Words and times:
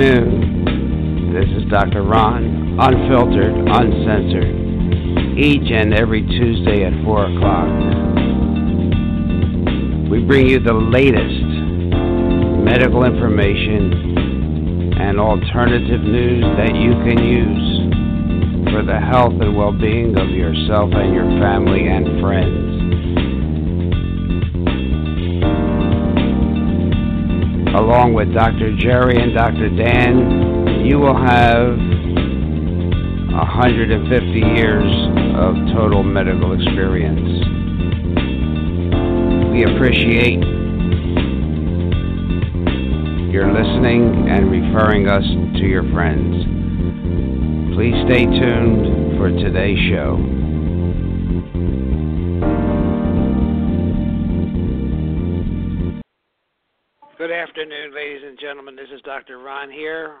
Afternoon. 0.00 1.34
This 1.34 1.62
is 1.62 1.68
Dr. 1.70 2.02
Ron, 2.02 2.78
unfiltered, 2.80 3.52
uncensored, 3.68 5.38
each 5.38 5.70
and 5.70 5.92
every 5.92 6.22
Tuesday 6.22 6.86
at 6.86 7.04
4 7.04 7.26
o'clock. 7.26 7.68
We 10.10 10.24
bring 10.24 10.48
you 10.48 10.58
the 10.58 10.72
latest 10.72 11.44
medical 12.64 13.04
information 13.04 14.96
and 14.98 15.20
alternative 15.20 16.00
news 16.00 16.44
that 16.56 16.74
you 16.74 16.92
can 17.04 17.22
use 17.22 18.72
for 18.72 18.82
the 18.82 18.98
health 18.98 19.34
and 19.38 19.54
well 19.54 19.72
being 19.72 20.18
of 20.18 20.30
yourself 20.30 20.94
and 20.94 21.12
your 21.12 21.28
family 21.38 21.88
and 21.88 22.22
friends. 22.22 22.69
Along 27.74 28.14
with 28.14 28.32
Dr. 28.34 28.76
Jerry 28.76 29.20
and 29.22 29.34
Dr. 29.34 29.68
Dan, 29.70 30.84
you 30.84 30.98
will 30.98 31.16
have 31.16 31.78
150 33.30 34.26
years 34.38 34.92
of 35.36 35.54
total 35.74 36.02
medical 36.02 36.52
experience. 36.52 37.46
We 39.52 39.64
appreciate 39.64 40.40
your 43.30 43.52
listening 43.52 44.28
and 44.28 44.50
referring 44.50 45.08
us 45.08 45.24
to 45.60 45.66
your 45.66 45.84
friends. 45.92 46.44
Please 47.76 47.94
stay 48.06 48.24
tuned 48.24 49.16
for 49.16 49.30
today's 49.30 49.78
show. 49.90 50.29
Ladies 57.94 58.22
and 58.24 58.38
gentlemen. 58.38 58.76
This 58.76 58.88
is 58.94 59.00
Dr. 59.02 59.38
Ron 59.38 59.70
here. 59.70 60.16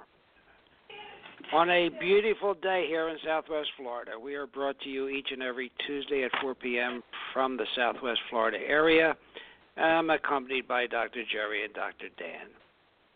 On 1.52 1.70
a 1.70 1.88
beautiful 2.00 2.54
day 2.54 2.86
here 2.88 3.08
in 3.08 3.16
Southwest 3.24 3.68
Florida, 3.76 4.12
we 4.20 4.34
are 4.34 4.46
brought 4.46 4.78
to 4.80 4.88
you 4.88 5.08
each 5.08 5.28
and 5.30 5.42
every 5.42 5.70
Tuesday 5.86 6.24
at 6.24 6.30
4 6.40 6.54
p.m. 6.56 7.02
from 7.32 7.56
the 7.56 7.66
Southwest 7.76 8.20
Florida 8.28 8.58
area. 8.66 9.16
I'm 9.76 10.10
accompanied 10.10 10.66
by 10.66 10.86
Dr. 10.86 11.22
Jerry 11.30 11.64
and 11.64 11.72
Dr. 11.72 12.08
Dan. 12.18 12.48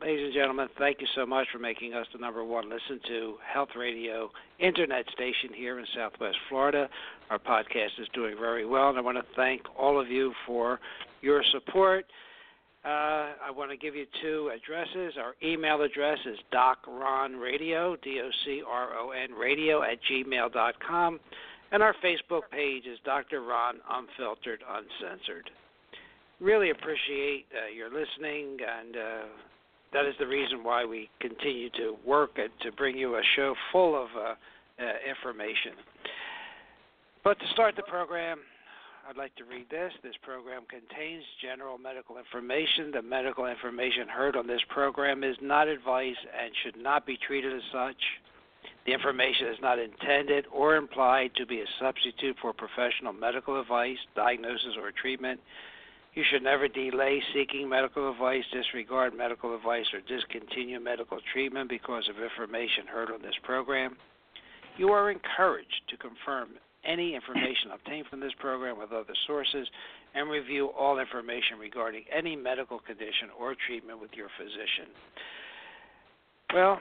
Ladies 0.00 0.26
and 0.26 0.34
gentlemen, 0.34 0.68
thank 0.78 1.00
you 1.00 1.06
so 1.14 1.26
much 1.26 1.46
for 1.52 1.58
making 1.58 1.94
us 1.94 2.06
the 2.12 2.18
number 2.18 2.44
one 2.44 2.64
listen 2.64 3.00
to 3.08 3.34
health 3.52 3.70
radio 3.76 4.30
internet 4.58 5.04
station 5.12 5.50
here 5.54 5.78
in 5.78 5.86
Southwest 5.96 6.36
Florida. 6.48 6.88
Our 7.30 7.38
podcast 7.38 7.98
is 7.98 8.08
doing 8.14 8.36
very 8.38 8.66
well, 8.66 8.88
and 8.90 8.98
I 8.98 9.00
want 9.00 9.18
to 9.18 9.24
thank 9.36 9.62
all 9.78 10.00
of 10.00 10.08
you 10.08 10.32
for 10.46 10.78
your 11.22 11.42
support. 11.52 12.06
Uh, 12.84 13.32
I 13.42 13.50
want 13.50 13.70
to 13.70 13.78
give 13.78 13.94
you 13.94 14.04
two 14.20 14.50
addresses. 14.54 15.14
Our 15.18 15.34
email 15.42 15.80
address 15.80 16.18
is 16.26 16.38
docronradio, 16.52 17.96
D-O-C-R-O-N 18.02 19.32
radio 19.32 19.82
at 19.82 19.98
gmail.com. 20.10 21.20
And 21.72 21.82
our 21.82 21.94
Facebook 22.04 22.42
page 22.50 22.84
is 22.86 22.98
Dr. 23.04 23.40
Ron 23.42 23.76
Unfiltered 23.90 24.62
Uncensored. 24.68 25.50
Really 26.40 26.70
appreciate 26.70 27.46
uh, 27.54 27.72
your 27.74 27.88
listening, 27.88 28.58
and 28.60 28.96
uh, 28.96 29.26
that 29.94 30.04
is 30.04 30.14
the 30.18 30.26
reason 30.26 30.62
why 30.62 30.84
we 30.84 31.08
continue 31.20 31.70
to 31.70 31.96
work 32.04 32.38
at, 32.38 32.50
to 32.60 32.72
bring 32.72 32.98
you 32.98 33.16
a 33.16 33.22
show 33.34 33.54
full 33.72 34.00
of 34.00 34.08
uh, 34.14 34.20
uh, 34.20 34.84
information. 35.08 35.72
But 37.22 37.38
to 37.38 37.46
start 37.54 37.76
the 37.76 37.82
program, 37.84 38.40
I'd 39.08 39.18
like 39.18 39.34
to 39.36 39.44
read 39.44 39.68
this. 39.68 39.92
This 40.02 40.14
program 40.22 40.62
contains 40.68 41.24
general 41.42 41.76
medical 41.76 42.16
information. 42.16 42.90
The 42.90 43.02
medical 43.02 43.44
information 43.44 44.08
heard 44.08 44.34
on 44.34 44.46
this 44.46 44.62
program 44.70 45.22
is 45.22 45.36
not 45.42 45.68
advice 45.68 46.16
and 46.40 46.50
should 46.62 46.80
not 46.80 47.04
be 47.04 47.18
treated 47.18 47.52
as 47.52 47.62
such. 47.70 47.96
The 48.86 48.92
information 48.92 49.48
is 49.48 49.58
not 49.60 49.78
intended 49.78 50.46
or 50.50 50.76
implied 50.76 51.32
to 51.36 51.44
be 51.44 51.60
a 51.60 51.66
substitute 51.78 52.36
for 52.40 52.54
professional 52.54 53.12
medical 53.12 53.60
advice, 53.60 53.98
diagnosis, 54.16 54.76
or 54.80 54.90
treatment. 54.90 55.38
You 56.14 56.22
should 56.30 56.42
never 56.42 56.66
delay 56.66 57.22
seeking 57.34 57.68
medical 57.68 58.10
advice, 58.10 58.44
disregard 58.52 59.14
medical 59.14 59.54
advice, 59.54 59.86
or 59.92 60.00
discontinue 60.00 60.80
medical 60.80 61.18
treatment 61.30 61.68
because 61.68 62.08
of 62.08 62.22
information 62.22 62.86
heard 62.86 63.10
on 63.10 63.20
this 63.20 63.36
program. 63.42 63.96
You 64.78 64.90
are 64.90 65.10
encouraged 65.10 65.82
to 65.88 65.96
confirm 65.98 66.50
any 66.86 67.14
information 67.14 67.70
obtained 67.72 68.06
from 68.08 68.20
this 68.20 68.32
program 68.38 68.78
with 68.78 68.92
other 68.92 69.14
sources 69.26 69.66
and 70.14 70.30
review 70.30 70.70
all 70.78 70.98
information 70.98 71.58
regarding 71.58 72.04
any 72.14 72.36
medical 72.36 72.78
condition 72.78 73.28
or 73.38 73.54
treatment 73.66 74.00
with 74.00 74.10
your 74.14 74.28
physician. 74.38 74.92
Well, 76.52 76.78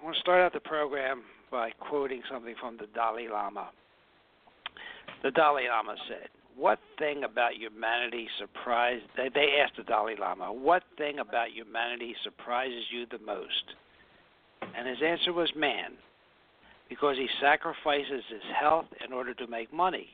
I 0.00 0.04
want 0.04 0.16
to 0.16 0.20
start 0.20 0.40
out 0.40 0.52
the 0.52 0.60
program 0.60 1.22
by 1.50 1.70
quoting 1.78 2.22
something 2.30 2.54
from 2.60 2.76
the 2.78 2.86
Dalai 2.94 3.28
Lama. 3.28 3.70
The 5.22 5.30
Dalai 5.30 5.68
Lama 5.68 5.96
said, 6.08 6.28
What 6.56 6.78
thing 6.98 7.24
about 7.24 7.54
humanity 7.54 8.26
surprised 8.38 9.04
they, 9.16 9.28
they 9.34 9.60
asked 9.62 9.76
the 9.76 9.84
Dalai 9.84 10.14
Lama, 10.18 10.52
what 10.52 10.82
thing 10.96 11.18
about 11.18 11.52
humanity 11.52 12.14
surprises 12.24 12.84
you 12.90 13.06
the 13.10 13.24
most? 13.24 13.76
And 14.76 14.88
his 14.88 14.98
answer 15.04 15.32
was 15.32 15.50
man 15.54 15.92
because 16.88 17.16
he 17.16 17.28
sacrifices 17.40 18.22
his 18.28 18.42
health 18.58 18.86
in 19.04 19.12
order 19.12 19.34
to 19.34 19.46
make 19.46 19.72
money. 19.72 20.08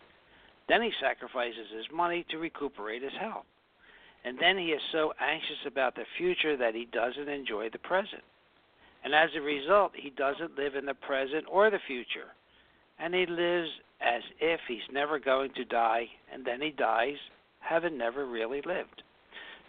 Then 0.69 0.83
he 0.83 0.91
sacrifices 1.01 1.67
his 1.75 1.87
money 1.93 2.25
to 2.31 2.39
recuperate 2.39 3.03
his 3.03 3.13
health. 3.19 3.47
And 4.25 4.39
then 4.39 4.59
he 4.59 4.67
is 4.67 4.83
so 4.93 5.13
anxious 5.21 5.65
about 5.67 5.95
the 5.95 6.05
future 6.17 6.57
that 6.57 6.75
he 6.75 6.87
doesn't 6.93 7.29
enjoy 7.29 7.71
the 7.71 7.79
present. 7.79 8.23
And 9.05 9.15
as 9.15 9.31
a 9.37 9.41
result, 9.41 9.93
he 9.95 10.11
doesn't 10.11 10.59
live 10.59 10.75
in 10.75 10.87
the 10.87 10.95
present 10.95 11.45
or 11.51 11.71
the 11.71 11.79
future. 11.87 12.35
And 12.99 13.15
he 13.15 13.27
lives 13.27 13.71
as 14.01 14.23
if 14.41 14.61
he's 14.69 14.79
never 14.93 15.19
going 15.19 15.51
to 15.55 15.65
die, 15.65 16.07
and 16.33 16.45
then 16.45 16.61
he 16.61 16.71
dies, 16.71 17.17
having 17.61 17.97
never 17.97 18.27
really 18.27 18.61
lived. 18.67 19.03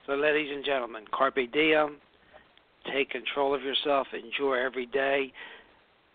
So, 0.05 0.13
ladies 0.13 0.49
and 0.53 0.65
gentlemen, 0.65 1.05
carpe 1.11 1.51
diem, 1.53 1.97
take 2.91 3.11
control 3.11 3.53
of 3.53 3.61
yourself, 3.61 4.07
enjoy 4.13 4.55
every 4.55 4.87
day. 4.87 5.31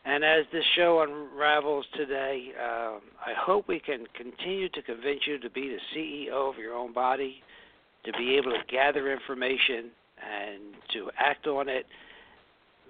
And 0.05 0.23
as 0.23 0.45
this 0.53 0.65
show 0.77 1.01
unravels 1.01 1.87
today, 1.97 2.53
uh, 2.61 2.99
I 3.25 3.33
hope 3.39 3.69
we 3.69 3.81
can 3.81 4.05
continue 4.15 4.69
to 4.69 4.83
convince 4.83 5.21
you 5.27 5.39
to 5.39 5.49
be 5.49 5.69
the 5.69 5.79
CEO 5.97 6.51
of 6.51 6.59
your 6.59 6.75
own 6.75 6.93
body, 6.93 7.43
to 8.05 8.13
be 8.13 8.37
able 8.37 8.51
to 8.51 8.61
gather 8.71 9.11
information 9.11 9.91
and 10.21 10.61
to 10.93 11.11
act 11.19 11.47
on 11.47 11.71
it. 11.71 11.87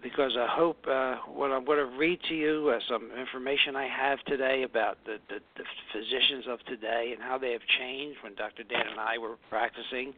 Because 0.02 0.32
I 0.36 0.46
hope 0.50 0.76
uh, 0.90 1.16
what 1.32 1.50
I'm 1.50 1.64
going 1.64 1.78
to 1.78 1.96
read 1.96 2.18
to 2.28 2.34
you 2.34 2.74
uh, 2.74 2.80
some 2.90 3.10
information 3.18 3.74
I 3.74 3.86
have 3.86 4.18
today 4.26 4.64
about 4.64 4.98
the, 5.06 5.16
the, 5.28 5.38
the 5.56 5.64
physicians 5.94 6.44
of 6.48 6.58
today 6.66 7.12
and 7.14 7.22
how 7.22 7.38
they 7.38 7.52
have 7.52 7.62
changed 7.78 8.18
when 8.22 8.34
Dr. 8.34 8.64
Dan 8.64 8.86
and 8.90 9.00
I 9.00 9.16
were 9.18 9.36
practicing. 9.48 10.12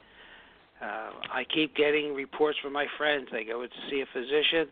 Uh, 0.82 1.10
I 1.32 1.44
keep 1.54 1.76
getting 1.76 2.14
reports 2.14 2.58
from 2.62 2.72
my 2.72 2.86
friends. 2.98 3.28
They 3.30 3.44
go 3.44 3.62
to 3.62 3.68
see 3.88 4.00
a 4.00 4.06
physician 4.12 4.66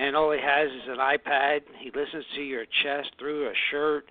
and 0.00 0.16
all 0.16 0.32
he 0.32 0.40
has 0.40 0.70
is 0.70 0.88
an 0.88 0.96
iPad. 0.96 1.60
He 1.78 1.90
listens 1.94 2.24
to 2.34 2.40
your 2.40 2.64
chest 2.82 3.10
through 3.18 3.48
a 3.48 3.52
shirt, 3.70 4.06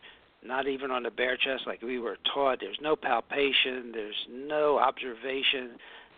not 0.45 0.67
even 0.67 0.91
on 0.91 1.01
the 1.01 1.09
bare 1.09 1.35
chest 1.35 1.63
like 1.65 1.81
we 1.81 1.97
were 1.97 2.17
taught. 2.31 2.59
There's 2.61 2.77
no 2.79 2.95
palpation, 2.95 3.91
there's 3.91 4.27
no 4.31 4.77
observation. 4.77 5.71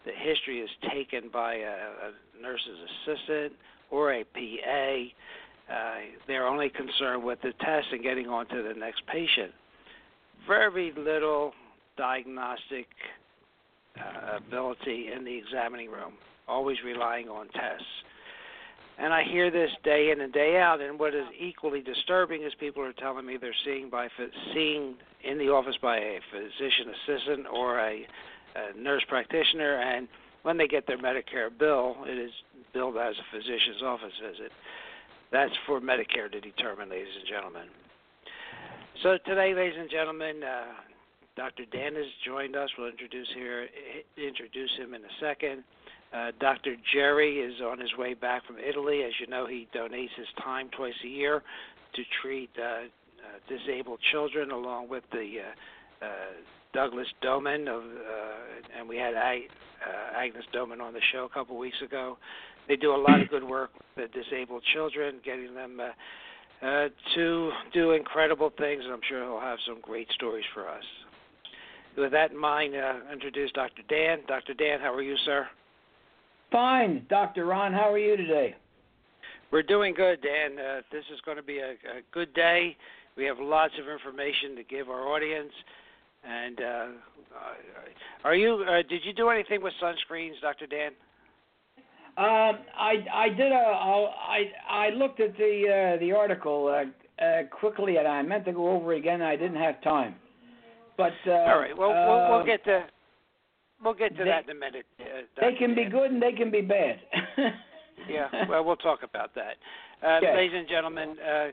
The 0.06 0.12
history 0.12 0.60
is 0.60 0.70
taken 0.92 1.30
by 1.32 1.56
a, 1.56 1.70
a 1.70 2.42
nurse's 2.42 2.80
assistant 3.08 3.54
or 3.90 4.14
a 4.14 4.26
PA. 4.26 5.74
Uh, 5.74 5.96
they're 6.28 6.48
only 6.48 6.70
concerned 6.70 7.24
with 7.24 7.40
the 7.42 7.54
test 7.62 7.88
and 7.94 8.04
getting 8.04 8.28
on 8.28 8.48
to 8.50 8.62
the 8.62 8.78
next 8.78 9.08
patient. 9.08 9.52
Very 10.48 10.92
little 10.98 11.54
diagnostic 11.98 12.88
uh, 13.98 14.38
ability 14.38 15.12
in 15.16 15.24
the 15.24 15.38
examining 15.38 15.90
room, 15.90 16.14
always 16.46 16.78
relying 16.84 17.30
on 17.30 17.48
tests. 17.50 17.86
And 19.02 19.12
I 19.12 19.24
hear 19.24 19.50
this 19.50 19.72
day 19.84 20.12
in 20.12 20.22
and 20.22 20.32
day 20.32 20.58
out. 20.58 20.80
And 20.80 21.00
what 21.00 21.16
is 21.16 21.26
equally 21.40 21.82
disturbing 21.82 22.44
is 22.44 22.54
people 22.60 22.84
are 22.84 22.94
telling 22.94 23.26
me 23.26 23.36
they're 23.36 23.52
seeing 23.66 23.90
by 23.90 24.10
seeing 24.54 24.94
in 25.24 25.40
the 25.40 25.50
office 25.50 25.76
by 25.82 25.98
a 25.98 26.20
physician 26.32 26.94
assistant 26.94 27.48
or 27.52 27.80
a, 27.80 28.06
a 28.56 28.78
nurse 28.78 29.04
practitioner, 29.08 29.82
and 29.82 30.08
when 30.44 30.58
they 30.58 30.68
get 30.68 30.86
their 30.86 31.00
Medicare 31.00 31.50
bill, 31.58 31.96
it 32.06 32.18
is 32.18 32.32
billed 32.74 32.98
as 32.98 33.16
a 33.18 33.36
physician's 33.36 33.82
office 33.84 34.14
visit. 34.22 34.52
That's 35.32 35.54
for 35.66 35.82
Medicare 35.82 36.32
to 36.32 36.40
determine, 36.40 36.90
ladies 36.90 37.14
and 37.18 37.28
gentlemen. 37.28 37.68
So 39.02 39.18
today, 39.26 39.56
ladies 39.56 39.80
and 39.80 39.90
gentlemen, 39.90 40.44
uh, 40.44 40.74
Dr. 41.36 41.64
Dan 41.72 41.96
has 41.96 42.06
joined 42.24 42.56
us. 42.56 42.70
We'll 42.78 42.90
introduce 42.90 43.28
here 43.34 43.68
introduce 44.18 44.72
him 44.78 44.94
in 44.94 45.02
a 45.02 45.14
second. 45.20 45.64
Uh, 46.14 46.32
Dr. 46.40 46.76
Jerry 46.94 47.40
is 47.40 47.62
on 47.62 47.80
his 47.80 47.96
way 47.98 48.14
back 48.14 48.46
from 48.46 48.58
Italy. 48.58 49.04
As 49.04 49.14
you 49.20 49.28
know, 49.28 49.46
he 49.48 49.68
donates 49.74 50.14
his 50.18 50.28
time 50.44 50.70
twice 50.76 50.94
a 51.04 51.08
year 51.08 51.42
to 51.96 52.02
treat 52.22 52.50
uh, 52.60 52.64
uh, 52.64 52.88
disabled 53.48 54.00
children, 54.12 54.52
along 54.52 54.90
with 54.90 55.04
the 55.12 55.38
uh, 56.02 56.06
uh, 56.06 56.10
Douglas 56.74 57.08
Doman 57.22 57.68
of, 57.68 57.84
uh, 57.84 58.78
and 58.78 58.88
we 58.88 58.98
had 58.98 59.14
uh, 59.14 60.18
Agnes 60.18 60.46
Doman 60.54 60.82
on 60.82 60.94
the 60.94 61.02
show 61.12 61.26
a 61.26 61.30
couple 61.30 61.58
weeks 61.58 61.82
ago. 61.84 62.18
they 62.68 62.76
do 62.76 62.94
a 62.94 62.98
lot 62.98 63.22
of 63.22 63.30
good 63.30 63.44
work 63.44 63.72
with 63.96 64.12
the 64.12 64.22
disabled 64.24 64.64
children, 64.74 65.16
getting 65.24 65.54
them 65.54 65.80
uh, 65.80 66.66
uh, 66.66 66.90
to 67.16 67.52
do 67.74 67.92
incredible 67.92 68.52
things, 68.58 68.84
and 68.84 68.94
I'm 68.94 69.02
sure 69.08 69.24
he'll 69.24 69.40
have 69.40 69.60
some 69.68 69.80
great 69.82 70.08
stories 70.12 70.46
for 70.54 70.70
us. 70.70 70.84
With 71.98 72.12
that 72.14 72.32
in 72.32 72.38
mind, 72.38 72.76
uh, 72.76 73.12
introduce 73.12 73.52
Dr. 73.52 73.82
Dan. 73.90 74.20
Dr. 74.28 74.54
Dan, 74.54 74.80
how 74.80 74.94
are 74.94 75.02
you, 75.02 75.16
sir? 75.26 75.48
Fine, 76.52 77.06
Dr. 77.10 77.46
Ron. 77.46 77.72
How 77.72 77.92
are 77.92 77.98
you 77.98 78.18
today? 78.18 78.56
We're 79.52 79.64
doing 79.64 79.94
good, 79.94 80.22
Dan. 80.22 80.60
Uh, 80.60 80.82
this 80.92 81.04
is 81.14 81.20
going 81.26 81.38
to 81.38 81.44
be 81.44 81.60
a, 81.60 81.72
a 81.72 82.02
good 82.12 82.34
day. 82.34 82.76
We 83.16 83.26
have 83.26 83.38
lots 83.40 83.74
of 83.82 83.88
information 83.88 84.56
to 84.56 84.64
give 84.64 84.90
our 84.90 85.08
audience. 85.08 85.52
And 86.24 86.62
uh, 86.62 86.88
are 88.24 88.36
you? 88.36 88.66
Uh, 88.68 88.82
did 88.88 89.02
you 89.04 89.14
do 89.14 89.30
anything 89.30 89.62
with 89.62 89.74
sunscreens, 89.82 90.40
Dr. 90.42 90.68
Dan? 90.68 90.92
Um, 92.18 92.60
I 92.78 93.06
I 93.14 93.30
did 93.30 93.52
a 93.52 93.56
I 93.56 94.52
I 94.70 94.90
looked 94.90 95.22
at 95.22 95.36
the 95.38 95.96
uh, 95.96 96.00
the 96.00 96.12
article 96.12 96.68
uh, 96.68 97.24
uh, 97.24 97.44
quickly 97.50 97.98
and 97.98 98.08
I 98.08 98.22
meant 98.22 98.44
to 98.46 98.52
go 98.52 98.70
over 98.70 98.94
again. 98.94 99.22
I 99.22 99.38
didn't 99.38 99.56
have 99.62 99.82
time. 99.82 100.16
But 100.98 101.14
uh, 101.26 101.32
all 101.32 101.60
right, 101.60 101.76
well 101.76 101.90
we'll, 101.90 102.30
we'll 102.30 102.42
uh, 102.42 102.44
get 102.44 102.64
to 102.66 102.86
we'll 103.84 103.94
get 103.94 104.16
to 104.18 104.24
they, 104.24 104.30
that 104.30 104.46
in 104.46 104.52
a 104.52 104.60
minute. 104.60 104.86
Uh, 105.00 105.22
they 105.40 105.54
can 105.58 105.76
be 105.76 105.86
good 105.86 106.12
and 106.12 106.22
they 106.22 106.32
can 106.32 106.52
be 106.52 106.62
bad. 106.62 107.00
yeah, 108.10 108.28
well 108.50 108.64
we'll 108.64 108.76
talk 108.76 109.00
about 109.04 109.34
that, 109.36 109.56
uh, 110.04 110.18
Okay. 110.18 110.36
ladies 110.36 110.58
and 110.58 110.68
gentlemen. 110.68 111.16
Uh, 111.20 111.48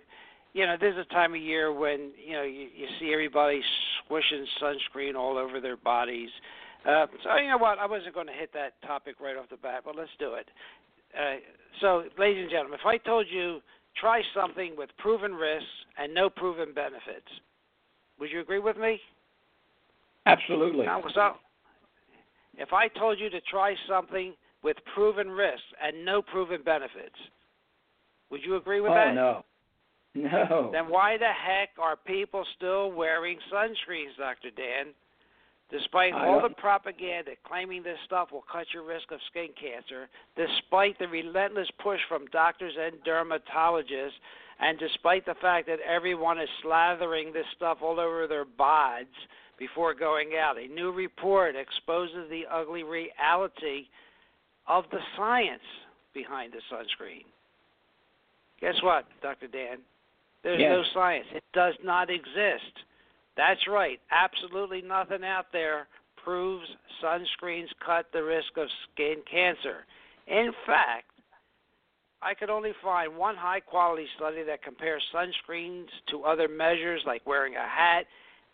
you 0.54 0.66
know, 0.66 0.76
this 0.80 0.92
is 0.92 1.04
a 1.10 1.14
time 1.14 1.34
of 1.34 1.40
year 1.40 1.72
when 1.72 2.10
you 2.25 2.32
know 2.32 2.42
you, 2.42 2.69
you 2.75 2.86
see 2.98 3.12
everybody 3.12 3.60
swishing 4.06 4.46
sunscreen 4.62 5.14
all 5.14 5.36
over 5.36 5.60
their 5.60 5.76
bodies. 5.76 6.30
Uh, 6.88 7.06
so 7.22 7.36
you 7.36 7.48
know 7.48 7.58
what? 7.58 7.78
I 7.78 7.86
wasn't 7.86 8.14
going 8.14 8.28
to 8.28 8.32
hit 8.32 8.52
that 8.54 8.81
topic 8.86 9.16
right 9.20 9.36
off 9.36 9.48
the 9.50 9.56
bat, 9.56 9.82
but 9.84 9.96
let's 9.96 10.10
do 10.19 10.34
it. 10.34 10.48
Uh, 11.16 11.36
so, 11.81 12.04
ladies 12.19 12.42
and 12.42 12.50
gentlemen, 12.50 12.78
if 12.81 12.86
I 12.86 12.98
told 12.98 13.26
you 13.31 13.60
try 14.00 14.22
something 14.34 14.74
with 14.76 14.90
proven 14.98 15.32
risks 15.32 15.66
and 15.98 16.14
no 16.14 16.31
proven 16.31 16.72
benefits, 16.72 17.28
would 18.19 18.31
you 18.31 18.40
agree 18.40 18.58
with 18.58 18.76
me? 18.76 19.00
Absolutely. 20.26 20.86
Now, 20.86 21.02
so, 21.14 21.32
if 22.58 22.72
I 22.72 22.88
told 22.88 23.19
you 23.19 23.31
to 23.31 23.40
try 23.43 23.75
something 23.88 24.34
with 24.62 24.76
proven 24.94 25.31
risks 25.31 25.62
and 25.82 26.05
no 26.05 26.20
proven 26.20 26.62
benefits, 26.62 27.16
would 28.31 28.43
you 28.44 28.56
agree 28.56 28.81
with 28.81 28.93
oh 28.93 28.94
that? 28.94 29.14
no. 29.14 29.44
No. 30.14 30.70
Then 30.72 30.88
why 30.88 31.16
the 31.16 31.26
heck 31.31 31.70
are 31.78 31.94
people 31.96 32.44
still 32.56 32.90
wearing 32.90 33.38
sunscreens, 33.52 34.16
Dr. 34.19 34.50
Dan? 34.50 34.93
Despite 35.70 36.14
I 36.14 36.26
all 36.26 36.40
don't- 36.40 36.50
the 36.56 36.60
propaganda 36.60 37.32
claiming 37.44 37.82
this 37.82 37.99
stuff 38.06 38.32
will 38.32 38.44
cut 38.50 38.66
your 38.72 38.82
risk 38.82 39.10
of 39.12 39.20
skin 39.31 39.50
cancer, 39.60 40.08
despite 40.34 40.99
the 40.99 41.06
relentless 41.06 41.70
push 41.78 42.00
from 42.08 42.26
doctors 42.32 42.75
and 42.76 42.96
dermatologists, 43.05 44.19
and 44.60 44.78
despite 44.78 45.25
the 45.26 45.34
fact 45.37 45.66
that 45.69 45.78
everyone 45.81 46.40
is 46.40 46.49
slathering 46.64 47.32
this 47.32 47.46
stuff 47.55 47.78
all 47.82 48.00
over 48.00 48.26
their 48.26 48.46
bods 48.46 49.14
before 49.58 49.94
going 49.94 50.31
out, 50.40 50.56
a 50.58 50.69
new 50.69 50.93
report 50.93 51.55
exposes 51.56 52.28
the 52.31 52.43
ugly 52.50 52.82
reality 52.82 53.87
of 54.66 54.84
the 54.90 54.99
science 55.16 55.62
behind 56.14 56.52
the 56.52 56.60
sunscreen. 56.72 57.25
Guess 58.60 58.82
what, 58.82 59.05
Dr. 59.22 59.49
Dan? 59.49 59.78
There's 60.43 60.60
no 60.60 60.82
science. 60.94 61.26
It 61.34 61.44
does 61.52 61.75
not 61.82 62.10
exist. 62.10 62.72
That's 63.37 63.60
right. 63.69 64.00
Absolutely 64.10 64.82
nothing 64.82 65.25
out 65.25 65.46
there 65.52 65.88
proves 66.25 66.66
sunscreens 67.02 67.69
cut 67.84 68.06
the 68.12 68.22
risk 68.22 68.56
of 68.56 68.69
skin 68.93 69.16
cancer. 69.31 69.84
In 70.26 70.52
fact, 70.66 71.10
I 72.20 72.34
could 72.34 72.50
only 72.50 72.72
find 72.82 73.16
one 73.16 73.37
high 73.37 73.60
quality 73.60 74.06
study 74.16 74.43
that 74.44 74.62
compares 74.62 75.02
sunscreens 75.14 75.87
to 76.10 76.25
other 76.25 76.49
measures 76.49 77.02
like 77.06 77.25
wearing 77.26 77.55
a 77.55 77.69
hat, 77.69 78.06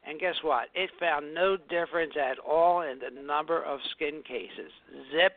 and 0.07 0.21
guess 0.21 0.35
what? 0.43 0.69
It 0.75 0.91
found 1.01 1.35
no 1.35 1.57
difference 1.57 2.13
at 2.21 2.39
all 2.39 2.83
in 2.83 2.99
the 2.99 3.23
number 3.23 3.63
of 3.65 3.81
skin 3.93 4.23
cases. 4.27 4.71
Zip, 5.13 5.33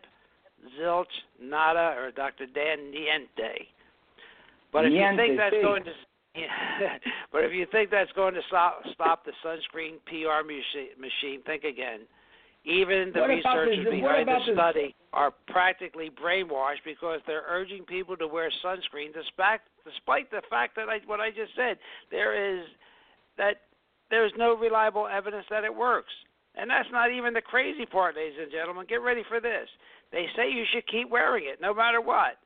zilch, 0.79 1.05
nada, 1.41 1.95
or 1.97 2.11
Dr. 2.11 2.45
Dan 2.47 2.91
Niente. 2.91 3.67
But 4.73 4.85
if 4.85 4.93
you 4.93 5.07
think 5.15 5.37
that's 5.37 5.55
going 5.61 5.83
to 5.85 5.91
but 7.31 7.43
if 7.43 7.51
you 7.51 7.65
think 7.71 7.89
that's 7.89 8.11
going 8.11 8.33
to 8.35 8.41
stop 8.47 8.81
stop 8.93 9.25
the 9.25 9.31
sunscreen 9.43 9.93
PR 10.05 10.45
machi- 10.45 10.93
machine, 10.99 11.41
think 11.45 11.63
again. 11.63 12.01
Even 12.63 13.11
the 13.13 13.21
What 13.21 13.29
researchers 13.29 13.85
this- 13.85 13.91
behind 13.93 14.27
the 14.27 14.39
this- 14.45 14.53
study 14.53 14.95
are 15.13 15.31
practically 15.47 16.11
brainwashed 16.11 16.83
because 16.85 17.21
they're 17.25 17.45
urging 17.47 17.85
people 17.85 18.15
to 18.17 18.27
wear 18.27 18.51
sunscreen 18.63 19.13
despite 19.13 19.61
despite 19.85 20.29
the 20.29 20.41
fact 20.49 20.75
that 20.75 20.89
I, 20.89 20.99
what 21.05 21.19
I 21.21 21.29
just 21.31 21.55
said. 21.55 21.77
There 22.11 22.35
is 22.35 22.65
that 23.37 23.61
there's 24.09 24.31
no 24.37 24.55
reliable 24.55 25.07
evidence 25.07 25.45
that 25.49 25.63
it 25.63 25.73
works. 25.73 26.13
And 26.55 26.69
that's 26.69 26.89
not 26.91 27.11
even 27.11 27.33
the 27.33 27.41
crazy 27.41 27.85
part, 27.85 28.15
ladies 28.15 28.39
and 28.41 28.51
gentlemen. 28.51 28.85
Get 28.89 29.01
ready 29.01 29.23
for 29.27 29.39
this. 29.39 29.67
They 30.11 30.25
say 30.35 30.49
you 30.49 30.63
should 30.73 30.87
keep 30.87 31.09
wearing 31.09 31.45
it 31.45 31.61
no 31.61 31.73
matter 31.73 32.01
what 32.01 32.37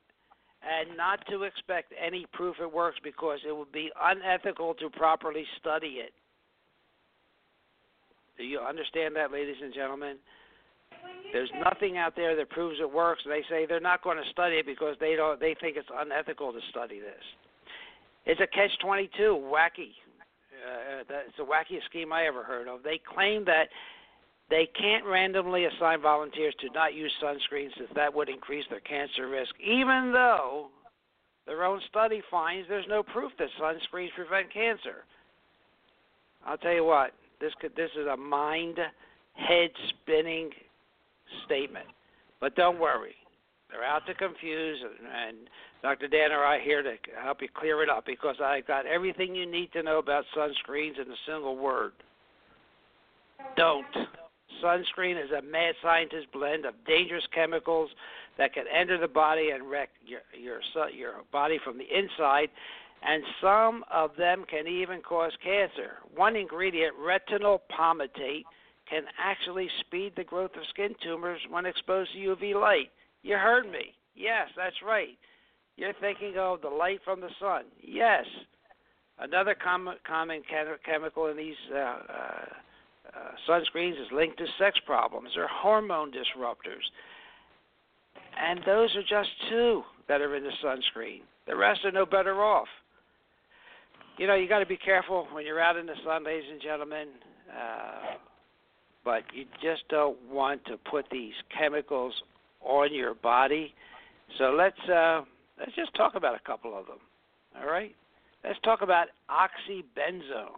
and 0.62 0.96
not 0.96 1.26
to 1.30 1.44
expect 1.44 1.94
any 1.98 2.26
proof 2.34 2.56
it 2.62 2.72
works 2.72 2.98
because 3.04 3.40
it 3.48 3.56
would 3.56 3.72
be 3.72 3.90
unethical 4.00 4.74
to 4.76 4.90
properly 4.90 5.46
study 5.60 6.02
it. 6.04 6.12
Do 8.38 8.44
you 8.44 8.60
understand 8.60 9.16
that, 9.16 9.32
ladies 9.32 9.56
and 9.62 9.74
gentlemen? 9.74 10.18
There's 11.34 11.50
nothing 11.64 11.98
out 11.98 12.16
there 12.16 12.36
that 12.36 12.50
proves 12.50 12.78
it 12.80 12.92
works. 12.92 13.22
They 13.26 13.44
say 13.50 13.66
they're 13.66 13.80
not 13.80 14.04
going 14.04 14.18
to 14.18 14.30
study 14.32 14.58
it 14.58 14.66
because 14.66 14.96
they 15.00 15.16
don't. 15.16 15.40
They 15.40 15.56
think 15.60 15.78
it's 15.78 15.88
unethical 15.94 16.52
to 16.52 16.60
study 16.70 17.00
this. 17.00 17.24
It's 18.26 18.42
a 18.42 18.48
catch-22, 18.48 19.10
wacky. 19.50 19.94
Uh, 20.62 21.04
that's 21.10 21.36
the 21.38 21.44
wackiest 21.44 21.86
scheme 21.90 22.14
I 22.14 22.26
ever 22.26 22.44
heard 22.44 22.68
of. 22.68 22.84
They 22.84 23.00
claim 23.14 23.46
that 23.46 23.70
they 24.50 24.68
can't 24.80 25.06
randomly 25.06 25.66
assign 25.66 26.02
volunteers 26.02 26.54
to 26.60 26.68
not 26.74 26.94
use 26.94 27.12
sunscreen 27.24 27.70
since 27.78 27.90
that 27.96 28.14
would 28.14 28.30
increase 28.30 28.66
their 28.70 28.82
cancer 28.82 29.28
risk, 29.28 29.52
even 29.60 30.12
though 30.14 30.68
their 31.48 31.64
own 31.64 31.82
study 31.90 32.22
finds 32.30 32.68
there's 32.68 32.86
no 32.88 33.02
proof 33.02 33.32
that 33.40 33.48
sunscreens 33.60 34.10
prevent 34.16 34.54
cancer. 34.54 35.06
I'll 36.46 36.58
tell 36.58 36.74
you 36.74 36.84
what, 36.84 37.12
this 37.40 37.54
could 37.60 37.76
this 37.76 37.90
is 38.00 38.08
a 38.08 38.18
mind 38.18 38.78
head 39.36 39.72
spinning 39.90 40.50
statement. 41.46 41.88
But 42.40 42.56
don't 42.56 42.80
worry. 42.80 43.16
They're 43.72 43.84
out 43.84 44.06
to 44.08 44.14
confuse 44.14 44.80
and, 44.82 45.08
and 45.30 45.38
Dr. 45.82 46.08
Dan 46.08 46.32
are 46.32 46.60
here 46.60 46.84
to 46.84 46.94
help 47.24 47.42
you 47.42 47.48
clear 47.54 47.82
it 47.82 47.90
up 47.90 48.06
because 48.06 48.36
I 48.42 48.62
got 48.62 48.86
everything 48.86 49.34
you 49.34 49.50
need 49.50 49.72
to 49.74 49.82
know 49.82 49.98
about 49.98 50.26
sunscreens 50.36 51.00
in 51.00 51.12
a 51.12 51.16
single 51.26 51.58
word. 51.58 51.94
Don't. 53.58 53.86
Sunscreen 54.64 55.24
is 55.24 55.32
a 55.32 55.42
mad 55.42 55.74
scientist 55.82 56.28
blend 56.32 56.66
of 56.66 56.76
dangerous 56.86 57.24
chemicals 57.34 57.90
that 58.38 58.54
can 58.54 58.66
enter 58.68 59.00
the 59.00 59.08
body 59.08 59.50
and 59.52 59.70
wreck 59.70 59.90
your 60.06 60.22
your 60.38 60.60
your 60.94 61.14
body 61.32 61.60
from 61.64 61.78
the 61.80 61.86
inside, 61.86 62.50
and 63.02 63.24
some 63.42 63.84
of 63.92 64.12
them 64.18 64.46
can 64.48 64.68
even 64.68 65.02
cause 65.02 65.32
cancer. 65.44 65.98
One 66.16 66.36
ingredient, 66.36 66.96
retinol 67.00 67.60
palmitate, 67.76 68.44
can 68.88 69.04
actually 69.18 69.70
speed 69.80 70.14
the 70.16 70.24
growth 70.24 70.52
of 70.56 70.68
skin 70.70 70.94
tumors 71.02 71.42
when 71.50 71.66
exposed 71.66 72.12
to 72.14 72.20
UV 72.20 72.54
light. 72.54 72.92
You 73.24 73.36
heard 73.36 73.66
me. 73.66 73.94
Yes, 74.16 74.50
that's 74.56 74.76
right. 74.86 75.18
You're 75.78 75.94
thinking 76.00 76.36
of 76.38 76.62
the 76.62 76.70
light 76.70 77.00
from 77.04 77.22
the 77.22 77.30
sun. 77.40 77.64
Yes. 77.82 78.26
Another 79.20 79.56
common, 79.56 79.96
common 80.06 80.42
chem- 80.50 80.78
chemical 80.86 81.28
in 81.28 81.38
these 81.38 81.56
uh, 81.74 81.78
uh, 81.78 81.96
uh, 83.16 83.32
sunscreens 83.48 83.94
is 83.94 84.08
linked 84.12 84.38
to 84.38 84.46
sex 84.60 84.80
problems 84.86 85.30
or 85.38 85.48
hormone 85.48 86.12
disruptors. 86.12 86.86
And 88.40 88.62
those 88.66 88.96
are 88.96 89.02
just 89.02 89.30
two 89.50 89.84
that 90.08 90.22
are 90.22 90.36
in 90.36 90.44
the 90.44 90.52
sunscreen. 90.64 91.22
The 91.48 91.56
rest 91.56 91.82
are 91.86 91.92
no 91.92 92.06
better 92.06 92.42
off. 92.44 92.68
You 94.18 94.28
know, 94.28 94.36
you 94.36 94.48
got 94.48 94.60
to 94.60 94.66
be 94.66 94.78
careful 94.78 95.28
when 95.32 95.46
you're 95.46 95.60
out 95.60 95.78
in 95.78 95.86
the 95.86 95.96
sun, 96.06 96.24
ladies 96.24 96.50
and 96.52 96.62
gentlemen. 96.62 97.08
Uh, 97.50 98.16
but 99.04 99.24
you 99.34 99.46
just 99.62 99.88
don't 99.90 100.18
want 100.30 100.64
to 100.66 100.78
put 100.90 101.06
these 101.12 101.34
chemicals 101.58 102.14
on 102.64 102.94
your 102.94 103.14
body. 103.16 103.74
So 104.38 104.52
let's 104.52 104.90
uh, 104.90 105.22
let's 105.60 105.76
just 105.76 105.94
talk 105.96 106.16
about 106.16 106.36
a 106.36 106.40
couple 106.46 106.78
of 106.78 106.86
them. 106.88 107.00
All 107.60 107.68
right? 107.68 107.96
Let's 108.44 108.60
talk 108.64 108.82
about 108.82 109.08
oxybenzone 109.30 110.58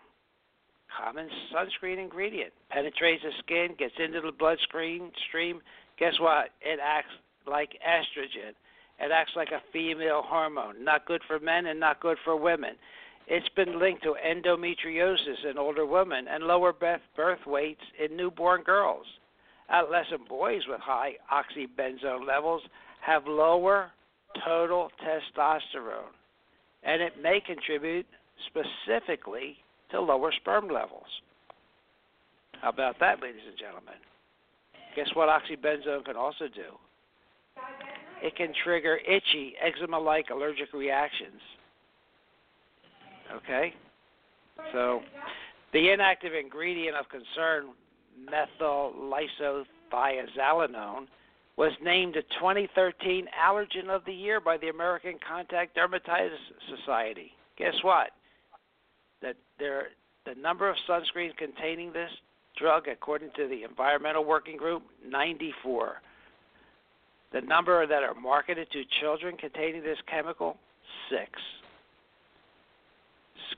common 0.97 1.27
sunscreen 1.53 2.01
ingredient. 2.01 2.51
Penetrates 2.69 3.23
the 3.23 3.31
skin, 3.39 3.75
gets 3.77 3.93
into 4.03 4.21
the 4.21 4.31
bloodstream. 4.31 5.11
Stream. 5.27 5.61
Guess 5.99 6.13
what? 6.19 6.49
It 6.61 6.79
acts 6.81 7.13
like 7.47 7.71
estrogen. 7.85 8.53
It 8.99 9.11
acts 9.11 9.31
like 9.35 9.49
a 9.49 9.61
female 9.71 10.21
hormone. 10.23 10.83
Not 10.83 11.05
good 11.05 11.21
for 11.27 11.39
men 11.39 11.67
and 11.67 11.79
not 11.79 11.99
good 11.99 12.17
for 12.23 12.35
women. 12.35 12.75
It's 13.27 13.47
been 13.55 13.79
linked 13.79 14.03
to 14.03 14.15
endometriosis 14.25 15.49
in 15.49 15.57
older 15.57 15.85
women 15.85 16.27
and 16.27 16.43
lower 16.43 16.73
birth 16.73 17.01
birth 17.15 17.39
weights 17.45 17.81
in 18.03 18.17
newborn 18.17 18.63
girls. 18.63 19.05
Adolescent 19.69 20.27
boys 20.27 20.61
with 20.67 20.79
high 20.79 21.13
oxybenzone 21.31 22.27
levels 22.27 22.61
have 23.01 23.27
lower 23.27 23.91
total 24.45 24.89
testosterone, 25.03 26.13
and 26.83 27.01
it 27.01 27.13
may 27.21 27.39
contribute 27.45 28.05
specifically 28.47 29.57
to 29.91 30.01
lower 30.01 30.31
sperm 30.41 30.67
levels. 30.67 31.07
How 32.61 32.69
about 32.69 32.99
that, 32.99 33.21
ladies 33.21 33.41
and 33.47 33.57
gentlemen? 33.57 33.95
Guess 34.95 35.09
what 35.15 35.29
oxybenzone 35.29 36.05
can 36.05 36.15
also 36.15 36.45
do? 36.47 36.77
It 38.21 38.35
can 38.35 38.53
trigger 38.63 38.99
itchy, 39.05 39.53
eczema 39.61 39.99
like 39.99 40.29
allergic 40.29 40.71
reactions. 40.73 41.41
Okay? 43.35 43.73
So, 44.71 45.01
the 45.73 45.89
inactive 45.89 46.33
ingredient 46.33 46.95
of 46.95 47.05
concern, 47.09 47.73
methylisothiazolinone, 48.31 51.07
was 51.55 51.71
named 51.83 52.15
the 52.15 52.23
2013 52.39 53.27
Allergen 53.39 53.89
of 53.89 54.03
the 54.05 54.13
Year 54.13 54.39
by 54.39 54.57
the 54.57 54.69
American 54.69 55.19
Contact 55.27 55.77
Dermatitis 55.77 56.31
Society. 56.77 57.31
Guess 57.57 57.75
what? 57.83 58.09
That 59.21 59.35
there, 59.59 59.89
the 60.25 60.33
number 60.35 60.69
of 60.69 60.75
sunscreens 60.89 61.35
containing 61.37 61.93
this 61.93 62.09
drug, 62.57 62.87
according 62.87 63.29
to 63.35 63.47
the 63.47 63.63
Environmental 63.63 64.25
Working 64.25 64.57
Group, 64.57 64.83
94. 65.07 66.01
The 67.31 67.41
number 67.41 67.87
that 67.87 68.03
are 68.03 68.13
marketed 68.13 68.69
to 68.71 68.83
children 69.01 69.37
containing 69.37 69.83
this 69.83 69.97
chemical, 70.07 70.57
six. 71.09 71.31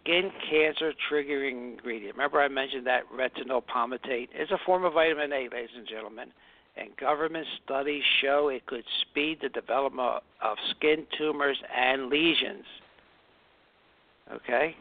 Skin 0.06 0.30
cancer 0.50 0.94
triggering 1.12 1.72
ingredient. 1.74 2.16
Remember, 2.16 2.40
I 2.40 2.48
mentioned 2.48 2.86
that 2.86 3.04
retinol 3.12 3.64
palmitate 3.66 4.30
is 4.40 4.52
a 4.52 4.58
form 4.64 4.86
of 4.86 4.94
vitamin 4.94 5.34
A, 5.34 5.50
ladies 5.52 5.70
and 5.76 5.88
gentlemen, 5.88 6.30
and 6.78 6.96
government 6.98 7.48
studies 7.64 8.04
show 8.22 8.50
it 8.50 8.66
could 8.68 8.84
speed 9.02 9.40
the 9.42 9.50
development 9.50 10.22
of 10.44 10.58
skin 10.76 11.08
tumors 11.18 11.58
and 11.76 12.10
lesions. 12.10 12.66
Okay, 14.32 14.76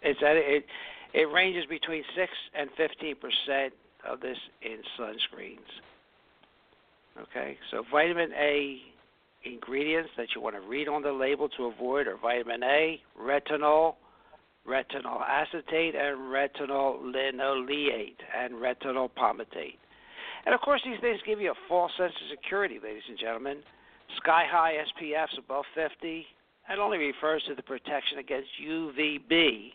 it's 0.00 0.20
it 0.22 0.64
it 1.12 1.24
ranges 1.32 1.64
between 1.68 2.02
6 2.16 2.32
and 2.58 2.70
15% 2.78 3.70
of 4.08 4.20
this 4.20 4.38
in 4.62 4.78
sunscreens. 4.98 5.58
Okay, 7.20 7.58
so 7.70 7.84
vitamin 7.92 8.32
A 8.38 8.78
ingredients 9.44 10.10
that 10.16 10.28
you 10.34 10.40
want 10.40 10.56
to 10.56 10.62
read 10.62 10.88
on 10.88 11.02
the 11.02 11.12
label 11.12 11.48
to 11.50 11.66
avoid 11.66 12.06
are 12.06 12.16
vitamin 12.16 12.62
A, 12.62 13.00
retinol, 13.20 13.96
retinol 14.68 15.20
acetate, 15.28 15.94
and 15.94 16.18
retinol 16.18 17.00
linoleate, 17.02 18.20
and 18.36 18.54
retinol 18.54 19.10
palmitate. 19.10 19.78
And 20.46 20.54
of 20.54 20.60
course, 20.60 20.82
these 20.84 21.00
things 21.00 21.20
give 21.26 21.40
you 21.40 21.50
a 21.50 21.68
false 21.68 21.92
sense 21.96 22.12
of 22.12 22.38
security, 22.38 22.78
ladies 22.82 23.02
and 23.08 23.18
gentlemen. 23.18 23.58
Sky 24.18 24.44
high 24.50 24.74
SPFs 24.74 25.38
above 25.38 25.64
50. 25.74 26.26
That 26.68 26.78
only 26.78 26.98
refers 26.98 27.42
to 27.48 27.54
the 27.54 27.62
protection 27.62 28.18
against 28.18 28.48
UVB 28.62 29.72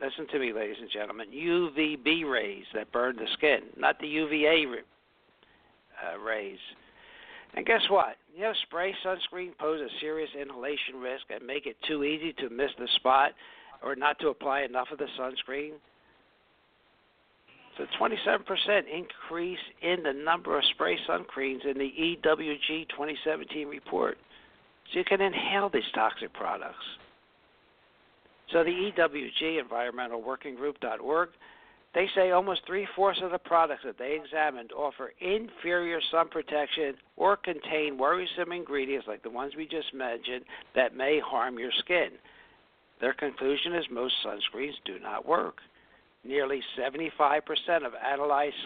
Listen 0.00 0.26
to 0.28 0.38
me, 0.38 0.52
ladies 0.52 0.76
and 0.80 0.90
gentlemen. 0.90 1.28
UVB 1.32 2.30
rays 2.30 2.64
that 2.74 2.92
burn 2.92 3.16
the 3.16 3.26
skin, 3.32 3.60
not 3.78 3.98
the 3.98 4.06
UVA 4.06 4.66
uh, 4.66 6.18
rays. 6.18 6.58
And 7.54 7.64
guess 7.64 7.80
what? 7.88 8.16
You 8.34 8.42
know, 8.42 8.52
spray 8.66 8.94
sunscreen 9.04 9.56
pose 9.58 9.80
a 9.80 9.88
serious 10.00 10.28
inhalation 10.38 10.96
risk 11.00 11.24
and 11.30 11.46
make 11.46 11.66
it 11.66 11.76
too 11.88 12.04
easy 12.04 12.34
to 12.34 12.50
miss 12.50 12.70
the 12.78 12.88
spot 12.96 13.32
or 13.82 13.96
not 13.96 14.18
to 14.20 14.28
apply 14.28 14.62
enough 14.62 14.88
of 14.92 14.98
the 14.98 15.06
sunscreen. 15.18 15.72
So 17.76 17.84
27% 18.00 18.38
increase 18.90 19.58
in 19.82 20.02
the 20.02 20.12
number 20.12 20.56
of 20.56 20.64
spray 20.74 20.96
sunscreens 21.08 21.64
in 21.66 21.76
the 21.76 21.92
EWG 22.24 22.88
2017 22.88 23.68
report. 23.68 24.16
So 24.92 24.98
you 24.98 25.04
can 25.04 25.20
inhale 25.20 25.68
these 25.68 25.82
toxic 25.94 26.32
products. 26.32 26.84
So 28.52 28.62
the 28.62 28.70
EWG, 28.70 29.60
Environmental 29.60 30.22
Working 30.22 30.54
Group.org, 30.54 31.28
they 31.94 32.06
say 32.14 32.30
almost 32.30 32.60
three 32.66 32.86
fourths 32.94 33.20
of 33.22 33.30
the 33.30 33.38
products 33.38 33.82
that 33.84 33.98
they 33.98 34.18
examined 34.22 34.70
offer 34.72 35.12
inferior 35.20 35.98
sun 36.10 36.28
protection 36.28 36.94
or 37.16 37.36
contain 37.36 37.98
worrisome 37.98 38.52
ingredients 38.52 39.06
like 39.08 39.22
the 39.22 39.30
ones 39.30 39.54
we 39.56 39.66
just 39.66 39.92
mentioned 39.94 40.44
that 40.74 40.94
may 40.94 41.20
harm 41.24 41.58
your 41.58 41.72
skin. 41.78 42.10
Their 43.00 43.12
conclusion 43.12 43.74
is 43.74 43.84
most 43.90 44.14
sunscreens 44.24 44.74
do 44.84 44.98
not 44.98 45.26
work. 45.26 45.58
Nearly 46.24 46.60
75% 46.78 47.40
of 47.86 47.92
analyzed 47.94 48.56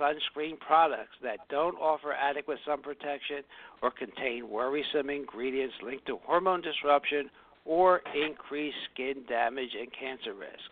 sunscreen 0.00 0.58
products 0.58 1.16
that 1.22 1.38
don't 1.48 1.76
offer 1.76 2.12
adequate 2.12 2.58
sun 2.66 2.82
protection 2.82 3.44
or 3.82 3.90
contain 3.90 4.48
worrisome 4.48 5.10
ingredients 5.10 5.74
linked 5.82 6.06
to 6.06 6.18
hormone 6.24 6.60
disruption 6.60 7.30
or 7.64 8.02
increased 8.14 8.76
skin 8.92 9.22
damage 9.28 9.70
and 9.78 9.88
cancer 9.92 10.34
risk. 10.34 10.70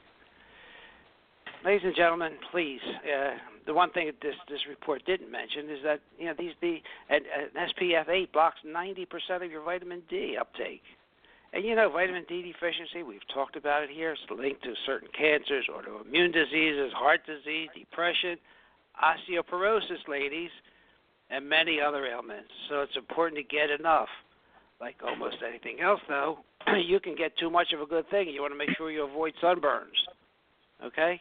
Ladies 1.65 1.83
and 1.85 1.95
gentlemen, 1.95 2.33
please. 2.51 2.81
Uh, 2.85 3.35
the 3.67 3.75
one 3.75 3.91
thing 3.91 4.07
that 4.07 4.21
this 4.21 4.35
this 4.49 4.59
report 4.69 5.05
didn't 5.07 5.31
mention 5.31 5.71
is 5.71 5.79
that 5.85 6.01
you 6.19 6.27
know 6.27 6.35
these 6.37 6.53
the 6.61 6.79
an, 7.09 7.21
SPF 7.57 8.09
8 8.09 8.33
blocks 8.33 8.59
90% 8.67 9.07
of 9.45 9.51
your 9.51 9.63
vitamin 9.63 10.03
D 10.11 10.37
uptake. 10.41 10.83
And 11.53 11.65
you 11.65 11.75
know, 11.75 11.91
vitamin 11.91 12.25
D 12.29 12.43
deficiency, 12.43 13.03
we've 13.03 13.27
talked 13.35 13.57
about 13.57 13.83
it 13.83 13.91
here, 13.91 14.13
it's 14.13 14.23
linked 14.31 14.63
to 14.65 14.73
certain 14.87 15.09
cancers, 15.17 15.69
autoimmune 15.69 16.33
diseases, 16.33 16.93
heart 16.95 17.21
disease, 17.27 17.69
depression, 17.77 18.39
osteoporosis, 18.97 20.09
ladies, 20.09 20.51
and 21.31 21.47
many 21.47 21.79
other 21.81 22.07
ailments. 22.07 22.49
So 22.69 22.81
it's 22.81 22.97
important 22.97 23.37
to 23.37 23.57
get 23.57 23.71
enough. 23.71 24.09
Like 24.81 24.97
almost 25.07 25.37
anything 25.47 25.81
else, 25.81 26.01
though, 26.09 26.39
you 26.87 27.01
can 27.01 27.15
get 27.15 27.37
too 27.39 27.51
much 27.51 27.73
of 27.73 27.81
a 27.81 27.87
good 27.87 28.09
thing. 28.11 28.29
You 28.29 28.41
want 28.41 28.53
to 28.53 28.59
make 28.59 28.77
sure 28.77 28.91
you 28.91 29.05
avoid 29.05 29.35
sunburns. 29.43 29.97
Okay? 30.85 31.21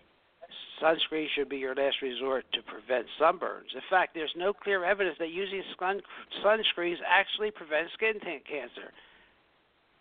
Sunscreen 0.81 1.27
should 1.35 1.47
be 1.47 1.57
your 1.57 1.75
last 1.75 1.97
resort 2.01 2.45
to 2.53 2.61
prevent 2.63 3.05
sunburns. 3.19 3.75
In 3.75 3.81
fact, 3.89 4.15
there's 4.15 4.33
no 4.35 4.51
clear 4.51 4.83
evidence 4.83 5.15
that 5.19 5.29
using 5.29 5.61
sun 5.79 6.01
sunscreens 6.43 6.97
actually 7.07 7.51
prevents 7.51 7.93
skin 7.93 8.13
t- 8.13 8.41
cancer. 8.49 8.91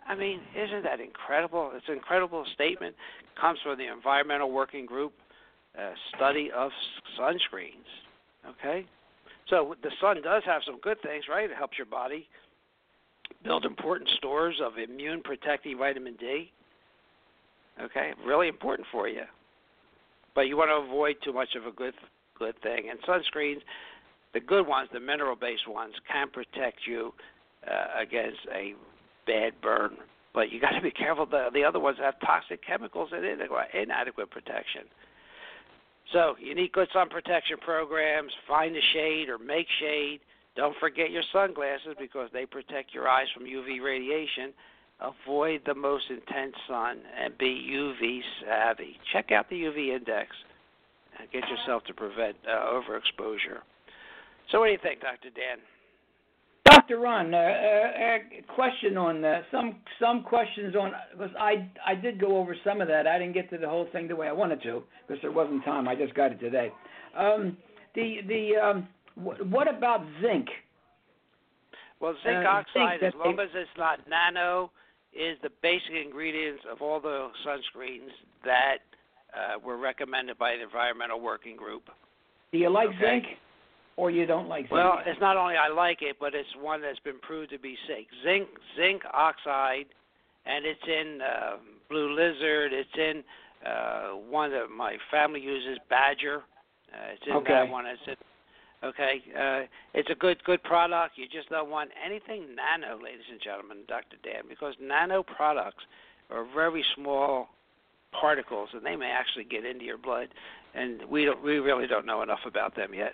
I 0.09 0.15
mean, 0.15 0.41
isn't 0.57 0.83
that 0.83 1.01
incredible? 1.01 1.71
It's 1.75 1.87
an 1.89 1.95
incredible 1.95 2.45
statement. 2.55 2.95
It 3.21 3.41
comes 3.41 3.59
from 3.63 3.79
the 3.79 3.93
Environmental 3.93 4.51
Working 4.51 4.87
Group 4.87 5.13
uh, 5.79 5.93
study 6.17 6.51
of 6.57 6.71
sunscreens. 7.19 7.87
Okay? 8.49 8.87
So 9.49 9.75
the 9.83 9.91
sun 10.01 10.23
does 10.23 10.43
have 10.47 10.63
some 10.67 10.79
good 10.81 11.01
things, 11.03 11.25
right? 11.29 11.51
It 11.51 11.57
helps 11.57 11.79
your 11.79 11.87
body 11.87 12.27
build 13.45 13.65
important 13.65 14.11
stores 14.17 14.61
of 14.65 14.79
immune 14.79 15.23
protecting 15.23 15.79
vitamin 15.79 16.17
D. 16.19 16.51
Okay, 17.83 18.13
really 18.27 18.49
important 18.49 18.87
for 18.93 19.09
you. 19.09 19.23
But 20.35 20.43
you 20.43 20.57
want 20.57 20.71
to 20.71 20.89
avoid 20.89 21.17
too 21.25 21.33
much 21.33 21.51
of 21.57 21.67
a 21.67 21.73
good 21.75 21.95
good 22.39 22.55
thing. 22.63 22.91
And 22.91 22.99
sunscreens, 23.03 23.61
the 24.33 24.41
good 24.41 24.67
ones, 24.67 24.89
the 24.93 25.01
mineral 25.01 25.37
based 25.37 25.69
ones, 25.69 25.95
can 26.11 26.31
protect 26.31 26.79
you 26.87 27.13
uh, 27.69 28.01
against 28.01 28.39
a 28.55 28.75
bad 29.27 29.53
burn. 29.63 29.97
But 30.33 30.53
you 30.53 30.61
got 30.61 30.71
to 30.71 30.81
be 30.81 30.91
careful. 30.91 31.27
The 31.27 31.49
the 31.53 31.65
other 31.65 31.81
ones 31.81 31.99
have 32.01 32.15
toxic 32.21 32.65
chemicals 32.65 33.11
it, 33.13 33.25
inadequate 33.75 34.31
protection. 34.31 34.83
So 36.13 36.35
you 36.41 36.55
need 36.55 36.73
good 36.73 36.89
sun 36.93 37.09
protection 37.09 37.57
programs. 37.61 38.33
Find 38.47 38.77
a 38.77 38.81
shade 38.93 39.29
or 39.29 39.39
make 39.39 39.67
shade. 39.81 40.21
Don't 40.57 40.77
forget 40.79 41.11
your 41.11 41.23
sunglasses 41.33 41.95
because 41.99 42.29
they 42.33 42.47
protect 42.47 42.93
your 42.93 43.09
eyes 43.09 43.27
from 43.35 43.45
UV 43.45 43.83
radiation. 43.83 44.53
Avoid 45.01 45.63
the 45.65 45.75
most 45.75 46.05
intense 46.11 46.55
sun 46.69 46.99
and 47.19 47.37
be 47.39 47.47
UV 47.71 48.21
savvy. 48.45 48.99
Check 49.13 49.33
out 49.33 49.49
the 49.49 49.57
UV 49.57 49.97
index 49.97 50.37
and 51.19 51.31
get 51.31 51.49
yourself 51.49 51.85
to 51.85 51.95
prevent 51.95 52.37
uh, 52.47 52.73
overexposure. 52.73 53.63
So, 54.51 54.59
what 54.59 54.67
do 54.67 54.73
you 54.73 54.79
think, 54.83 55.01
Dr. 55.01 55.31
Dan? 55.31 55.59
Dr. 56.65 56.99
Ron, 56.99 57.33
uh, 57.33 57.37
uh, 57.37 57.41
a 57.41 58.21
question 58.55 58.97
on 58.97 59.25
uh, 59.25 59.43
some 59.51 59.77
some 59.99 60.23
questions 60.23 60.75
on 60.77 60.93
because 61.13 61.35
I 61.39 61.69
I 61.87 61.95
did 61.95 62.21
go 62.21 62.37
over 62.37 62.55
some 62.65 62.81
of 62.81 62.89
that. 62.89 63.07
I 63.07 63.19
didn't 63.19 63.35
get 63.35 63.51
to 63.51 63.59
the 63.59 63.69
whole 63.69 63.89
thing 63.93 64.09
the 64.09 64.17
way 64.17 64.29
I 64.29 64.33
wanted 64.33 64.63
to 64.63 64.83
because 65.07 65.21
there 65.23 65.33
wasn't 65.33 65.65
time. 65.65 65.89
I 65.89 65.95
just 65.95 66.15
got 66.15 66.33
it 66.33 66.41
today. 66.41 66.71
Um, 67.17 67.57
the 67.95 68.19
the 68.27 68.57
um, 68.57 68.89
what 69.15 69.69
about 69.69 70.05
zinc? 70.23 70.49
Well, 72.01 72.15
zinc 72.25 72.45
uh, 72.45 72.49
oxide, 72.49 73.01
zinc 73.01 73.15
as 73.15 73.19
long 73.25 73.37
they... 73.37 73.43
as 73.45 73.51
it's 73.55 73.71
not 73.77 74.01
nano, 74.09 74.71
is 75.13 75.37
the 75.43 75.51
basic 75.63 75.93
ingredients 75.93 76.63
of 76.71 76.83
all 76.83 77.01
the 77.01 77.29
sunscreens 77.47 78.11
that 78.45 78.79
uh, 79.35 79.59
were 79.59 79.77
recommended 79.77 80.39
by 80.39 80.57
the 80.57 80.63
Environmental 80.63 81.21
Working 81.21 81.57
Group. 81.57 81.91
Do 82.53 82.59
you 82.59 82.71
like 82.71 82.89
okay? 82.89 83.23
zinc, 83.23 83.25
or 84.01 84.11
you 84.11 84.25
don't 84.25 84.49
like 84.49 84.65
zinc? 84.65 84.73
Well, 84.73 84.99
it's 85.05 85.21
not 85.21 85.37
only 85.37 85.57
I 85.57 85.69
like 85.69 85.99
it, 86.01 86.17
but 86.19 86.35
it's 86.35 86.49
one 86.59 86.81
that's 86.81 86.99
been 87.01 87.19
proved 87.21 87.51
to 87.51 87.59
be 87.59 87.77
safe. 87.87 88.07
Zinc, 88.25 88.49
zinc 88.75 89.03
oxide, 89.13 89.85
and 90.47 90.65
it's 90.65 90.81
in 90.87 91.21
uh, 91.21 91.57
Blue 91.91 92.15
Lizard. 92.15 92.73
It's 92.73 92.97
in 92.97 93.23
uh, 93.69 94.17
one 94.31 94.51
that 94.53 94.69
my 94.75 94.97
family 95.11 95.41
uses, 95.41 95.79
Badger. 95.91 96.39
Uh, 96.91 97.13
it's 97.13 97.23
in 97.27 97.35
okay. 97.35 97.53
that 97.53 97.69
one. 97.69 97.85
It's 97.85 98.01
in 98.07 98.15
Okay, 98.83 99.21
uh, 99.39 99.67
it's 99.93 100.09
a 100.11 100.15
good 100.15 100.43
good 100.45 100.63
product. 100.63 101.19
You 101.19 101.27
just 101.31 101.51
don't 101.51 101.69
want 101.69 101.91
anything 102.03 102.57
nano, 102.57 102.97
ladies 102.97 103.29
and 103.31 103.39
gentlemen, 103.39 103.85
Dr. 103.87 104.17
Dan, 104.25 104.45
because 104.49 104.73
nano 104.81 105.23
products 105.23 105.85
are 106.31 106.47
very 106.55 106.83
small 106.97 107.49
particles, 108.19 108.71
and 108.73 108.83
they 108.83 108.97
may 108.97 109.11
actually 109.11 109.45
get 109.45 109.67
into 109.67 109.85
your 109.85 109.99
blood, 109.99 110.29
and 110.75 111.05
we 111.11 111.27
don't 111.27 111.43
we 111.45 111.59
really 111.59 111.87
don't 111.87 112.07
know 112.07 112.23
enough 112.23 112.41
about 112.47 112.75
them 112.75 112.95
yet. 112.95 113.13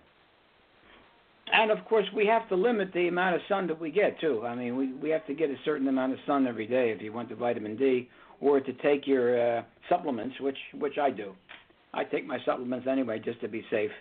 And 1.53 1.71
of 1.71 1.85
course, 1.85 2.07
we 2.15 2.27
have 2.27 2.49
to 2.49 2.57
limit 2.57 2.93
the 2.93 3.09
amount 3.09 3.37
of 3.37 3.41
sun 3.49 3.67
that 3.69 3.81
we 3.81 3.91
get 3.91 4.21
too. 4.21 4.45
I 4.45 4.55
mean, 4.55 4.77
we 4.77 4.93
we 4.95 5.11
have 5.11 5.27
to 5.27 5.35
get 5.35 5.49
a 5.51 5.57
certain 5.65 5.87
amount 5.89 6.13
of 6.13 6.19
sun 6.27 6.47
every 6.47 6.67
day 6.67 6.91
if 6.91 7.01
you 7.01 7.13
want 7.13 7.29
the 7.29 7.37
vitamin 7.37 7.77
D, 7.77 8.09
or 8.41 8.61
to 8.61 8.73
take 8.75 9.07
your 9.07 9.59
uh, 9.59 9.63
supplements, 9.89 10.35
which 10.41 10.59
which 10.75 10.99
I 10.99 11.11
do. 11.11 11.35
I 11.95 12.05
take 12.05 12.27
my 12.27 12.39
supplements 12.45 12.87
anyway 12.91 13.21
just 13.25 13.41
to 13.41 13.49
be 13.49 13.65
safe 13.71 13.93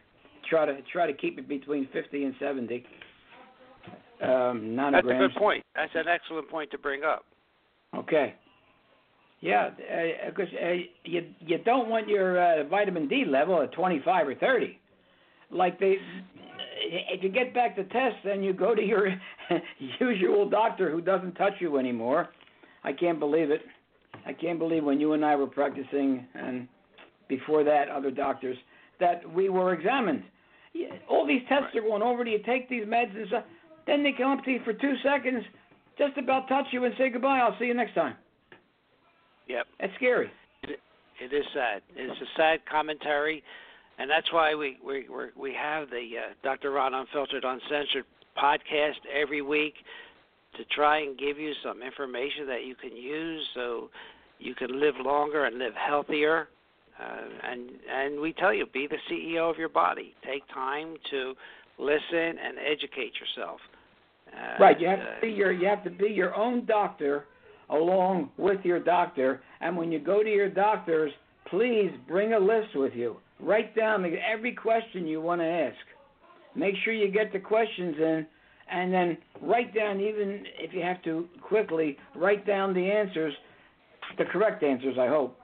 try 0.50 0.66
to 0.66 0.78
try 0.92 1.08
to 1.08 1.14
keep 1.14 1.38
it 1.38 1.48
between 1.48 1.88
50 1.92 2.24
and 2.24 2.36
70 2.40 2.86
um, 4.22 4.30
nanograms. 4.30 4.92
That's 4.92 5.06
a 5.06 5.28
good 5.28 5.36
point. 5.38 5.64
That's 5.76 5.92
an 5.96 6.08
excellent 6.08 6.50
point 6.50 6.72
to 6.72 6.78
bring 6.78 7.04
up. 7.04 7.26
Okay. 7.96 8.36
Yeah, 9.42 9.70
because 10.28 10.48
uh, 10.60 10.66
uh, 10.66 10.74
you 11.04 11.22
you 11.40 11.58
don't 11.60 11.90
want 11.90 12.08
your 12.08 12.42
uh, 12.42 12.64
vitamin 12.68 13.08
D 13.08 13.26
level 13.28 13.62
at 13.62 13.72
25 13.74 14.28
or 14.30 14.36
30. 14.36 14.80
Like 15.52 15.80
they, 15.80 15.98
if 16.76 17.24
you 17.24 17.30
get 17.30 17.54
back 17.54 17.76
to 17.76 17.84
test, 17.86 18.18
then 18.24 18.44
you 18.44 18.54
go 18.54 18.76
to 18.76 18.82
your 18.82 19.10
usual 20.00 20.50
doctor 20.50 20.92
who 20.92 21.02
doesn't 21.02 21.34
touch 21.34 21.54
you 21.60 21.78
anymore. 21.78 22.30
I 22.84 22.94
can't 22.94 23.20
believe 23.20 23.50
it. 23.50 23.62
I 24.26 24.34
can't 24.34 24.60
believe 24.60 24.84
when 24.84 25.00
you 25.00 25.14
and 25.14 25.24
I 25.24 25.36
were 25.36 25.48
practicing, 25.48 26.26
and 26.34 26.68
before 27.28 27.64
that, 27.64 27.90
other 27.90 28.12
doctors, 28.12 28.58
that 29.00 29.30
we 29.34 29.50
were 29.50 29.74
examined 29.74 30.24
all 31.10 31.26
these 31.26 31.42
tests 31.48 31.68
right. 31.74 31.84
are 31.84 31.88
going 31.88 32.02
over. 32.02 32.24
Do 32.24 32.32
you 32.32 32.42
take 32.46 32.70
these 32.70 32.86
meds 32.86 33.16
and 33.16 33.28
stuff? 33.28 33.44
Then 33.88 34.04
they 34.04 34.12
come 34.18 34.38
up 34.38 34.44
to 34.46 34.52
you 34.52 34.60
for 34.64 34.74
two 34.74 34.96
seconds, 35.04 35.44
just 35.98 36.18
about 36.18 36.48
touch 36.48 36.66
you 36.72 36.84
and 36.86 36.94
say 36.98 37.10
goodbye. 37.10 37.40
I'll 37.40 37.58
see 37.60 37.66
you 37.66 37.74
next 37.74 37.94
time. 37.94 38.16
Yep. 39.48 39.68
That's 39.80 39.94
scary. 39.96 40.32
It, 40.64 40.80
it 41.22 41.36
is 41.36 41.46
sad. 41.54 41.82
It's 41.96 42.20
a 42.20 42.26
sad 42.36 42.60
commentary, 42.70 43.44
and 43.98 44.10
that's 44.10 44.32
why 44.32 44.56
we 44.56 44.78
we 44.86 45.08
we 45.10 45.26
we 45.36 45.54
have 45.54 45.90
the 45.90 46.10
uh, 46.18 46.34
Dr. 46.44 46.72
Ron 46.72 46.94
Unfiltered 46.94 47.44
Uncensored 47.44 48.06
podcast 48.38 49.00
every 49.14 49.42
week 49.42 49.76
to 50.58 50.64
try 50.76 51.00
and 51.00 51.18
give 51.18 51.38
you 51.38 51.54
some 51.64 51.82
information 51.82 52.48
that 52.48 52.66
you 52.66 52.76
can 52.76 52.96
use 52.96 53.46
so 53.54 53.90
you 54.40 54.56
can 54.56 54.80
live 54.80 54.96
longer 55.04 55.46
and 55.46 55.58
live 55.58 55.74
healthier 55.76 56.50
uh, 57.00 57.18
and 57.44 57.70
and 57.92 58.20
we 58.20 58.34
tell 58.34 58.54
you, 58.54 58.66
be 58.68 58.88
the 58.88 58.98
CEO 59.12 59.50
of 59.50 59.58
your 59.58 59.70
body. 59.70 60.14
Take 60.26 60.48
time 60.54 60.96
to 61.12 61.34
listen 61.78 62.38
and 62.42 62.58
educate 62.60 63.12
yourself. 63.20 63.60
Uh, 64.34 64.62
right. 64.62 64.80
You 64.80 64.88
have 64.88 65.00
to 65.00 65.22
be 65.22 65.30
your 65.30 65.52
you 65.52 65.68
have 65.68 65.84
to 65.84 65.90
be 65.90 66.08
your 66.08 66.34
own 66.36 66.66
doctor, 66.66 67.26
along 67.70 68.30
with 68.38 68.64
your 68.64 68.80
doctor. 68.80 69.42
And 69.60 69.76
when 69.76 69.92
you 69.92 70.00
go 70.00 70.24
to 70.24 70.30
your 70.30 70.50
doctors, 70.50 71.12
please 71.50 71.92
bring 72.08 72.34
a 72.34 72.40
list 72.40 72.76
with 72.76 72.94
you. 72.94 73.18
Write 73.40 73.76
down 73.76 74.06
every 74.06 74.54
question 74.54 75.08
you 75.08 75.22
want 75.22 75.42
to 75.42 75.46
ask. 75.46 75.76
Make 76.56 76.76
sure 76.84 76.94
you 76.94 77.12
get 77.12 77.34
the 77.34 77.40
questions 77.40 77.96
in, 77.98 78.26
and 78.72 78.94
then 78.94 79.18
write 79.42 79.76
down 79.76 80.00
even 80.00 80.44
if 80.58 80.74
you 80.74 80.82
have 80.82 81.04
to 81.04 81.28
quickly 81.42 81.98
write 82.16 82.48
down 82.48 82.74
the 82.74 82.90
answers, 82.90 83.34
the 84.18 84.26
correct 84.26 84.64
answers. 84.64 84.98
I 84.98 85.08
hope 85.08 85.38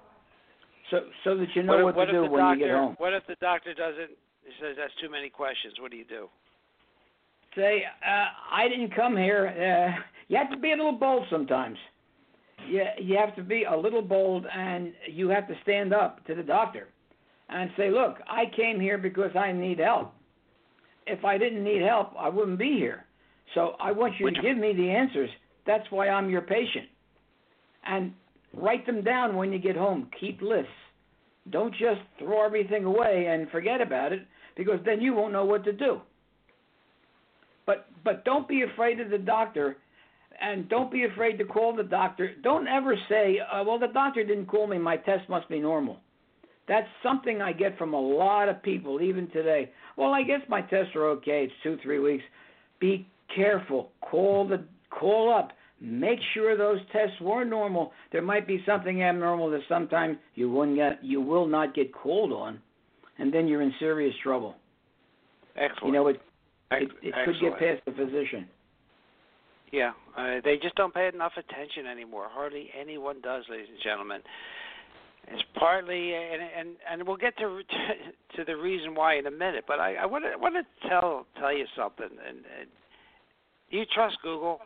so 0.92 1.00
so 1.24 1.38
that 1.38 1.48
you 1.56 1.64
know 1.64 1.84
what, 1.86 1.96
what, 1.96 2.06
to 2.06 2.12
do 2.12 2.22
when 2.24 2.42
doctor, 2.42 2.60
you 2.60 2.66
get 2.68 2.76
home. 2.76 2.96
What 3.00 3.14
if 3.14 3.26
the 3.28 3.36
doctor 3.42 3.74
doesn't? 3.74 4.12
He 4.44 4.52
says 4.62 4.76
that's 4.78 4.94
too 5.02 5.10
many 5.10 5.30
questions. 5.30 5.76
What 5.80 5.92
do 5.92 5.98
you 5.98 6.06
do? 6.06 6.28
Say, 7.56 7.84
uh, 8.06 8.26
I 8.52 8.68
didn't 8.68 8.96
come 8.96 9.18
here. 9.18 9.48
Uh, 9.48 10.02
you 10.28 10.38
have 10.38 10.52
to 10.52 10.58
be 10.58 10.72
a 10.72 10.76
little 10.76 10.98
bold 10.98 11.26
sometimes. 11.30 11.78
You 12.68 12.84
you 13.00 13.18
have 13.18 13.36
to 13.38 13.44
be 13.44 13.64
a 13.64 13.76
little 13.76 14.02
bold, 14.02 14.46
and 14.54 14.94
you 15.10 15.30
have 15.30 15.48
to 15.48 15.56
stand 15.64 15.94
up 15.94 16.26
to 16.28 16.36
the 16.36 16.44
doctor, 16.44 16.90
and 17.52 17.70
say, 17.78 17.92
look, 17.92 18.18
I 18.28 18.46
came 18.56 18.80
here 18.80 18.98
because 18.98 19.36
I 19.36 19.52
need 19.52 19.80
help. 19.80 20.14
If 21.08 21.26
I 21.26 21.38
didn't 21.38 21.64
need 21.64 21.82
help, 21.82 22.12
I 22.18 22.30
wouldn't 22.30 22.60
be 22.60 22.78
here. 22.78 23.06
So 23.56 23.76
I 23.80 23.92
want 23.92 24.14
you 24.20 24.26
Which, 24.26 24.36
to 24.36 24.42
give 24.42 24.58
me 24.58 24.74
the 24.74 24.90
answers. 24.90 25.30
That's 25.66 25.86
why 25.90 26.10
I'm 26.10 26.30
your 26.30 26.42
patient. 26.42 26.88
And 27.86 28.14
Write 28.54 28.86
them 28.86 29.04
down 29.04 29.36
when 29.36 29.52
you 29.52 29.60
get 29.60 29.76
home. 29.76 30.10
Keep 30.20 30.42
lists. 30.42 30.70
Don't 31.50 31.72
just 31.72 32.02
throw 32.20 32.46
everything 32.46 32.84
away 32.86 33.28
and 33.30 33.50
forget 33.50 33.82
about 33.82 34.12
it 34.12 34.28
because 34.58 34.80
then 34.86 35.02
you 35.02 35.14
won't 35.14 35.34
know 35.34 35.46
what 35.46 35.64
to 35.64 35.74
do. 35.74 36.02
But 37.66 37.88
but 38.04 38.26
don't 38.26 38.48
be 38.48 38.64
afraid 38.64 39.00
of 39.00 39.10
the 39.10 39.18
doctor 39.18 39.78
and 40.40 40.68
don't 40.70 40.92
be 40.92 41.06
afraid 41.06 41.38
to 41.38 41.46
call 41.46 41.76
the 41.76 41.84
doctor. 41.84 42.32
Don't 42.44 42.68
ever 42.68 42.96
say, 43.08 43.40
uh, 43.40 43.64
"Well, 43.64 43.80
the 43.80 43.88
doctor 43.88 44.24
didn't 44.24 44.48
call 44.48 44.68
me. 44.68 44.78
My 44.78 44.98
test 44.98 45.30
must 45.30 45.48
be 45.48 45.60
normal." 45.60 46.00
That's 46.68 46.88
something 47.04 47.42
I 47.42 47.54
get 47.54 47.78
from 47.78 47.94
a 47.94 48.00
lot 48.00 48.50
of 48.50 48.62
people, 48.64 49.02
even 49.02 49.30
today. 49.32 49.72
Well, 49.98 50.12
I 50.14 50.24
guess 50.24 50.42
my 50.48 50.62
tests 50.62 50.96
are 50.96 51.08
okay. 51.10 51.46
It's 51.46 51.54
two, 51.64 51.78
three 51.84 52.00
weeks. 52.00 52.24
Be 52.80 53.08
careful. 53.36 53.90
Call 54.02 54.48
the 54.48 54.64
call 54.90 55.34
up. 55.34 55.52
Make 55.80 56.20
sure 56.34 56.56
those 56.56 56.80
tests 56.92 57.20
were 57.20 57.44
normal. 57.44 57.92
There 58.12 58.22
might 58.22 58.46
be 58.48 58.64
something 58.68 59.02
abnormal 59.02 59.50
that 59.52 59.62
sometimes 59.68 60.18
you 60.36 60.52
wouldn't 60.52 60.78
get, 60.78 61.04
you 61.04 61.22
will 61.22 61.48
not 61.48 61.74
get 61.74 61.92
called 61.92 62.32
on, 62.32 62.60
and 63.18 63.34
then 63.34 63.48
you're 63.48 63.64
in 63.64 63.74
serious 63.80 64.14
trouble. 64.22 64.56
Excellent. 65.56 65.88
You 65.88 65.92
know 65.92 66.08
it. 66.08 66.22
It, 66.72 66.90
it 67.02 67.14
could 67.26 67.36
get 67.42 67.54
past 67.54 67.82
the 67.86 67.92
physician. 67.92 68.48
Yeah, 69.72 69.92
uh, 70.18 70.42
they 70.44 70.58
just 70.62 70.76
don't 70.76 70.94
pay 70.94 71.10
enough 71.14 71.34
attention 71.38 71.88
anymore. 71.88 72.28
Hardly 72.30 72.70
anyone 72.80 73.22
does, 73.22 73.44
ladies 73.50 73.68
and 73.70 73.80
gentlemen. 73.84 74.22
It's 75.28 75.44
partly, 75.58 76.14
and 76.14 76.42
and 76.42 76.70
and 76.90 77.08
we'll 77.08 77.18
get 77.18 77.38
to 77.38 77.62
to 78.36 78.44
the 78.44 78.56
reason 78.56 78.96
why 78.96 79.18
in 79.18 79.28
a 79.28 79.32
minute. 79.32 79.66
But 79.68 79.80
I, 79.80 79.96
I 79.96 80.06
want 80.06 80.26
to 80.26 80.38
want 80.38 80.56
to 80.56 80.90
tell 80.90 81.26
tell 81.40 81.56
you 81.56 81.66
something. 81.76 82.10
And, 82.10 82.38
and 82.38 82.70
you 83.70 83.86
trust 83.94 84.18
Google? 84.22 84.60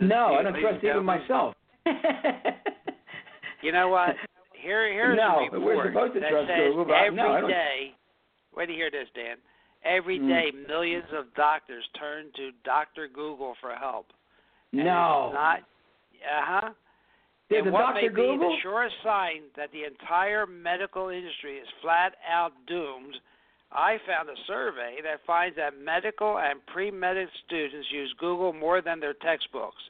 No, 0.00 0.34
I 0.34 0.42
don't 0.42 0.60
trust 0.60 0.84
even 0.84 1.04
myself. 1.04 1.54
you 3.62 3.72
know 3.72 3.88
what? 3.88 4.10
Here, 4.62 4.92
here's 4.92 5.18
no, 5.18 5.40
a 5.40 5.50
report 5.50 5.76
we're 5.76 5.90
supposed 5.90 6.14
to 6.14 6.20
that 6.20 6.30
trust 6.30 6.48
says 6.48 6.70
Google, 6.70 6.84
but 6.84 6.94
every 6.94 7.16
no, 7.16 7.48
day. 7.48 7.94
Wait 8.56 8.66
to 8.66 8.72
hear 8.72 8.92
this, 8.92 9.08
Dan. 9.12 9.36
Every 9.84 10.20
mm. 10.20 10.28
day, 10.28 10.52
millions 10.68 11.06
of 11.12 11.34
doctors 11.34 11.82
turn 11.98 12.26
to 12.36 12.50
Doctor 12.64 13.08
Google 13.12 13.54
for 13.60 13.74
help. 13.74 14.06
And 14.72 14.84
no. 14.84 15.32
Not. 15.34 15.58
Uh 15.58 16.44
huh. 16.44 16.70
There's 17.52 17.64
and 17.64 17.72
what 17.72 17.94
may 17.94 18.08
Google? 18.08 18.38
be 18.38 18.44
the 18.44 18.56
surest 18.62 18.94
sign 19.04 19.42
that 19.56 19.70
the 19.72 19.84
entire 19.84 20.46
medical 20.46 21.08
industry 21.08 21.58
is 21.58 21.68
flat 21.80 22.14
out 22.28 22.52
doomed 22.66 23.16
I 23.74 23.96
found 24.06 24.28
a 24.28 24.36
survey 24.46 24.98
that 25.02 25.24
finds 25.26 25.56
that 25.56 25.78
medical 25.82 26.38
and 26.38 26.64
pre-med 26.66 27.16
students 27.46 27.88
use 27.90 28.14
Google 28.18 28.52
more 28.52 28.82
than 28.82 29.00
their 29.00 29.14
textbooks. 29.14 29.82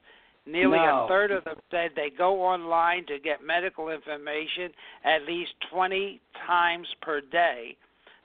Nearly 0.46 0.78
no. 0.78 1.04
a 1.04 1.08
third 1.08 1.30
of 1.30 1.44
them 1.44 1.56
said 1.70 1.90
they 1.94 2.10
go 2.10 2.42
online 2.42 3.06
to 3.06 3.18
get 3.18 3.44
medical 3.44 3.88
information 3.90 4.70
at 5.04 5.22
least 5.26 5.52
20 5.72 6.20
times 6.46 6.86
per 7.00 7.20
day. 7.20 7.76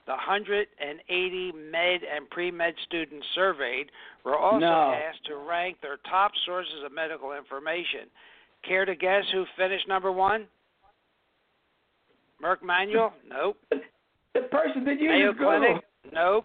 The 0.06 0.12
180 0.12 1.52
med 1.70 2.00
and 2.02 2.28
pre-med 2.30 2.74
students 2.86 3.26
surveyed 3.34 3.90
were 4.24 4.38
also 4.38 4.58
no. 4.58 4.94
asked 4.94 5.26
to 5.26 5.36
rank 5.36 5.78
their 5.82 5.98
top 6.08 6.32
sources 6.46 6.82
of 6.84 6.92
medical 6.92 7.34
information. 7.34 8.08
Care 8.68 8.84
to 8.84 8.94
guess 8.94 9.24
who 9.32 9.46
finished 9.56 9.88
number 9.88 10.12
one? 10.12 10.46
Merck 12.42 12.62
Manual? 12.62 13.12
Nope. 13.28 13.56
The 14.34 14.42
person 14.42 14.84
that 14.84 15.00
uses 15.00 15.08
Mayo 15.08 15.34
Clinic? 15.34 15.82
Nope. 16.12 16.44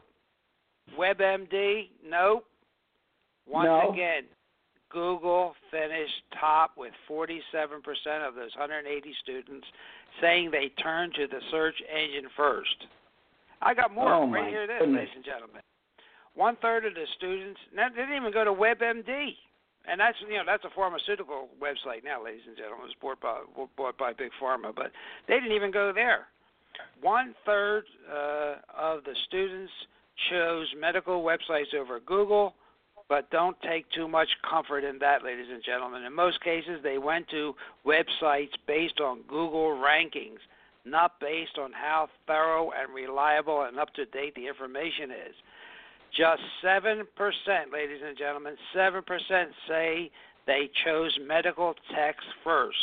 WebMD? 0.98 1.90
Nope. 2.08 2.46
Once 3.46 3.68
no. 3.68 3.92
again, 3.92 4.24
Google 4.90 5.54
finished 5.70 6.24
top 6.40 6.72
with 6.78 6.94
47% 7.10 7.42
of 8.26 8.36
those 8.36 8.56
180 8.56 9.14
students 9.22 9.68
saying 10.22 10.50
they 10.52 10.70
turned 10.82 11.14
to 11.16 11.28
the 11.28 11.40
search 11.52 11.76
engine 11.92 12.30
first. 12.38 12.86
I 13.62 13.74
got 13.74 13.94
more. 13.94 14.14
Oh 14.14 14.30
right 14.30 14.50
here, 14.50 14.68
this, 14.68 14.78
goodness. 14.80 14.98
ladies 14.98 15.14
and 15.16 15.26
gentlemen. 15.26 15.62
One 16.36 16.56
third 16.62 16.86
of 16.86 16.94
the 16.94 17.06
students 17.18 17.60
now, 17.76 17.90
they 17.90 18.02
didn't 18.02 18.16
even 18.16 18.34
go 18.34 18.44
to 18.44 18.52
WebMD, 18.52 19.36
and 19.89 20.00
that's 20.00 20.17
you 20.28 20.38
know 20.38 20.43
that's 20.46 20.63
a 20.65 20.74
pharmaceutical 20.76 21.50
website 21.62 22.04
now, 22.04 22.24
ladies 22.24 22.43
and 22.48 22.56
gentlemen. 22.56 22.88
It's 22.88 23.00
bought 23.02 23.19
by 23.19 23.41
bought 23.78 23.98
by 23.98 24.13
big 24.13 24.32
pharma, 24.41 24.74
but 24.76 24.91
they 25.28 25.36
didn't 25.36 25.52
even 25.54 25.72
go 25.72 25.91
there. 25.93 26.28
One 27.02 27.36
third 27.46 27.84
uh, 28.10 28.56
of 28.76 29.04
the 29.04 29.15
students 29.28 29.72
chose 30.32 30.67
medical 30.80 31.24
websites 31.24 31.74
over 31.78 32.00
Google, 32.00 32.56
but 33.10 33.30
don't 33.30 33.58
take 33.62 33.86
too 33.91 34.08
much 34.08 34.30
comfort 34.50 34.84
in 34.84 35.00
that, 35.00 35.24
ladies 35.24 35.48
and 35.52 35.63
gentlemen. 35.63 36.04
In 36.04 36.13
most 36.13 36.41
cases, 36.43 36.80
they 36.82 36.98
went 36.98 37.28
to 37.30 37.54
websites 37.86 38.54
based 38.67 39.00
on 39.02 39.22
Google 39.28 39.72
rankings, 39.72 40.39
not 40.86 41.19
based 41.19 41.58
on 41.60 41.72
how 41.74 42.08
thorough 42.26 42.72
and 42.72 42.93
reliable 42.93 43.63
and 43.63 43.78
up 43.80 43.93
to 43.96 44.06
date 44.06 44.34
the 44.36 44.48
information 44.48 45.12
is. 45.12 45.36
Just 46.15 46.41
7%, 46.63 47.04
ladies 47.73 48.02
and 48.06 48.17
gentlemen, 48.17 48.56
7% 48.76 49.02
say 49.67 50.12
they 50.45 50.69
chose 50.86 51.17
medical 51.26 51.73
text 51.95 52.26
first. 52.43 52.78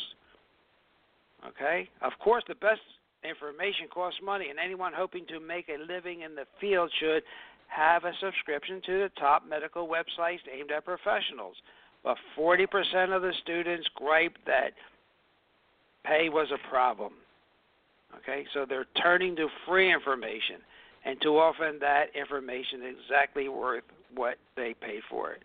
Okay? 1.47 1.89
Of 2.03 2.13
course, 2.19 2.43
the 2.49 2.57
best 2.57 2.81
information 3.23 3.87
costs 3.93 4.21
money, 4.25 4.51
and 4.51 4.59
anyone 4.59 4.93
hoping 4.95 5.27
to 5.27 5.39
make 5.39 5.69
a 5.69 5.81
living 5.81 6.23
in 6.23 6.35
the 6.35 6.47
field 6.61 6.91
should 6.99 7.23
have 7.69 8.05
a 8.05 8.13
subscription 8.21 8.81
to 8.87 8.93
the 8.93 9.11
top 9.19 9.45
medical 9.49 9.87
websites 9.87 10.41
aimed 10.53 10.73
at 10.73 10.85
professionals. 10.85 11.55
But 12.03 12.17
40% 12.37 13.15
of 13.15 13.23
the 13.23 13.33
students 13.43 13.89
gripe 13.95 14.37
that 14.47 14.73
pay 16.05 16.29
was 16.31 16.49
a 16.53 16.69
problem. 16.69 17.13
Okay, 18.17 18.45
so 18.53 18.67
they're 18.69 18.87
turning 19.01 19.37
to 19.37 19.47
free 19.69 19.93
information, 19.93 20.57
and 21.05 21.21
too 21.23 21.39
often 21.39 21.79
that 21.81 22.07
information 22.15 22.83
is 22.83 22.97
exactly 23.05 23.49
worth 23.49 23.85
what 24.15 24.37
they 24.57 24.75
pay 24.81 25.01
for 25.09 25.33
it. 25.33 25.43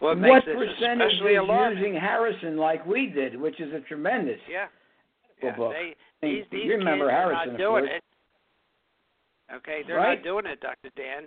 What, 0.00 0.18
what 0.18 0.44
percentage 0.44 1.14
is 1.14 1.20
alarming. 1.38 1.78
using 1.78 1.94
Harrison 1.94 2.56
like 2.56 2.84
we 2.84 3.06
did, 3.06 3.40
which 3.40 3.60
is 3.60 3.72
a 3.72 3.80
tremendous 3.80 4.40
yeah. 4.50 4.66
Yeah, 5.42 5.56
book. 5.56 5.72
they, 5.72 5.94
these, 6.26 6.44
these 6.50 6.64
you 6.64 6.72
remember 6.76 7.06
kids 7.06 7.12
Harrison, 7.12 7.48
are 7.48 7.52
not 7.52 7.58
doing 7.58 7.84
of 7.84 7.90
course. 7.90 7.90
it. 7.96 9.54
Okay, 9.54 9.80
they're 9.86 9.96
right? 9.96 10.18
not 10.18 10.24
doing 10.24 10.46
it, 10.46 10.60
Dr. 10.60 10.90
Dan. 10.96 11.24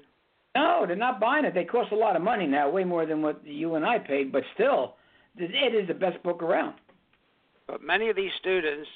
No, 0.55 0.85
they're 0.87 0.95
not 0.95 1.19
buying 1.19 1.45
it. 1.45 1.53
They 1.53 1.65
cost 1.65 1.91
a 1.91 1.95
lot 1.95 2.15
of 2.15 2.21
money 2.21 2.47
now, 2.47 2.69
way 2.69 2.83
more 2.83 3.05
than 3.05 3.21
what 3.21 3.45
you 3.45 3.75
and 3.75 3.85
I 3.85 3.99
paid, 3.99 4.31
but 4.31 4.43
still, 4.55 4.95
it 5.37 5.75
is 5.75 5.87
the 5.87 5.93
best 5.93 6.21
book 6.23 6.41
around. 6.41 6.75
But 7.67 7.83
many 7.83 8.09
of 8.09 8.15
these 8.15 8.31
students 8.39 8.87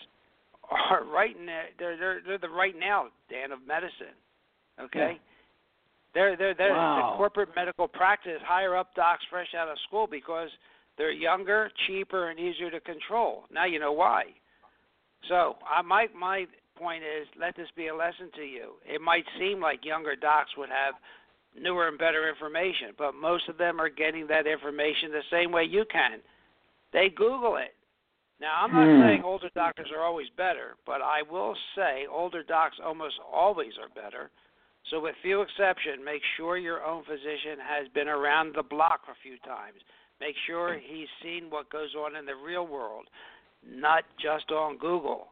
are 0.71 1.03
right 1.13 1.35
in 1.37 1.45
they're 1.45 1.97
they're 1.97 2.21
they're 2.25 2.37
the 2.37 2.49
right 2.49 2.75
now, 2.77 3.07
Dan, 3.29 3.51
of 3.51 3.59
medicine. 3.67 4.15
Okay? 4.79 5.13
Yeah. 5.13 5.27
They're 6.13 6.35
they're 6.35 6.53
they're 6.53 6.73
wow. 6.73 7.11
the 7.11 7.17
corporate 7.17 7.49
medical 7.55 7.87
practice 7.87 8.41
higher 8.45 8.75
up 8.75 8.93
docs 8.95 9.23
fresh 9.29 9.47
out 9.57 9.69
of 9.69 9.77
school 9.87 10.07
because 10.09 10.49
they're 10.97 11.11
younger, 11.11 11.71
cheaper 11.87 12.29
and 12.29 12.39
easier 12.39 12.69
to 12.69 12.81
control. 12.81 13.45
Now 13.51 13.65
you 13.65 13.79
know 13.79 13.93
why. 13.93 14.25
So 15.29 15.55
I 15.65 15.81
my 15.81 16.07
my 16.17 16.45
point 16.77 17.03
is 17.03 17.27
let 17.39 17.55
this 17.55 17.69
be 17.77 17.87
a 17.87 17.95
lesson 17.95 18.29
to 18.35 18.41
you. 18.41 18.73
It 18.85 18.99
might 18.99 19.23
seem 19.39 19.61
like 19.61 19.85
younger 19.85 20.15
docs 20.15 20.51
would 20.57 20.69
have 20.69 20.95
newer 21.59 21.87
and 21.87 21.97
better 21.97 22.27
information, 22.29 22.89
but 22.97 23.13
most 23.15 23.47
of 23.47 23.57
them 23.57 23.79
are 23.79 23.89
getting 23.89 24.27
that 24.27 24.47
information 24.47 25.11
the 25.11 25.21
same 25.31 25.51
way 25.51 25.63
you 25.63 25.85
can. 25.91 26.19
They 26.93 27.09
Google 27.09 27.57
it. 27.57 27.75
Now, 28.39 28.57
I'm 28.59 28.71
not 28.73 28.87
Hmm. 28.87 29.01
saying 29.01 29.23
older 29.23 29.49
doctors 29.53 29.91
are 29.91 30.01
always 30.01 30.29
better, 30.29 30.75
but 30.85 31.01
I 31.01 31.21
will 31.21 31.55
say 31.75 32.07
older 32.07 32.41
docs 32.41 32.79
almost 32.79 33.19
always 33.19 33.77
are 33.77 33.89
better. 33.89 34.31
So, 34.89 34.99
with 34.99 35.15
few 35.21 35.41
exceptions, 35.41 35.99
make 36.03 36.21
sure 36.37 36.57
your 36.57 36.83
own 36.83 37.03
physician 37.03 37.59
has 37.61 37.87
been 37.93 38.07
around 38.07 38.55
the 38.55 38.63
block 38.63 39.01
a 39.09 39.15
few 39.21 39.37
times. 39.39 39.77
Make 40.19 40.35
sure 40.45 40.77
he's 40.79 41.07
seen 41.23 41.49
what 41.49 41.69
goes 41.69 41.95
on 41.95 42.15
in 42.15 42.25
the 42.25 42.35
real 42.35 42.67
world, 42.67 43.05
not 43.67 44.03
just 44.21 44.51
on 44.51 44.77
Google. 44.77 45.27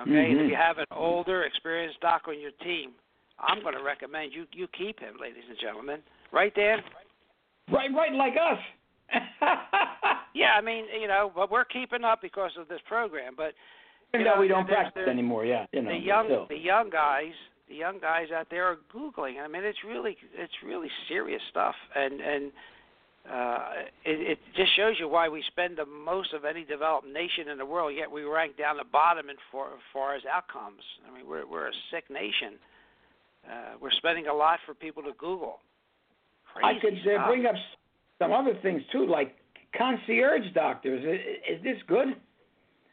Okay, 0.00 0.10
and 0.10 0.16
if 0.16 0.38
mm-hmm. 0.38 0.48
you 0.50 0.56
have 0.56 0.78
an 0.78 0.86
older, 0.90 1.44
experienced 1.44 2.00
doc 2.00 2.22
on 2.26 2.40
your 2.40 2.50
team, 2.62 2.92
I'm 3.38 3.62
going 3.62 3.74
to 3.74 3.82
recommend 3.82 4.32
you 4.32 4.46
you 4.52 4.66
keep 4.76 4.98
him, 4.98 5.14
ladies 5.20 5.44
and 5.48 5.58
gentlemen. 5.60 6.00
Right, 6.32 6.54
Dan? 6.54 6.78
Right, 7.70 7.90
right, 7.94 8.12
like 8.12 8.34
us. 8.34 8.58
Yeah, 10.34 10.52
I 10.56 10.60
mean, 10.60 10.86
you 10.98 11.08
know, 11.08 11.30
but 11.34 11.50
we're 11.50 11.64
keeping 11.64 12.04
up 12.04 12.22
because 12.22 12.52
of 12.58 12.68
this 12.68 12.80
program. 12.88 13.34
But 13.36 13.52
Even 14.12 14.20
you 14.20 14.24
though 14.24 14.34
know, 14.36 14.40
we 14.40 14.48
don't 14.48 14.66
practice 14.66 15.06
anymore, 15.08 15.44
yeah. 15.44 15.66
You 15.72 15.82
know, 15.82 15.90
the 15.90 15.96
young 15.96 16.26
still. 16.26 16.46
the 16.48 16.56
young 16.56 16.90
guys 16.90 17.32
the 17.68 17.74
young 17.74 17.98
guys 18.00 18.26
out 18.34 18.48
there 18.50 18.66
are 18.66 18.78
googling 18.94 19.42
i 19.42 19.48
mean 19.48 19.64
it's 19.64 19.84
really 19.86 20.16
it's 20.34 20.52
really 20.64 20.88
serious 21.08 21.42
stuff 21.50 21.74
and 21.94 22.20
and 22.20 22.52
uh 23.30 23.68
it, 24.04 24.32
it 24.32 24.38
just 24.56 24.74
shows 24.76 24.96
you 24.98 25.08
why 25.08 25.28
we 25.28 25.42
spend 25.48 25.78
the 25.78 25.86
most 25.86 26.32
of 26.32 26.44
any 26.44 26.64
developed 26.64 27.06
nation 27.06 27.48
in 27.48 27.58
the 27.58 27.64
world 27.66 27.92
yet 27.96 28.10
we 28.10 28.24
rank 28.24 28.56
down 28.56 28.76
the 28.76 28.84
bottom 28.92 29.30
in 29.30 29.36
for 29.50 29.66
as 29.68 29.80
far 29.92 30.14
as 30.14 30.22
outcomes 30.32 30.82
i 31.08 31.16
mean 31.16 31.26
we're 31.28 31.46
we're 31.46 31.68
a 31.68 31.72
sick 31.90 32.04
nation 32.10 32.54
uh 33.48 33.74
we're 33.80 33.92
spending 33.92 34.26
a 34.26 34.34
lot 34.34 34.58
for 34.66 34.74
people 34.74 35.02
to 35.02 35.12
google 35.18 35.60
Crazy 36.52 36.78
I 36.78 36.80
could 36.80 37.14
uh, 37.14 37.26
bring 37.28 37.46
up 37.46 37.54
some 38.18 38.32
other 38.32 38.54
things 38.62 38.82
too, 38.92 39.06
like 39.06 39.36
concierge 39.76 40.52
doctors. 40.54 41.02
Is, 41.02 41.58
is 41.58 41.64
this 41.64 41.76
good? 41.86 42.08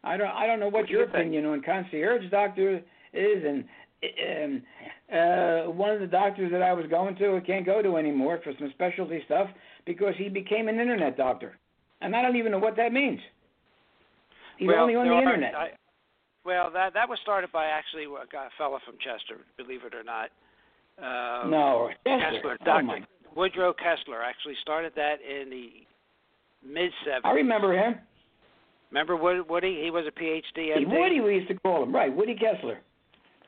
I 0.03 0.17
don't. 0.17 0.29
I 0.29 0.47
don't 0.47 0.60
know 0.60 0.67
what, 0.67 0.84
What 0.84 0.89
your 0.89 1.05
think? 1.05 1.15
opinion 1.15 1.45
on 1.45 1.62
concierge 1.62 2.29
doctor 2.32 2.77
is, 3.13 3.43
and 3.45 3.65
um, 4.03 4.62
uh, 5.12 5.71
one 5.71 5.89
of 5.91 5.99
the 5.99 6.07
doctors 6.07 6.51
that 6.51 6.62
I 6.62 6.73
was 6.73 6.85
going 6.88 7.15
to, 7.17 7.35
I 7.35 7.39
can't 7.41 7.65
go 7.65 7.81
to 7.81 7.97
anymore 7.97 8.39
for 8.43 8.53
some 8.59 8.69
specialty 8.73 9.21
stuff 9.25 9.49
because 9.85 10.13
he 10.17 10.29
became 10.29 10.67
an 10.67 10.79
internet 10.79 11.17
doctor, 11.17 11.57
and 12.01 12.15
I 12.15 12.21
don't 12.21 12.35
even 12.35 12.51
know 12.51 12.59
what 12.59 12.75
that 12.77 12.93
means. 12.93 13.19
He's 14.57 14.67
well, 14.67 14.81
only 14.81 14.95
on 14.95 15.07
the 15.07 15.13
are- 15.13 15.21
internet. 15.23 15.55
I, 15.55 15.67
well, 16.45 16.71
that 16.73 16.93
that 16.93 17.07
was 17.09 17.19
started 17.21 17.51
by 17.51 17.65
actually 17.65 18.03
a 18.05 18.25
guy, 18.31 18.45
a 18.47 18.49
fellow 18.57 18.79
from 18.85 18.95
Chester, 18.97 19.41
believe 19.57 19.81
it 19.85 19.93
or 19.93 20.03
not. 20.03 20.29
Uh, 20.97 21.47
no, 21.47 21.89
Kessler, 22.05 22.57
Oh, 22.62 22.65
Dr. 22.65 22.83
my- 22.83 23.03
Woodrow 23.35 23.73
Kessler 23.73 24.21
actually 24.23 24.55
started 24.62 24.93
that 24.95 25.17
in 25.21 25.49
the 25.49 25.69
mid 26.65 26.91
70s. 27.07 27.21
I 27.23 27.31
remember 27.31 27.73
him. 27.73 27.95
Remember 28.91 29.15
Wood- 29.15 29.47
Woody? 29.49 29.81
He 29.83 29.91
was 29.91 30.05
a 30.07 30.12
PhD. 30.12 30.75
MD. 30.75 30.88
Woody, 30.88 31.21
we 31.21 31.35
used 31.35 31.47
to 31.49 31.53
call 31.59 31.83
him, 31.83 31.93
right? 31.93 32.13
Woody 32.13 32.35
Kessler. 32.35 32.79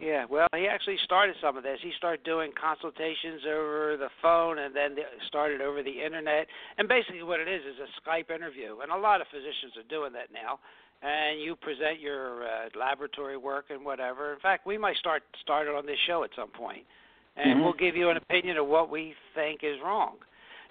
Yeah, 0.01 0.25
well, 0.27 0.47
he 0.55 0.65
actually 0.65 0.97
started 1.03 1.35
some 1.39 1.57
of 1.57 1.63
this. 1.63 1.77
He 1.83 1.91
started 1.95 2.23
doing 2.25 2.51
consultations 2.59 3.45
over 3.45 3.97
the 3.99 4.09
phone 4.19 4.57
and 4.57 4.75
then 4.75 4.97
started 5.27 5.61
over 5.61 5.83
the 5.83 6.03
internet. 6.03 6.47
And 6.79 6.87
basically, 6.89 7.21
what 7.21 7.39
it 7.39 7.47
is 7.47 7.61
is 7.61 7.77
a 7.77 7.89
Skype 8.01 8.33
interview. 8.33 8.81
And 8.81 8.91
a 8.91 8.97
lot 8.97 9.21
of 9.21 9.27
physicians 9.27 9.77
are 9.77 9.87
doing 9.87 10.11
that 10.13 10.33
now. 10.33 10.57
And 11.03 11.39
you 11.39 11.55
present 11.55 11.99
your 11.99 12.43
uh, 12.43 12.69
laboratory 12.77 13.37
work 13.37 13.65
and 13.69 13.85
whatever. 13.85 14.33
In 14.33 14.39
fact, 14.39 14.65
we 14.65 14.77
might 14.77 14.97
start 14.97 15.21
start 15.39 15.67
it 15.67 15.75
on 15.75 15.85
this 15.85 15.97
show 16.07 16.23
at 16.23 16.31
some 16.35 16.49
point. 16.49 16.85
and 17.37 17.59
Mhm. 17.59 17.63
we'll 17.63 17.73
give 17.73 17.95
you 17.95 18.09
an 18.09 18.17
opinion 18.17 18.57
of 18.57 18.67
what 18.67 18.89
we 18.89 19.15
think 19.33 19.63
is 19.63 19.79
wrong. 19.79 20.17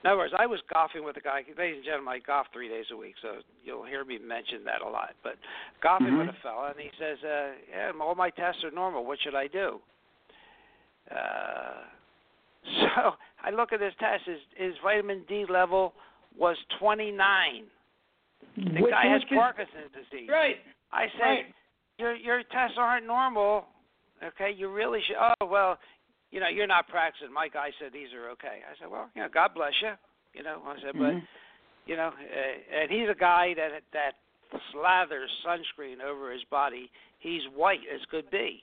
In 0.02 0.08
other 0.08 0.16
words, 0.18 0.32
I 0.36 0.46
was 0.46 0.60
golfing 0.72 1.04
with 1.04 1.16
a 1.18 1.20
guy. 1.20 1.44
Ladies 1.58 1.76
and 1.76 1.84
gentlemen, 1.84 2.14
I 2.14 2.18
golf 2.24 2.46
three 2.54 2.68
days 2.68 2.86
a 2.90 2.96
week, 2.96 3.14
so 3.20 3.36
you'll 3.62 3.84
hear 3.84 4.02
me 4.04 4.16
mention 4.18 4.64
that 4.64 4.80
a 4.80 4.88
lot. 4.88 5.14
But 5.22 5.36
golfing 5.82 6.06
Mhm. 6.08 6.18
with 6.26 6.28
a 6.30 6.38
fella, 6.40 6.70
and 6.70 6.80
he 6.80 6.90
says, 6.98 7.22
uh, 7.22 7.52
"Yeah, 7.68 7.92
all 8.00 8.14
my 8.14 8.30
tests 8.30 8.64
are 8.64 8.70
normal. 8.70 9.04
What 9.04 9.20
should 9.20 9.34
I 9.34 9.46
do?" 9.46 9.80
Uh, 11.10 11.84
so 12.80 13.16
I 13.42 13.50
look 13.50 13.72
at 13.72 13.80
his 13.80 13.94
test. 13.96 14.24
His, 14.24 14.40
his 14.56 14.74
vitamin 14.82 15.24
D 15.28 15.44
level 15.48 15.94
was 16.36 16.56
29. 16.78 17.66
The 18.56 18.80
Which- 18.82 18.90
guy 18.92 19.06
has 19.06 19.22
which 19.22 19.32
is- 19.32 19.38
Parkinson's 19.38 19.92
disease. 19.92 20.28
Right. 20.30 20.60
I 20.92 21.08
said, 21.18 21.20
Right. 21.20 21.54
"Your 21.98 22.14
your 22.14 22.42
tests 22.44 22.76
aren't 22.78 23.06
normal. 23.06 23.66
Okay, 24.22 24.50
you 24.50 24.68
really 24.68 25.00
should." 25.02 25.16
Oh 25.18 25.46
well, 25.46 25.78
you 26.30 26.40
know, 26.40 26.48
you're 26.48 26.66
not 26.66 26.88
practicing. 26.88 27.32
My 27.32 27.48
guy 27.48 27.70
said 27.78 27.92
these 27.92 28.12
are 28.14 28.30
okay. 28.30 28.62
I 28.62 28.78
said, 28.78 28.90
"Well, 28.90 29.10
you 29.14 29.22
know, 29.22 29.28
God 29.28 29.54
bless 29.54 29.74
you." 29.82 29.92
You 30.34 30.42
know, 30.44 30.62
I 30.64 30.80
said, 30.80 30.94
but 30.94 31.14
Mhm. 31.14 31.26
you 31.86 31.96
know, 31.96 32.08
uh, 32.08 32.76
and 32.76 32.90
he's 32.90 33.08
a 33.08 33.14
guy 33.14 33.54
that 33.54 33.82
that 33.92 34.14
slathers 34.72 35.30
sunscreen 35.44 36.00
over 36.00 36.30
his 36.30 36.44
body. 36.44 36.90
He's 37.18 37.46
white 37.48 37.86
as 37.92 38.04
could 38.06 38.30
be. 38.30 38.62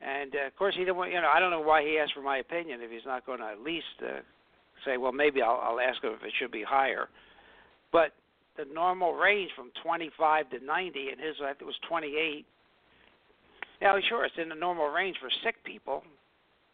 And 0.00 0.34
uh, 0.34 0.46
of 0.46 0.56
course, 0.56 0.74
he 0.74 0.80
didn't 0.80 0.96
want. 0.96 1.12
You 1.12 1.20
know, 1.20 1.28
I 1.28 1.40
don't 1.40 1.50
know 1.50 1.60
why 1.60 1.82
he 1.82 1.98
asked 1.98 2.14
for 2.14 2.22
my 2.22 2.38
opinion 2.38 2.80
if 2.80 2.90
he's 2.90 3.04
not 3.04 3.26
going 3.26 3.40
to 3.40 3.46
at 3.46 3.60
least 3.60 4.02
uh, 4.02 4.20
say, 4.84 4.96
well, 4.96 5.12
maybe 5.12 5.42
I'll, 5.42 5.60
I'll 5.62 5.80
ask 5.80 6.02
him 6.02 6.12
if 6.12 6.22
it 6.22 6.32
should 6.38 6.50
be 6.50 6.62
higher. 6.62 7.08
But 7.92 8.14
the 8.56 8.64
normal 8.72 9.14
range 9.14 9.50
from 9.56 9.70
25 9.82 10.50
to 10.50 10.64
90, 10.64 11.08
and 11.10 11.20
his 11.20 11.36
I 11.42 11.52
think 11.54 11.66
was 11.66 11.78
28. 11.88 12.46
Now, 13.82 13.96
sure, 14.08 14.24
it's 14.24 14.34
in 14.40 14.48
the 14.48 14.54
normal 14.54 14.88
range 14.88 15.16
for 15.20 15.30
sick 15.42 15.56
people, 15.64 16.02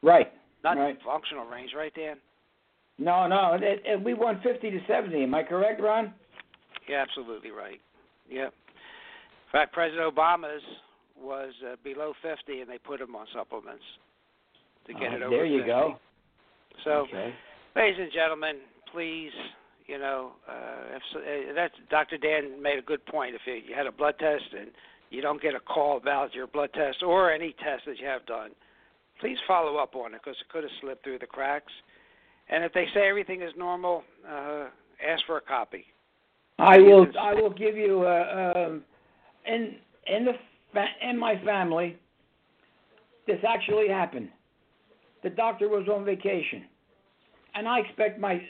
Right. 0.07 0.33
not 0.63 0.77
Right. 0.79 0.97
functional 1.05 1.45
range, 1.47 1.73
right, 1.77 1.93
Dan? 1.95 2.17
No, 2.99 3.27
no. 3.27 3.55
It, 3.61 3.83
it, 3.85 4.03
we 4.03 4.15
won 4.15 4.41
50 4.43 4.71
to 4.71 4.81
70. 4.87 5.25
Am 5.25 5.35
I 5.35 5.43
correct, 5.43 5.81
Ron? 5.81 6.15
Yeah, 6.89 7.03
absolutely 7.03 7.51
right. 7.51 7.81
Yep. 8.31 8.53
In 8.55 9.53
fact, 9.53 9.73
President 9.73 10.15
Obama's 10.15 10.63
was 11.21 11.53
uh, 11.67 11.77
below 11.83 12.13
50, 12.23 12.61
and 12.61 12.71
they 12.71 12.79
put 12.79 13.01
him 13.01 13.15
on 13.17 13.27
supplements 13.35 13.83
to 14.87 14.93
get 14.95 15.13
Uh, 15.13 15.17
it 15.17 15.23
over 15.23 15.31
there 15.37 15.45
you 15.45 15.59
50. 15.59 15.67
go. 15.71 15.99
So, 16.85 16.91
okay. 17.09 17.35
ladies 17.75 17.99
and 18.01 18.13
gentlemen, 18.13 18.57
please, 18.93 19.33
you 19.87 19.99
know, 19.99 20.33
uh, 20.49 20.97
if 20.97 21.03
uh, 21.17 21.53
that's 21.55 21.75
Dr. 21.91 22.17
Dan 22.19 22.63
made 22.63 22.79
a 22.79 22.83
good 22.83 23.05
point. 23.07 23.35
If 23.35 23.41
you, 23.47 23.55
you 23.55 23.75
had 23.75 23.87
a 23.87 23.93
blood 23.93 24.15
test 24.19 24.45
and 24.59 24.69
you 25.11 25.21
don't 25.23 25.41
get 25.43 25.55
a 25.55 25.61
call 25.61 25.97
about 25.97 26.35
your 26.35 26.47
blood 26.47 26.71
test 26.75 27.03
or 27.03 27.33
any 27.33 27.53
test 27.63 27.85
that 27.87 27.99
you 27.99 28.07
have 28.07 28.25
done, 28.27 28.51
please 29.21 29.39
follow 29.47 29.77
up 29.77 29.95
on 29.95 30.15
it 30.15 30.21
because 30.23 30.37
it 30.41 30.49
could 30.49 30.63
have 30.65 30.73
slipped 30.81 31.05
through 31.05 31.19
the 31.19 31.27
cracks. 31.27 31.73
And 32.49 32.65
if 32.65 32.73
they 32.73 32.87
say 32.95 33.09
everything 33.09 33.43
is 33.43 33.53
normal, 33.57 34.05
uh, 34.29 34.67
ask 35.07 35.25
for 35.27 35.37
a 35.39 35.41
copy. 35.41 35.85
I 36.59 36.79
will. 36.79 37.07
I 37.21 37.35
will 37.35 37.51
give 37.51 37.77
you. 37.77 38.03
Uh, 38.03 38.53
um, 38.57 38.85
in 39.47 39.77
in 40.07 40.25
the 40.25 40.33
fa- 40.73 40.97
in 41.03 41.19
my 41.19 41.43
family, 41.45 41.99
This 43.27 43.41
actually 43.47 43.89
happened. 43.89 44.29
The 45.23 45.31
doctor 45.31 45.69
was 45.69 45.89
on 45.89 46.05
vacation, 46.05 46.65
and 47.55 47.67
I 47.67 47.81
expect 47.81 48.21
my 48.21 48.41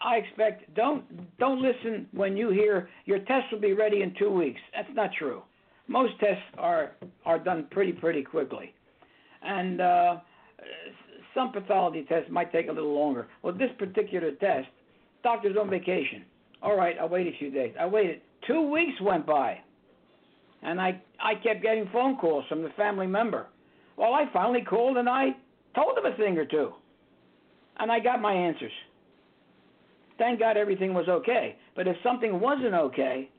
I 0.00 0.16
expect 0.16 0.72
don't 0.74 1.02
don't 1.38 1.60
listen 1.62 2.06
when 2.12 2.36
you 2.36 2.50
hear 2.50 2.88
your 3.06 3.18
test 3.20 3.50
will 3.50 3.60
be 3.60 3.72
ready 3.72 4.02
in 4.02 4.14
two 4.18 4.30
weeks. 4.30 4.60
That's 4.74 4.88
not 4.94 5.10
true. 5.18 5.42
Most 5.88 6.12
tests 6.20 6.42
are 6.58 6.92
are 7.24 7.38
done 7.38 7.66
pretty 7.70 7.92
pretty 7.92 8.22
quickly, 8.22 8.74
and 9.42 9.80
uh, 9.80 10.16
some 11.34 11.52
pathology 11.52 12.04
tests 12.08 12.30
might 12.30 12.52
take 12.52 12.68
a 12.68 12.72
little 12.72 12.94
longer. 12.94 13.28
Well, 13.42 13.54
this 13.54 13.70
particular 13.78 14.32
test, 14.32 14.68
doctor's 15.22 15.56
on 15.56 15.70
vacation. 15.70 16.24
All 16.62 16.76
right, 16.76 16.96
I'll 17.00 17.08
wait 17.08 17.26
a 17.26 17.38
few 17.38 17.50
days. 17.50 17.74
I 17.78 17.86
waited. 17.86 18.20
Two 18.46 18.70
weeks 18.70 19.00
went 19.00 19.26
by, 19.26 19.58
and 20.62 20.80
I 20.80 21.00
I 21.22 21.34
kept 21.34 21.62
getting 21.62 21.88
phone 21.92 22.16
calls 22.16 22.44
from 22.48 22.62
the 22.62 22.70
family 22.70 23.06
member. 23.06 23.46
Well, 23.96 24.14
I 24.14 24.24
finally 24.32 24.62
called 24.62 24.96
and 24.96 25.08
I 25.08 25.36
told 25.74 25.96
him 25.96 26.06
a 26.06 26.16
thing 26.16 26.38
or 26.38 26.46
two, 26.46 26.72
and 27.78 27.90
I 27.90 28.00
got 28.00 28.20
my 28.20 28.32
answers. 28.32 28.72
Thank 30.18 30.38
God 30.38 30.56
everything 30.56 30.92
was 30.92 31.08
okay. 31.08 31.56
But 31.74 31.86
if 31.86 31.96
something 32.02 32.40
wasn't 32.40 32.74
okay, 32.74 33.30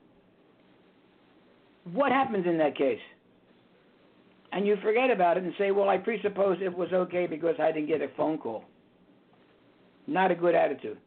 what 1.92 2.10
happens 2.10 2.46
in 2.46 2.58
that 2.58 2.76
case? 2.76 2.98
And 4.52 4.66
you 4.66 4.76
forget 4.82 5.10
about 5.10 5.38
it 5.38 5.44
and 5.44 5.54
say, 5.58 5.70
well, 5.70 5.88
I 5.88 5.96
presuppose 5.96 6.58
it 6.60 6.76
was 6.76 6.92
okay 6.92 7.26
because 7.26 7.56
I 7.58 7.72
didn't 7.72 7.88
get 7.88 8.02
a 8.02 8.08
phone 8.16 8.38
call. 8.38 8.64
Not 10.06 10.30
a 10.30 10.34
good 10.34 10.54
attitude. 10.54 10.98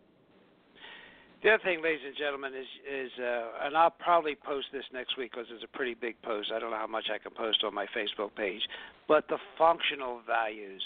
The 1.43 1.51
other 1.51 1.63
thing, 1.63 1.83
ladies 1.83 2.01
and 2.03 2.15
gentlemen, 2.17 2.53
is 2.55 2.65
is 2.89 3.11
uh, 3.21 3.67
and 3.67 3.77
I'll 3.77 3.91
probably 3.91 4.33
post 4.33 4.65
this 4.73 4.85
next 4.91 5.15
week 5.15 5.31
because 5.31 5.45
it's 5.53 5.63
a 5.63 5.77
pretty 5.77 5.93
big 5.93 6.19
post. 6.23 6.51
I 6.51 6.57
don't 6.57 6.71
know 6.71 6.77
how 6.77 6.87
much 6.87 7.05
I 7.13 7.19
can 7.19 7.33
post 7.37 7.63
on 7.63 7.71
my 7.71 7.85
Facebook 7.95 8.33
page, 8.35 8.61
but 9.07 9.27
the 9.27 9.37
functional 9.55 10.21
values 10.25 10.81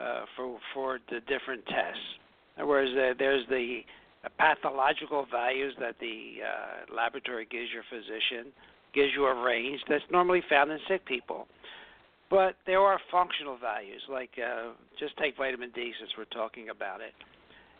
uh, 0.00 0.22
for 0.34 0.58
for 0.74 0.98
the 1.10 1.20
different 1.30 1.64
tests. 1.66 2.02
Whereas 2.58 2.90
uh, 2.90 3.14
there's 3.16 3.46
the 3.48 3.82
pathological 4.36 5.26
values 5.30 5.74
that 5.78 5.94
the 6.00 6.42
uh, 6.42 6.94
laboratory 6.94 7.46
gives 7.48 7.68
your 7.72 7.84
physician, 7.88 8.52
gives 8.94 9.10
you 9.14 9.26
a 9.26 9.42
range 9.42 9.80
that's 9.88 10.04
normally 10.10 10.42
found 10.48 10.70
in 10.70 10.78
sick 10.88 11.04
people. 11.06 11.46
But 12.30 12.54
there 12.66 12.80
are 12.80 12.98
functional 13.10 13.58
values, 13.58 14.00
like 14.10 14.30
uh, 14.38 14.72
just 14.98 15.16
take 15.18 15.36
vitamin 15.36 15.70
D 15.74 15.92
since 16.00 16.10
we're 16.16 16.24
talking 16.26 16.70
about 16.70 17.00
it. 17.00 17.12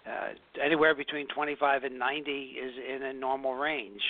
Uh, 0.07 0.63
anywhere 0.63 0.95
between 0.95 1.27
25 1.29 1.85
and 1.85 1.99
90 1.99 2.31
is 2.31 2.73
in 2.95 3.03
a 3.05 3.13
normal 3.13 3.55
range. 3.55 4.03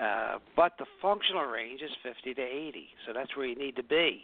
Uh, 0.00 0.38
but 0.54 0.72
the 0.78 0.86
functional 1.00 1.44
range 1.44 1.80
is 1.82 1.90
50 2.02 2.34
to 2.34 2.42
80, 2.42 2.86
so 3.06 3.12
that's 3.12 3.36
where 3.36 3.46
you 3.46 3.56
need 3.56 3.76
to 3.76 3.82
be. 3.82 4.22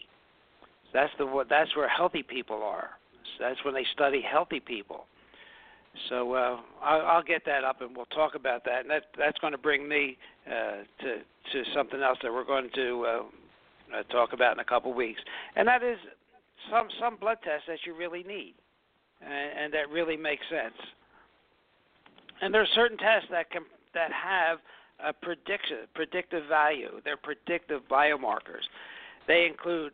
That's 0.94 1.12
the 1.18 1.44
that's 1.48 1.74
where 1.76 1.88
healthy 1.88 2.22
people 2.22 2.62
are. 2.62 2.90
So 3.36 3.44
that's 3.44 3.62
when 3.64 3.74
they 3.74 3.84
study 3.92 4.22
healthy 4.22 4.60
people. 4.60 5.06
So 6.08 6.34
uh, 6.34 6.56
I'll, 6.82 7.22
get 7.22 7.44
that 7.46 7.64
up, 7.64 7.80
and 7.80 7.96
we'll 7.96 8.06
talk 8.06 8.34
about 8.34 8.64
that. 8.64 8.80
And 8.82 8.90
that 8.90 9.04
that's 9.18 9.38
going 9.38 9.52
to 9.52 9.58
bring 9.58 9.88
me 9.88 10.16
uh, 10.46 10.82
to 11.00 11.16
to 11.52 11.70
something 11.74 12.02
else 12.02 12.18
that 12.22 12.32
we're 12.32 12.44
going 12.44 12.68
to 12.74 13.06
uh, 13.06 13.98
uh, 13.98 14.02
talk 14.04 14.32
about 14.32 14.52
in 14.52 14.60
a 14.60 14.64
couple 14.64 14.92
weeks, 14.92 15.20
and 15.56 15.66
that 15.66 15.82
is 15.82 15.98
some 16.70 16.88
some 17.00 17.16
blood 17.16 17.38
tests 17.42 17.64
that 17.68 17.78
you 17.86 17.96
really 17.96 18.22
need, 18.22 18.54
and, 19.22 19.64
and 19.64 19.72
that 19.72 19.90
really 19.90 20.16
makes 20.16 20.42
sense. 20.50 20.76
And 22.40 22.54
there 22.54 22.62
are 22.62 22.74
certain 22.74 22.98
tests 22.98 23.28
that 23.30 23.50
can 23.50 23.62
that 23.94 24.10
have 24.12 24.58
a 25.04 25.12
prediction 25.12 25.78
predictive 25.94 26.46
value. 26.48 27.00
They're 27.04 27.16
predictive 27.16 27.82
biomarkers. 27.90 28.66
They 29.26 29.46
include 29.46 29.92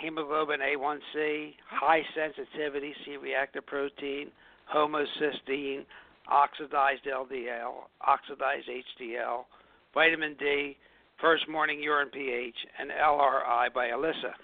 hemoglobin 0.00 0.60
A1C, 0.60 1.54
high 1.68 2.02
sensitivity 2.14 2.94
C-reactive 3.04 3.66
protein 3.66 4.30
homocysteine, 4.74 5.84
oxidized 6.28 7.04
LDL, 7.06 7.72
oxidized 8.00 8.68
HDL, 8.68 9.44
vitamin 9.94 10.36
D, 10.38 10.76
first 11.20 11.48
morning 11.48 11.82
urine 11.82 12.10
pH, 12.12 12.54
and 12.78 12.90
LRA 12.90 13.72
by 13.72 13.88
ELISA. 13.90 14.34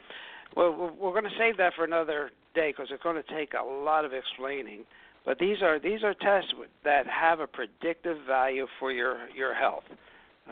Well, 0.56 0.94
we're 0.98 1.12
going 1.12 1.24
to 1.24 1.38
save 1.38 1.56
that 1.58 1.72
for 1.74 1.84
another 1.84 2.30
day 2.54 2.72
because 2.72 2.88
it's 2.90 3.02
going 3.02 3.22
to 3.22 3.34
take 3.34 3.52
a 3.54 3.64
lot 3.64 4.04
of 4.04 4.12
explaining. 4.12 4.84
But 5.24 5.38
these 5.38 5.62
are 5.62 5.78
these 5.78 6.02
are 6.02 6.14
tests 6.14 6.52
that 6.84 7.06
have 7.06 7.40
a 7.40 7.46
predictive 7.46 8.18
value 8.26 8.66
for 8.78 8.90
your 8.90 9.28
your 9.34 9.54
health. 9.54 9.84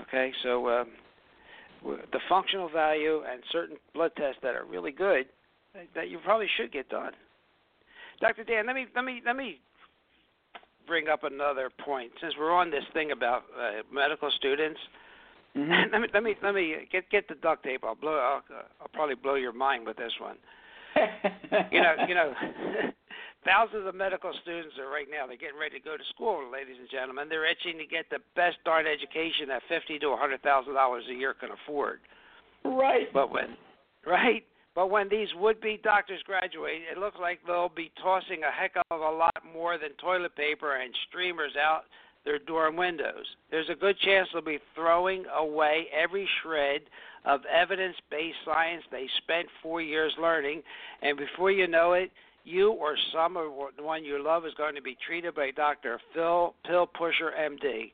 Okay, 0.03 0.33
so 0.45 0.69
um, 0.69 0.89
the 1.83 2.21
functional 2.29 2.69
value 2.69 3.23
and 3.31 3.43
certain 3.51 3.77
blood 3.95 4.13
tests 4.17 4.39
that 4.43 4.55
are 4.55 4.65
really 4.65 4.93
good 4.93 5.27
that 5.95 6.09
you 6.09 6.19
probably 6.25 6.49
should 6.57 6.73
get 6.73 6.89
done. 6.89 7.13
Dr. 8.21 8.45
Dan, 8.45 8.67
let 8.67 8.75
me 8.77 8.87
let 8.95 9.05
me 9.05 9.23
let 9.25 9.37
me 9.37 9.61
bring 10.87 11.09
up 11.09 11.25
another 11.25 11.71
point 11.85 12.11
since 12.21 12.35
we're 12.39 12.53
on 12.53 12.71
this 12.71 12.85
thing 12.93 13.13
about 13.13 13.45
uh, 13.59 13.83
medical 13.93 14.31
students. 14.37 14.81
Mm-hmm. 15.57 15.93
let 15.93 16.01
me 16.01 16.09
let 16.13 16.23
me 16.23 16.35
let 16.43 16.55
me 16.55 16.77
get 16.93 17.09
get 17.11 17.29
the 17.29 17.35
duct 17.37 17.65
tape. 17.65 17.83
I'll 17.85 17.95
blow. 17.95 18.19
I'll, 18.19 18.43
I'll 18.81 18.93
probably 18.93 19.15
blow 19.15 19.35
your 19.35 19.53
mind 19.53 19.87
with 19.87 19.97
this 19.97 20.13
one. 20.21 20.37
you 21.71 21.81
know, 21.81 21.95
you 22.09 22.15
know, 22.15 22.35
thousands 23.45 23.87
of 23.87 23.95
medical 23.95 24.33
students 24.43 24.75
are 24.79 24.91
right 24.91 25.07
now. 25.11 25.27
They're 25.27 25.37
getting 25.37 25.59
ready 25.59 25.79
to 25.79 25.85
go 25.85 25.97
to 25.97 26.03
school, 26.13 26.51
ladies 26.53 26.77
and 26.79 26.91
gentlemen. 26.91 27.29
They're 27.29 27.49
itching 27.49 27.79
to 27.79 27.87
get 27.87 28.11
the 28.11 28.19
best 28.37 28.57
darn 28.65 28.87
education 28.87 29.49
that 29.49 29.63
fifty 29.69 29.99
to 30.01 30.09
a 30.09 30.17
hundred 30.17 30.43
thousand 30.43 30.75
dollars 30.75 31.05
a 31.09 31.15
year 31.15 31.35
can 31.35 31.51
afford. 31.51 32.01
Right. 32.65 33.09
But 33.15 33.31
when, 33.31 33.57
right? 34.07 34.45
But 34.75 34.91
when 34.91 35.09
these 35.09 35.29
would 35.37 35.61
be 35.61 35.81
doctors 35.83 36.23
graduate, 36.25 36.83
it 36.91 36.99
looks 36.99 37.19
like 37.21 37.41
they'll 37.47 37.69
be 37.69 37.91
tossing 38.03 38.43
a 38.45 38.53
heck 38.53 38.75
of 38.91 39.01
a 39.01 39.17
lot 39.17 39.35
more 39.53 39.79
than 39.79 39.91
toilet 40.01 40.37
paper 40.37 40.77
and 40.77 40.95
streamers 41.09 41.53
out 41.61 41.83
their 42.25 42.39
dorm 42.39 42.77
windows. 42.77 43.25
There's 43.51 43.69
a 43.71 43.75
good 43.75 43.99
chance 43.99 44.29
they'll 44.33 44.43
be 44.43 44.59
throwing 44.75 45.25
away 45.37 45.87
every 45.93 46.29
shred 46.43 46.83
of 47.25 47.41
evidence 47.53 47.97
based 48.11 48.37
science 48.45 48.83
they 48.91 49.07
spent 49.19 49.47
four 49.63 49.83
years 49.83 50.13
learning, 50.21 50.63
and 51.03 51.19
before 51.19 51.51
you 51.51 51.67
know 51.67 51.95
it, 51.95 52.11
you 52.45 52.73
or 52.73 52.97
some 53.13 53.37
of 53.37 53.53
the 53.77 53.83
one 53.83 54.05
you 54.05 54.23
love 54.23 54.47
is 54.47 54.55
going 54.57 54.75
to 54.75 54.83
be 54.83 54.97
treated 55.07 55.35
by 55.35 55.51
Dr. 55.51 56.01
Phil 56.15 56.55
Pill 56.67 56.87
Pusher 56.87 57.33
MD. 57.39 57.93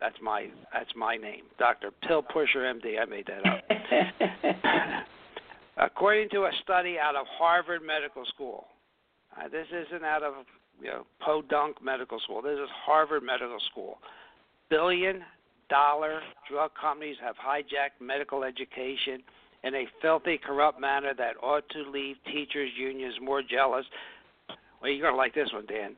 That's 0.00 0.16
my 0.22 0.48
that's 0.72 0.90
my 0.96 1.16
name, 1.16 1.42
Dr. 1.58 1.90
Pill 2.06 2.22
Pusher 2.22 2.60
MD. 2.60 3.00
I 3.00 3.04
made 3.04 3.26
that 3.26 3.46
up. 3.46 5.04
According 5.78 6.28
to 6.30 6.42
a 6.42 6.50
study 6.62 6.96
out 7.00 7.14
of 7.14 7.26
Harvard 7.38 7.82
Medical 7.86 8.24
School, 8.34 8.66
uh, 9.36 9.48
this 9.48 9.66
isn't 9.70 10.04
out 10.04 10.22
of 10.22 10.34
you 10.80 10.88
know 10.88 11.06
Podunk 11.20 11.82
Medical 11.82 12.18
School. 12.20 12.42
This 12.42 12.58
is 12.58 12.68
Harvard 12.84 13.22
Medical 13.22 13.58
School. 13.70 13.98
Billion 14.70 15.22
dollar 15.70 16.20
drug 16.50 16.72
companies 16.80 17.16
have 17.22 17.36
hijacked 17.36 18.00
medical 18.00 18.42
education 18.42 19.22
in 19.64 19.74
a 19.74 19.86
filthy, 20.00 20.38
corrupt 20.38 20.80
manner 20.80 21.12
that 21.16 21.34
ought 21.42 21.68
to 21.70 21.90
leave 21.90 22.16
teachers' 22.26 22.70
unions 22.76 23.14
more 23.22 23.42
jealous. 23.42 23.84
Well, 24.80 24.90
you're 24.90 25.02
going 25.02 25.14
to 25.14 25.16
like 25.16 25.34
this 25.34 25.52
one, 25.52 25.66
Dan, 25.66 25.96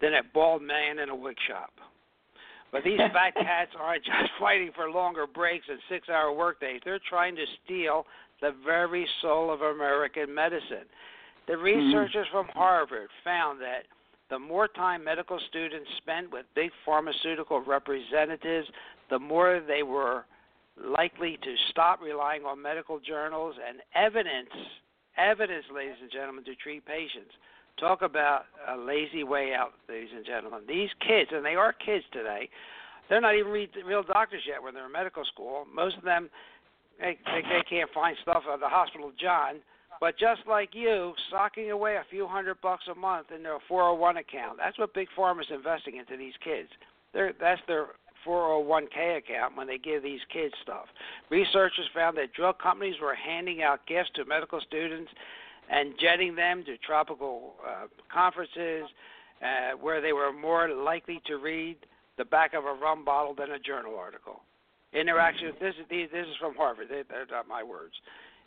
than 0.00 0.14
a 0.14 0.22
bald 0.32 0.62
man 0.62 0.98
in 0.98 1.10
a 1.10 1.16
wig 1.16 1.36
shop. 1.48 1.72
But 2.74 2.82
these 2.82 2.98
fat 3.14 3.34
cats 3.34 3.70
aren't 3.80 4.04
just 4.04 4.30
fighting 4.40 4.72
for 4.74 4.90
longer 4.90 5.26
breaks 5.26 5.64
and 5.70 5.78
six 5.88 6.08
hour 6.08 6.32
workdays. 6.32 6.80
They're 6.84 7.00
trying 7.08 7.36
to 7.36 7.44
steal 7.64 8.04
the 8.42 8.50
very 8.66 9.06
soul 9.22 9.50
of 9.54 9.62
American 9.62 10.34
medicine. 10.34 10.90
The 11.46 11.54
Mm-hmm. 11.54 11.62
researchers 11.62 12.26
from 12.32 12.48
Harvard 12.48 13.08
found 13.22 13.60
that 13.60 13.84
the 14.30 14.38
more 14.38 14.66
time 14.66 15.04
medical 15.04 15.38
students 15.50 15.88
spent 15.98 16.32
with 16.32 16.46
big 16.54 16.70
pharmaceutical 16.84 17.60
representatives, 17.60 18.66
the 19.10 19.18
more 19.18 19.62
they 19.66 19.82
were 19.82 20.24
likely 20.82 21.38
to 21.42 21.54
stop 21.70 22.00
relying 22.00 22.44
on 22.44 22.60
medical 22.60 22.98
journals 22.98 23.54
and 23.68 23.78
evidence, 23.94 24.48
evidence, 25.16 25.64
ladies 25.72 25.94
and 26.02 26.10
gentlemen, 26.10 26.44
to 26.44 26.54
treat 26.56 26.84
patients. 26.86 27.30
Talk 27.78 28.02
about 28.02 28.44
a 28.68 28.76
lazy 28.76 29.24
way 29.24 29.52
out, 29.52 29.72
ladies 29.88 30.10
and 30.14 30.24
gentlemen. 30.24 30.60
These 30.68 30.90
kids, 31.00 31.30
and 31.32 31.44
they 31.44 31.54
are 31.54 31.72
kids 31.72 32.04
today, 32.12 32.48
they're 33.08 33.20
not 33.20 33.34
even 33.34 33.50
real 33.50 34.02
doctors 34.02 34.42
yet 34.46 34.62
when 34.62 34.74
they're 34.74 34.86
in 34.86 34.92
medical 34.92 35.24
school. 35.24 35.66
Most 35.74 35.96
of 35.98 36.04
them 36.04 36.30
they, 37.00 37.18
they, 37.26 37.62
can't 37.68 37.90
find 37.92 38.16
stuff 38.22 38.44
at 38.52 38.60
the 38.60 38.68
hospital, 38.68 39.12
John. 39.20 39.56
But 40.00 40.18
just 40.18 40.40
like 40.48 40.70
you, 40.72 41.12
socking 41.30 41.70
away 41.70 41.96
a 41.96 42.04
few 42.10 42.26
hundred 42.26 42.60
bucks 42.60 42.84
a 42.90 42.94
month 42.94 43.28
in 43.34 43.42
their 43.42 43.58
401 43.68 44.18
account. 44.18 44.58
That's 44.58 44.78
what 44.78 44.94
Big 44.94 45.08
Pharma's 45.16 45.46
investing 45.52 45.96
into 45.96 46.16
these 46.16 46.34
kids. 46.42 46.68
They're, 47.12 47.32
that's 47.40 47.60
their 47.66 47.88
401k 48.26 49.18
account 49.18 49.56
when 49.56 49.66
they 49.66 49.78
give 49.78 50.02
these 50.02 50.20
kids 50.32 50.54
stuff. 50.62 50.86
Researchers 51.30 51.88
found 51.94 52.16
that 52.18 52.32
drug 52.32 52.58
companies 52.58 52.96
were 53.00 53.14
handing 53.14 53.62
out 53.62 53.86
gifts 53.86 54.10
to 54.16 54.24
medical 54.24 54.60
students 54.66 55.10
and 55.70 55.94
jetting 56.00 56.34
them 56.34 56.64
to 56.64 56.76
tropical 56.78 57.54
uh, 57.66 57.86
conferences 58.12 58.84
uh, 59.42 59.76
where 59.80 60.00
they 60.00 60.12
were 60.12 60.32
more 60.32 60.68
likely 60.68 61.20
to 61.26 61.36
read 61.36 61.76
the 62.16 62.24
back 62.24 62.54
of 62.54 62.64
a 62.64 62.72
rum 62.72 63.04
bottle 63.04 63.34
than 63.34 63.50
a 63.52 63.58
journal 63.58 63.96
article. 63.98 64.42
Interaction. 64.92 65.52
This 65.60 65.74
is 65.80 65.86
this 65.90 66.26
is 66.26 66.36
from 66.40 66.54
Harvard. 66.54 66.86
They, 66.88 67.02
they're 67.08 67.26
not 67.30 67.48
my 67.48 67.62
words. 67.62 67.94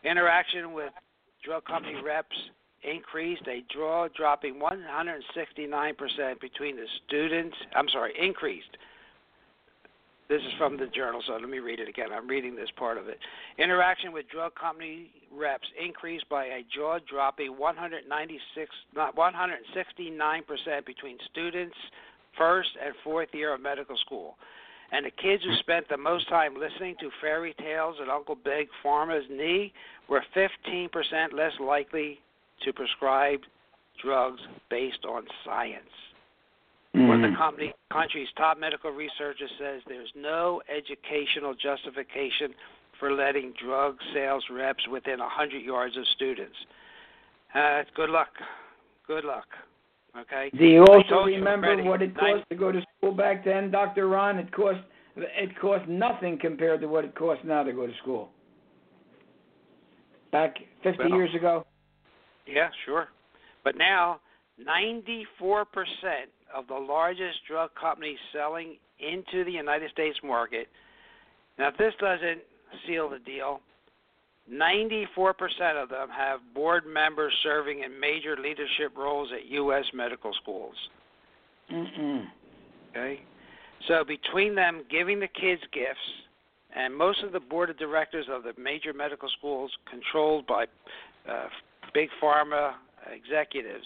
Interaction 0.03 0.73
with 0.73 0.93
drug 1.43 1.65
company 1.65 1.95
reps 2.03 2.36
increased, 2.84 3.43
a 3.47 3.63
draw 3.73 4.08
dropping 4.15 4.56
169% 4.56 6.39
between 6.39 6.75
the 6.75 6.86
students. 7.06 7.56
I'm 7.75 7.89
sorry, 7.89 8.13
increased. 8.19 8.77
This 10.30 10.42
is 10.42 10.52
from 10.58 10.76
the 10.76 10.88
journal, 10.88 11.22
so 11.26 11.34
let 11.34 11.50
me 11.50 11.60
read 11.60 11.80
it 11.80 11.88
again. 11.88 12.08
I'm 12.12 12.28
reading 12.28 12.54
this 12.54 12.70
part 12.76 12.98
of 12.98 13.08
it. 13.08 13.18
Interaction 13.58 14.12
with 14.12 14.28
drug 14.28 14.54
company 14.56 15.10
reps 15.32 15.68
increased 15.82 16.28
by 16.28 16.46
a 16.46 16.66
jaw 16.76 17.00
dropping 17.10 17.58
196, 17.58 18.70
not 18.94 19.16
169% 19.16 20.86
between 20.86 21.18
students 21.32 21.76
first 22.38 22.70
and 22.84 22.94
fourth 23.06 23.30
year 23.32 23.54
of 23.54 23.62
medical 23.62 23.96
school. 24.06 24.36
And 24.92 25.06
the 25.06 25.12
kids 25.12 25.44
who 25.44 25.56
spent 25.60 25.88
the 25.90 25.98
most 25.98 26.28
time 26.28 26.56
listening 26.56 26.96
to 27.00 27.10
fairy 27.22 27.56
tales 27.60 27.96
and 28.00 28.10
Uncle 28.10 28.36
Big 28.36 28.68
Pharma's 28.84 29.26
knee 29.30 29.72
were 30.10 30.24
15% 30.36 30.90
less 31.34 31.54
likely 31.62 32.20
to 32.63 32.74
prescribe 32.74 33.40
drugs 34.02 34.42
based 34.70 35.06
on 35.06 35.26
science. 35.46 35.84
Mm. 36.95 37.08
One 37.08 37.23
of 37.23 37.32
the 37.32 37.38
company, 37.38 37.73
country's 37.91 38.28
top 38.38 38.60
medical 38.60 38.91
researchers 38.91 39.50
says 39.60 39.82
there's 39.88 40.12
no 40.15 40.62
educational 40.69 41.54
justification 41.54 42.54
for 43.00 43.12
letting 43.12 43.54
drug 43.63 43.97
sales 44.13 44.43
reps 44.52 44.88
within 44.91 45.19
100 45.19 45.60
yards 45.60 45.95
of 45.97 46.04
students. 46.15 46.56
Uh, 47.54 47.84
good 47.95 48.10
luck. 48.10 48.30
Good 49.06 49.23
luck. 49.23 49.45
Okay. 50.19 50.50
Do 50.58 50.65
you 50.65 50.82
also 50.82 51.26
remember 51.26 51.76
you 51.76 51.89
what 51.89 52.02
it 52.02 52.15
cost 52.17 52.43
to 52.50 52.56
go 52.56 52.71
to 52.71 52.82
school 52.97 53.12
back 53.12 53.45
then, 53.45 53.69
Dr. 53.69 54.08
Ron? 54.08 54.39
It 54.39 54.52
cost 54.52 54.80
it 55.15 55.58
cost 55.60 55.88
nothing 55.88 56.38
compared 56.39 56.82
to 56.82 56.88
what 56.88 57.06
it 57.06 57.15
costs 57.15 57.43
now 57.45 57.63
to 57.63 57.71
go 57.71 57.86
to 57.88 57.93
school. 58.02 58.30
Back 60.32 60.56
50 60.84 61.00
well, 61.00 61.10
years 61.10 61.34
ago. 61.36 61.65
Yeah, 62.45 62.69
sure. 62.86 63.08
But 63.63 63.78
now, 63.78 64.19
94% 64.65 65.26
of 66.56 66.67
the 66.67 66.76
largest 66.76 67.39
drug 67.48 67.70
companies 67.80 68.17
selling 68.34 68.78
into 69.00 69.43
the 69.43 69.52
United 69.52 69.91
States 69.91 70.17
market. 70.24 70.67
Now, 71.60 71.70
if 71.70 71.78
this 71.78 71.93
doesn't 72.00 72.41
seal 72.88 73.10
the 73.10 73.20
deal, 73.20 73.62
94% 74.52 75.36
of 75.82 75.89
them 75.89 76.10
have 76.10 76.39
board 76.56 76.86
members 76.86 77.34
serving 77.43 77.84
in 77.84 78.00
major 78.00 78.38
leadership 78.38 78.96
roles 78.98 79.30
at 79.34 79.46
U.S. 79.52 79.86
medical 79.93 80.32
schools. 80.41 80.76
Mm-mm. 81.72 82.26
Okay? 82.91 83.22
So, 83.88 84.04
between 84.04 84.56
them 84.56 84.84
giving 84.89 85.20
the 85.20 85.28
kids 85.28 85.62
gifts, 85.74 86.00
and 86.76 86.96
most 86.96 87.24
of 87.24 87.32
the 87.32 87.39
board 87.39 87.70
of 87.70 87.78
directors 87.78 88.26
of 88.32 88.43
the 88.43 88.54
major 88.60 88.93
medical 88.93 89.30
schools 89.38 89.72
controlled 89.89 90.48
by 90.48 90.65
uh, 91.30 91.48
big 91.93 92.10
pharma 92.22 92.74
executives. 93.12 93.86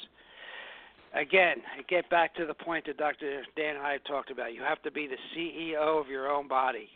Again, 1.14 1.58
I 1.78 1.82
get 1.90 2.10
back 2.10 2.34
to 2.36 2.46
the 2.46 2.54
point 2.54 2.86
that 2.86 2.98
Dr. 2.98 3.44
Dan 3.58 3.76
Hyde 3.78 4.00
talked 4.08 4.32
about. 4.32 4.54
You 4.54 4.62
have 4.62 4.82
to 4.84 4.92
be 4.92 5.08
the 5.08 5.18
CEO 5.36 6.00
of 6.00 6.08
your 6.08 6.32
own 6.32 6.48
body. 6.48 6.88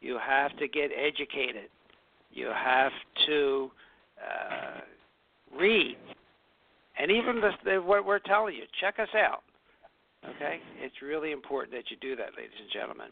You 0.00 0.18
have 0.24 0.56
to 0.58 0.68
get 0.68 0.90
educated. 0.96 1.68
You 2.32 2.46
have 2.46 2.92
to 3.26 3.70
uh, 4.18 4.80
read. 5.58 5.96
And 6.98 7.10
even 7.10 7.42
the, 7.64 7.76
what 7.82 8.06
we're 8.06 8.20
telling 8.20 8.54
you, 8.54 8.62
check 8.80 8.98
us 8.98 9.08
out. 9.14 9.42
Okay? 10.24 10.60
It's 10.80 11.02
really 11.02 11.32
important 11.32 11.74
that 11.74 11.90
you 11.90 11.96
do 12.00 12.16
that, 12.16 12.30
ladies 12.36 12.58
and 12.60 12.70
gentlemen. 12.72 13.08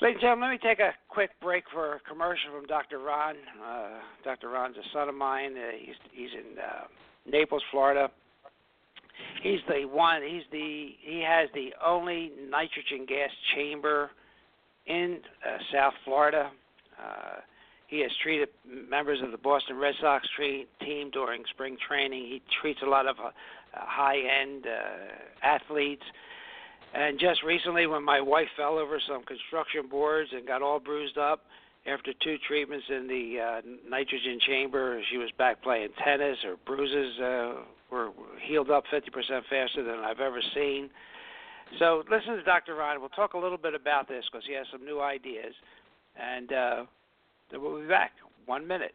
Ladies 0.00 0.16
and 0.16 0.22
gentlemen, 0.22 0.48
let 0.50 0.62
me 0.62 0.68
take 0.68 0.80
a 0.80 0.92
quick 1.08 1.30
break 1.42 1.64
for 1.72 1.94
a 1.94 2.00
commercial 2.00 2.50
from 2.54 2.66
Dr. 2.66 3.00
Ron. 3.00 3.36
Uh, 3.64 3.98
Dr. 4.24 4.48
Ron's 4.48 4.76
a 4.76 4.86
son 4.92 5.08
of 5.08 5.14
mine. 5.14 5.54
Uh, 5.56 5.76
he's 5.78 5.94
he's 6.12 6.30
in 6.32 6.58
uh, 6.58 6.84
Naples, 7.30 7.62
Florida. 7.70 8.10
He's 9.42 9.60
the 9.68 9.84
one. 9.86 10.22
He's 10.22 10.44
the 10.50 10.88
he 11.00 11.22
has 11.26 11.48
the 11.54 11.70
only 11.84 12.32
nitrogen 12.48 13.06
gas 13.06 13.30
chamber 13.54 14.10
in 14.86 15.18
uh, 15.46 15.58
South 15.72 15.94
Florida. 16.04 16.50
Uh, 16.98 17.40
he 17.86 18.00
has 18.00 18.10
treated 18.22 18.48
members 18.88 19.20
of 19.22 19.30
the 19.30 19.38
Boston 19.38 19.76
Red 19.76 19.94
Sox 20.00 20.26
tre- 20.36 20.66
team 20.80 21.10
during 21.10 21.42
spring 21.50 21.76
training. 21.86 22.22
He 22.24 22.42
treats 22.60 22.80
a 22.82 22.88
lot 22.88 23.06
of 23.06 23.16
uh, 23.18 23.30
high-end 23.72 24.66
uh, 24.66 25.46
athletes. 25.46 26.02
And 26.94 27.18
just 27.18 27.42
recently, 27.42 27.86
when 27.86 28.02
my 28.02 28.20
wife 28.20 28.48
fell 28.56 28.78
over 28.78 29.00
some 29.06 29.22
construction 29.24 29.88
boards 29.90 30.30
and 30.32 30.46
got 30.46 30.62
all 30.62 30.80
bruised 30.80 31.18
up, 31.18 31.42
after 31.86 32.12
two 32.22 32.36
treatments 32.48 32.86
in 32.88 33.06
the 33.06 33.40
uh, 33.40 33.60
nitrogen 33.88 34.38
chamber, 34.46 35.00
she 35.10 35.18
was 35.18 35.30
back 35.36 35.62
playing 35.62 35.88
tennis. 36.02 36.38
Her 36.42 36.56
bruises 36.64 37.18
uh, 37.20 37.54
were 37.94 38.10
healed 38.46 38.70
up 38.70 38.84
50% 38.92 39.00
faster 39.48 39.82
than 39.84 40.00
I've 40.00 40.20
ever 40.20 40.40
seen. 40.54 40.90
So 41.78 42.02
listen 42.10 42.36
to 42.36 42.42
Dr. 42.42 42.74
Ryan. 42.74 43.00
We'll 43.00 43.08
talk 43.10 43.34
a 43.34 43.38
little 43.38 43.58
bit 43.58 43.74
about 43.74 44.08
this 44.08 44.24
because 44.30 44.44
he 44.46 44.54
has 44.54 44.66
some 44.70 44.84
new 44.84 45.00
ideas. 45.00 45.54
And 46.16 46.52
uh, 46.52 46.84
then 47.50 47.62
we'll 47.62 47.80
be 47.80 47.88
back. 47.88 48.12
One 48.46 48.66
minute. 48.66 48.94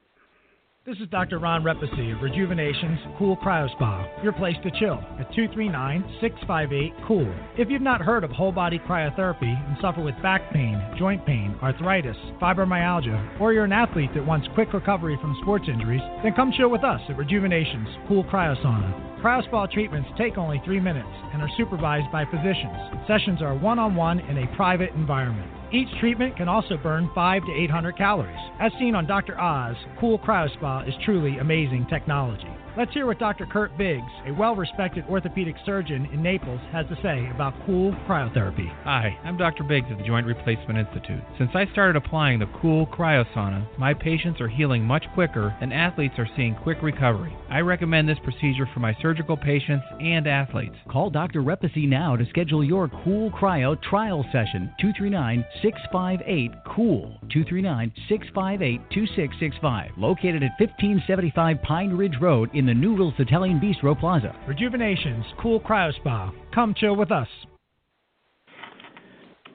This 0.90 1.02
is 1.02 1.10
Dr. 1.10 1.38
Ron 1.38 1.62
Repasy 1.62 2.12
of 2.16 2.24
Rejuvenation's 2.24 2.98
Cool 3.20 3.38
Cryo 3.38 3.70
Spa, 3.74 4.08
your 4.24 4.34
place 4.34 4.56
to 4.64 4.72
chill 4.80 5.00
at 5.20 5.32
239-658-COOL. 5.34 7.32
If 7.60 7.70
you've 7.70 7.84
not 7.84 8.02
heard 8.02 8.24
of 8.24 8.32
whole 8.32 8.52
body 8.52 8.80
cryotherapy 8.80 9.44
and 9.44 9.78
suffer 9.80 10.02
with 10.02 10.20
back 10.24 10.52
pain, 10.52 10.82
joint 10.98 11.24
pain, 11.28 11.56
arthritis, 11.62 12.18
fibromyalgia, 12.42 13.40
or 13.40 13.54
you're 13.54 13.66
an 13.66 13.72
athlete 13.72 14.10
that 14.16 14.26
wants 14.26 14.48
quick 14.56 14.74
recovery 14.74 15.16
from 15.22 15.38
sports 15.44 15.66
injuries, 15.68 16.02
then 16.24 16.34
come 16.34 16.52
chill 16.58 16.72
with 16.72 16.84
us 16.84 17.02
at 17.08 17.18
Rejuvenation's 17.18 17.90
Cool 18.08 18.24
Cryo 18.24 18.60
Sauna. 18.66 19.22
Cryospa 19.22 19.70
treatments 19.72 20.10
take 20.18 20.40
only 20.40 20.60
three 20.66 20.80
minutes 20.80 21.08
and 21.34 21.44
are 21.44 21.50
supervised 21.56 22.12
by 22.12 22.26
physicians. 22.26 23.06
Sessions 23.06 23.44
are 23.44 23.54
one-on-one 23.54 24.22
in 24.22 24.40
a 24.40 24.56
private 24.56 24.90
environment. 24.96 25.52
Each 25.72 25.88
treatment 26.00 26.36
can 26.36 26.50
also 26.50 26.78
burn 26.78 27.12
5 27.14 27.46
to 27.46 27.52
800 27.52 27.96
calories. 27.96 28.40
As 28.60 28.72
seen 28.80 28.96
on 28.96 29.06
Dr. 29.06 29.40
Oz, 29.40 29.76
Cool 30.00 30.18
CryoSpa 30.18 30.88
is 30.88 30.96
truly 31.06 31.38
amazing 31.38 31.86
technology. 31.88 32.50
Let's 32.80 32.94
hear 32.94 33.08
what 33.08 33.20
Dr. 33.20 33.46
Kurt 33.46 33.78
Biggs, 33.78 34.10
a 34.26 34.32
well 34.32 34.56
respected 34.56 35.04
orthopedic 35.10 35.58
surgeon 35.66 36.06
in 36.14 36.24
Naples, 36.24 36.62
has 36.72 36.86
to 36.88 36.98
say 37.04 37.30
about 37.36 37.54
cool 37.66 37.92
cryotherapy. 38.08 38.74
Hi, 38.86 39.20
I'm 39.26 39.36
Dr. 39.36 39.66
Biggs 39.66 39.92
of 39.92 39.98
the 39.98 40.06
Joint 40.06 40.26
Replacement 40.26 40.80
Institute. 40.80 41.22
Since 41.38 41.52
I 41.56 41.66
started 41.74 41.98
applying 41.98 42.40
the 42.40 42.50
cool 42.62 42.88
cryosauna, 42.88 43.68
my 43.78 43.94
patients 43.94 44.40
are 44.40 44.48
healing 44.48 44.86
much 44.86 45.04
quicker 45.14 45.54
and 45.60 45.74
athletes 45.74 46.14
are 46.18 46.30
seeing 46.38 46.56
quick 46.56 46.82
recovery. 46.82 47.36
I 47.50 47.60
recommend 47.60 48.08
this 48.08 48.18
procedure 48.24 48.70
for 48.74 48.80
my 48.80 48.96
surgical 49.02 49.36
patients 49.36 49.84
and 50.00 50.26
athletes. 50.26 50.76
Call 50.90 51.10
Dr. 51.10 51.42
Repasy 51.42 51.86
now 51.86 52.16
to 52.16 52.26
schedule 52.30 52.64
your 52.64 52.88
cool 53.04 53.30
cryo 53.32 53.76
trial 53.82 54.24
session 54.32 54.74
239 54.80 55.44
658 55.62 56.52
COOL 56.64 57.18
239 57.28 57.92
658 58.08 58.82
2665 58.90 59.92
located 59.98 60.44
at 60.44 60.58
1575 60.58 61.62
Pine 61.62 61.90
Ridge 61.92 62.16
Road 62.22 62.50
in 62.54 62.69
the 62.70 62.76
Noodles 62.76 63.16
Italian 63.18 63.60
Bistro 63.60 64.00
Plaza. 64.00 64.36
Rejuvenation's 64.48 65.26
Cool 65.42 65.60
Cryo 65.60 65.92
Spa. 65.96 66.32
Come 66.54 66.76
chill 66.78 66.96
with 66.96 67.12
us. 67.12 67.28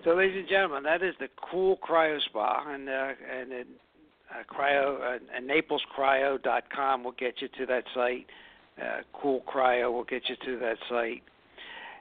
So, 0.03 0.15
ladies 0.15 0.39
and 0.39 0.49
gentlemen, 0.49 0.83
that 0.83 1.01
is 1.01 1.15
the 1.21 1.29
Cool 1.49 1.77
Cryo 1.77 2.21
Spa, 2.23 2.65
and 2.69 2.89
uh, 2.89 3.13
and 3.33 3.53
it, 3.53 3.69
uh, 4.33 4.43
cryo 4.53 4.97
uh, 5.01 5.19
and 5.33 5.49
NaplesCryo.com 5.49 7.05
will 7.05 7.13
get 7.13 7.41
you 7.41 7.47
to 7.57 7.67
that 7.67 7.85
site. 7.95 8.27
Uh, 8.83 9.03
cool 9.13 9.45
Cryo 9.47 9.93
will 9.93 10.03
get 10.03 10.23
you 10.29 10.35
to 10.45 10.59
that 10.59 10.79
site. 10.91 11.23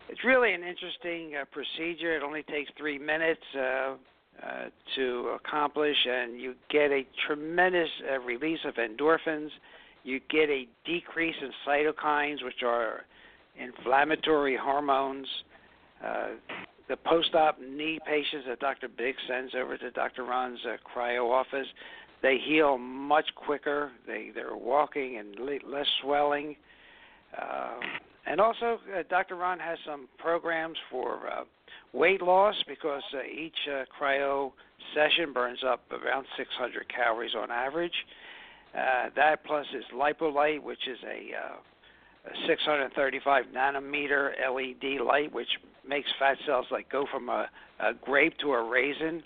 It's 0.09 0.23
really 0.25 0.51
an 0.51 0.63
interesting 0.63 1.33
uh, 1.39 1.45
procedure. 1.51 2.17
It 2.17 2.23
only 2.23 2.41
takes 2.41 2.71
three 2.75 2.97
minutes 2.97 3.43
uh, 3.55 3.61
uh, 3.61 3.95
to 4.95 5.37
accomplish, 5.39 5.97
and 6.09 6.41
you 6.41 6.55
get 6.71 6.89
a 6.89 7.05
tremendous 7.27 7.89
uh, 8.11 8.19
release 8.21 8.61
of 8.65 8.73
endorphins 8.75 9.51
you 10.03 10.19
get 10.29 10.49
a 10.49 10.67
decrease 10.85 11.35
in 11.41 11.51
cytokines, 11.67 12.43
which 12.43 12.63
are 12.65 13.05
inflammatory 13.59 14.57
hormones. 14.61 15.27
Uh, 16.03 16.27
the 16.89 16.97
post-op 16.97 17.59
knee 17.61 17.99
patients 18.05 18.45
that 18.47 18.59
Dr. 18.59 18.87
Biggs 18.89 19.17
sends 19.27 19.53
over 19.55 19.77
to 19.77 19.91
Dr. 19.91 20.25
Ron's 20.25 20.59
uh, 20.65 20.75
cryo 20.95 21.31
office, 21.31 21.67
they 22.23 22.37
heal 22.37 22.77
much 22.77 23.25
quicker. 23.35 23.91
They 24.07 24.31
they're 24.33 24.55
walking 24.55 25.17
and 25.17 25.37
less 25.69 25.85
swelling. 26.01 26.55
Uh, 27.37 27.79
and 28.25 28.39
also, 28.39 28.79
uh, 28.97 29.03
Dr. 29.09 29.35
Ron 29.35 29.59
has 29.59 29.77
some 29.85 30.07
programs 30.17 30.77
for 30.89 31.27
uh, 31.27 31.43
weight 31.91 32.21
loss 32.21 32.55
because 32.67 33.03
uh, 33.13 33.23
each 33.23 33.57
cryo 33.99 34.53
session 34.95 35.33
burns 35.33 35.59
up 35.67 35.81
around 35.91 36.25
600 36.37 36.85
calories 36.93 37.35
on 37.37 37.51
average. 37.51 37.93
Uh, 38.77 39.09
that 39.15 39.43
plus 39.45 39.65
is 39.75 39.83
Lipolite, 39.95 40.61
which 40.61 40.87
is 40.87 40.97
a, 41.03 41.35
uh, 41.37 42.31
a 42.31 42.47
635 42.47 43.45
nanometer 43.55 44.31
LED 44.49 45.01
light, 45.05 45.31
which 45.31 45.47
makes 45.87 46.09
fat 46.17 46.37
cells 46.45 46.65
like 46.71 46.89
go 46.89 47.05
from 47.11 47.29
a, 47.29 47.47
a 47.79 47.93
grape 47.93 48.37
to 48.39 48.53
a 48.53 48.69
raisin. 48.69 49.21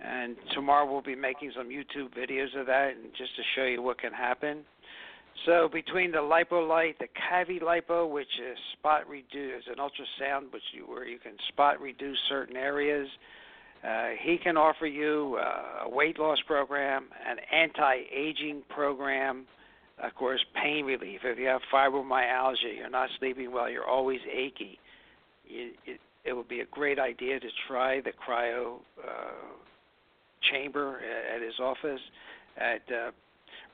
And 0.00 0.36
tomorrow 0.52 0.90
we'll 0.90 1.00
be 1.00 1.14
making 1.14 1.52
some 1.56 1.68
YouTube 1.68 2.14
videos 2.16 2.58
of 2.58 2.66
that, 2.66 2.90
and 2.90 3.12
just 3.16 3.34
to 3.36 3.42
show 3.54 3.64
you 3.64 3.82
what 3.82 3.98
can 3.98 4.12
happen. 4.12 4.64
So 5.44 5.68
between 5.72 6.12
the 6.12 6.18
LipoLite, 6.18 6.98
the 6.98 7.08
Cavi 7.30 7.60
Lipo, 7.60 8.10
which 8.10 8.26
is 8.38 8.58
spot 8.78 9.08
reduce, 9.08 9.62
is 9.62 9.68
an 9.68 9.76
ultrasound, 9.76 10.52
which 10.52 10.62
you, 10.72 10.84
where 10.84 11.06
you 11.06 11.18
can 11.18 11.32
spot 11.48 11.80
reduce 11.80 12.18
certain 12.28 12.56
areas, 12.56 13.08
uh, 13.86 14.08
he 14.20 14.36
can 14.38 14.56
offer 14.56 14.86
you 14.86 15.38
uh, 15.40 15.84
a 15.84 15.88
weight 15.88 16.18
loss 16.18 16.38
program, 16.46 17.04
an 17.28 17.36
anti-aging 17.52 18.62
program, 18.68 19.46
of 20.02 20.14
course, 20.14 20.44
pain 20.60 20.84
relief. 20.84 21.20
If 21.22 21.38
you 21.38 21.46
have 21.46 21.60
fibromyalgia, 21.72 22.76
you're 22.76 22.90
not 22.90 23.08
sleeping 23.18 23.52
well, 23.52 23.70
you're 23.70 23.86
always 23.86 24.20
achy. 24.30 24.78
You, 25.46 25.70
it, 25.86 26.00
it 26.24 26.32
would 26.32 26.48
be 26.48 26.60
a 26.60 26.66
great 26.66 26.98
idea 26.98 27.38
to 27.38 27.48
try 27.68 28.00
the 28.00 28.10
cryo 28.10 28.78
uh, 29.02 29.30
chamber 30.50 30.98
at, 30.98 31.36
at 31.36 31.42
his 31.42 31.58
office 31.60 32.00
at 32.56 32.82
uh, 32.92 33.10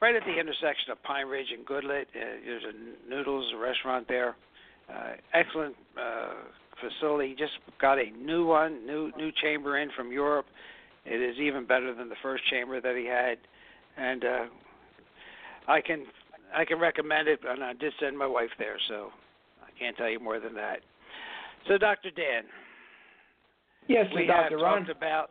right 0.01 0.15
at 0.15 0.23
the 0.25 0.39
intersection 0.39 0.91
of 0.91 1.03
Pine 1.03 1.27
Ridge 1.27 1.53
and 1.57 1.65
Goodlette. 1.65 2.09
Uh, 2.15 2.43
there's 2.45 2.65
a 2.65 3.09
Noodles 3.09 3.53
restaurant 3.59 4.07
there. 4.09 4.37
Uh, 4.93 5.13
excellent 5.33 5.75
uh, 5.99 6.35
facility. 6.83 7.35
Just 7.39 7.53
got 7.81 7.99
a 7.99 8.11
new 8.11 8.47
one, 8.47 8.87
new 8.87 9.13
new 9.17 9.31
chamber 9.43 9.79
in 9.79 9.91
from 9.97 10.13
Europe. 10.13 10.47
It 11.05 11.21
is 11.21 11.37
even 11.39 11.67
better 11.67 11.95
than 11.95 12.09
the 12.09 12.17
first 12.23 12.43
chamber 12.51 12.81
that 12.81 12.97
he 12.97 13.07
had, 13.07 13.39
and 13.97 14.25
uh, 14.25 14.45
I 15.69 15.81
can 15.81 16.05
I 16.55 16.65
can 16.65 16.79
recommend 16.79 17.29
it. 17.29 17.41
And 17.49 17.63
I 17.63 17.73
did 17.73 17.93
send 18.01 18.17
my 18.17 18.27
wife 18.27 18.51
there, 18.59 18.77
so 18.89 19.11
I 19.63 19.71
can't 19.79 19.97
tell 19.97 20.11
you 20.11 20.21
more 20.21 20.41
than 20.41 20.55
that. 20.55 20.81
So, 21.69 21.79
Dr. 21.79 22.11
Dan. 22.11 22.45
Yes, 23.89 24.07
we 24.15 24.27
Dr. 24.27 24.57
have 24.57 24.61
Ron. 24.61 24.79
talked 24.85 24.97
about 24.97 25.31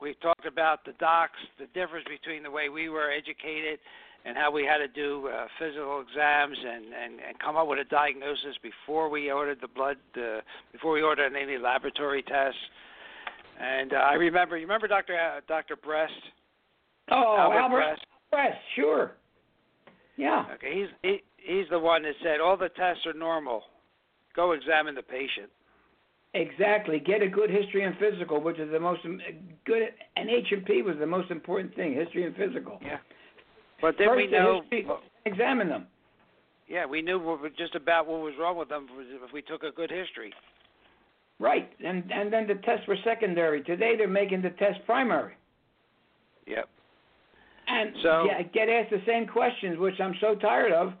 we've 0.00 0.20
talked 0.20 0.46
about 0.46 0.84
the 0.84 0.92
docs, 0.98 1.38
the 1.58 1.66
difference 1.66 2.06
between 2.08 2.42
the 2.42 2.50
way 2.50 2.68
we 2.68 2.88
were 2.88 3.10
educated 3.10 3.78
and 4.24 4.36
how 4.36 4.50
we 4.50 4.64
had 4.64 4.78
to 4.78 4.88
do 4.88 5.28
uh, 5.28 5.46
physical 5.58 6.00
exams 6.00 6.56
and, 6.58 6.84
and, 6.86 7.20
and 7.26 7.38
come 7.38 7.56
up 7.56 7.66
with 7.66 7.78
a 7.78 7.84
diagnosis 7.84 8.56
before 8.62 9.08
we 9.08 9.30
ordered 9.30 9.58
the 9.60 9.68
blood, 9.68 9.96
uh, 10.16 10.40
before 10.72 10.92
we 10.92 11.02
ordered 11.02 11.34
any 11.34 11.58
laboratory 11.58 12.22
tests. 12.22 12.58
And 13.60 13.92
uh, 13.92 13.96
I 13.96 14.14
remember, 14.14 14.56
you 14.56 14.62
remember 14.62 14.88
Dr. 14.88 15.14
Uh, 15.14 15.40
Dr. 15.48 15.76
Brest? 15.76 16.12
Oh, 17.10 17.36
Albert, 17.38 17.58
Albert 17.58 17.76
Brest. 17.76 18.06
Brest, 18.30 18.58
sure. 18.76 19.12
Yeah. 20.16 20.44
Okay, 20.54 20.72
he's 20.74 20.88
he, 21.02 21.22
he's 21.36 21.66
the 21.70 21.78
one 21.78 22.02
that 22.02 22.14
said 22.22 22.40
all 22.40 22.56
the 22.56 22.68
tests 22.70 23.04
are 23.06 23.12
normal. 23.12 23.62
Go 24.34 24.52
examine 24.52 24.94
the 24.94 25.02
patient. 25.02 25.50
Exactly. 26.34 26.98
Get 26.98 27.22
a 27.22 27.28
good 27.28 27.50
history 27.50 27.84
and 27.84 27.94
physical, 27.98 28.40
which 28.40 28.58
is 28.58 28.70
the 28.70 28.80
most 28.80 29.02
good. 29.66 29.82
And 30.16 30.30
H 30.30 30.46
and 30.50 30.64
P 30.64 30.82
was 30.82 30.96
the 30.98 31.06
most 31.06 31.30
important 31.30 31.74
thing: 31.74 31.94
history 31.94 32.24
and 32.24 32.34
physical. 32.36 32.78
Yeah. 32.82 32.98
But 33.82 33.96
then 33.98 34.08
First 34.08 34.16
we 34.16 34.26
know. 34.28 34.62
history, 34.70 34.86
examine 35.26 35.68
them. 35.68 35.86
Yeah, 36.68 36.86
we 36.86 37.02
knew 37.02 37.38
just 37.58 37.74
about 37.74 38.06
what 38.06 38.20
was 38.20 38.32
wrong 38.40 38.56
with 38.56 38.68
them 38.70 38.86
if 38.96 39.32
we 39.32 39.42
took 39.42 39.64
a 39.64 39.72
good 39.72 39.90
history. 39.90 40.32
Right, 41.38 41.68
and 41.84 42.10
and 42.10 42.32
then 42.32 42.46
the 42.46 42.54
tests 42.54 42.86
were 42.86 42.96
secondary. 43.02 43.62
Today 43.64 43.96
they're 43.96 44.06
making 44.08 44.40
the 44.42 44.50
test 44.50 44.78
primary. 44.86 45.34
Yep. 46.46 46.68
And 47.66 47.94
So- 48.02 48.24
yeah, 48.26 48.42
get 48.42 48.68
asked 48.68 48.90
the 48.90 49.02
same 49.04 49.26
questions, 49.26 49.78
which 49.78 50.00
I'm 50.00 50.14
so 50.20 50.36
tired 50.36 50.72
of. 50.72 50.94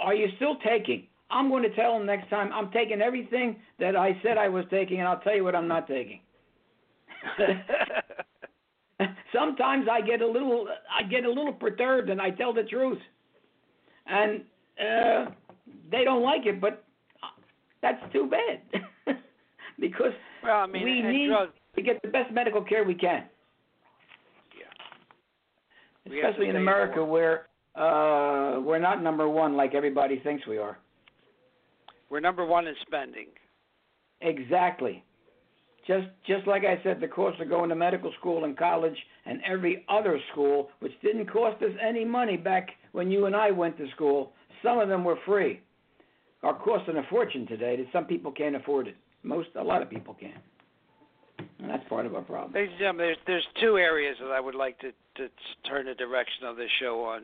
Are 0.00 0.14
you 0.14 0.28
still 0.36 0.56
taking? 0.56 1.06
I'm 1.30 1.48
going 1.48 1.62
to 1.62 1.74
tell 1.74 1.94
them 1.98 2.06
next 2.06 2.28
time. 2.28 2.52
I'm 2.52 2.70
taking 2.70 3.00
everything 3.00 3.56
that 3.80 3.96
I 3.96 4.20
said 4.22 4.38
I 4.38 4.48
was 4.48 4.64
taking, 4.70 5.00
and 5.00 5.08
I'll 5.08 5.20
tell 5.20 5.34
you 5.34 5.44
what 5.44 5.56
I'm 5.56 5.68
not 5.68 5.88
taking. 5.88 6.20
Sometimes 9.32 9.86
I 9.90 10.00
get 10.00 10.20
a 10.20 10.26
little, 10.26 10.66
I 10.92 11.02
get 11.04 11.24
a 11.24 11.28
little 11.28 11.52
perturbed, 11.52 12.10
and 12.10 12.20
I 12.20 12.30
tell 12.30 12.52
the 12.52 12.64
truth, 12.64 12.98
and 14.06 14.42
uh, 14.78 15.30
they 15.90 16.04
don't 16.04 16.22
like 16.22 16.46
it, 16.46 16.60
but 16.60 16.84
that's 17.80 18.00
too 18.12 18.30
bad 18.30 18.82
because 19.80 20.12
well, 20.42 20.56
I 20.56 20.66
mean, 20.66 20.84
we 20.84 21.02
need 21.02 21.28
drugs, 21.28 21.52
to 21.76 21.82
get 21.82 22.00
the 22.02 22.08
best 22.08 22.32
medical 22.32 22.62
care 22.62 22.84
we 22.84 22.94
can. 22.94 23.24
To 26.08 26.18
especially 26.18 26.48
in 26.48 26.56
America 26.56 27.04
where 27.04 27.46
uh, 27.76 28.60
we're 28.60 28.80
not 28.80 29.02
number 29.02 29.28
one 29.28 29.56
like 29.56 29.74
everybody 29.74 30.18
thinks 30.18 30.46
we 30.46 30.58
are. 30.58 30.78
we're 32.10 32.20
number 32.20 32.44
one 32.44 32.66
in 32.66 32.74
spending. 32.86 33.28
Exactly. 34.20 35.04
Just 35.86 36.06
just 36.26 36.46
like 36.46 36.62
I 36.64 36.80
said, 36.84 37.00
the 37.00 37.08
cost 37.08 37.40
of 37.40 37.48
going 37.48 37.68
to 37.70 37.74
medical 37.74 38.12
school 38.18 38.44
and 38.44 38.56
college 38.56 38.96
and 39.26 39.40
every 39.44 39.84
other 39.88 40.18
school, 40.30 40.70
which 40.78 40.92
didn't 41.02 41.26
cost 41.26 41.60
us 41.62 41.72
any 41.80 42.04
money 42.04 42.36
back 42.36 42.68
when 42.92 43.10
you 43.10 43.26
and 43.26 43.34
I 43.34 43.50
went 43.50 43.76
to 43.78 43.90
school, 43.94 44.32
some 44.62 44.78
of 44.78 44.88
them 44.88 45.02
were 45.02 45.18
free, 45.26 45.60
are 46.42 46.54
costing 46.54 46.96
a 46.98 47.02
fortune 47.10 47.46
today. 47.46 47.76
That 47.76 47.86
some 47.92 48.04
people 48.04 48.30
can't 48.30 48.54
afford 48.54 48.86
it. 48.86 48.96
Most, 49.24 49.48
a 49.56 49.62
lot 49.62 49.82
of 49.82 49.90
people 49.90 50.14
can, 50.14 50.34
and 51.58 51.70
that's 51.70 51.88
part 51.88 52.06
of 52.06 52.14
our 52.14 52.22
problem. 52.22 52.52
Ladies 52.52 52.70
and 52.70 52.78
gentlemen, 52.78 53.06
there's 53.06 53.18
there's 53.26 53.46
two 53.60 53.76
areas 53.76 54.16
that 54.20 54.30
I 54.30 54.40
would 54.40 54.54
like 54.54 54.78
to 54.80 54.92
to 55.16 55.28
turn 55.68 55.86
the 55.86 55.94
direction 55.94 56.46
of 56.46 56.56
this 56.56 56.70
show 56.80 57.02
on, 57.04 57.22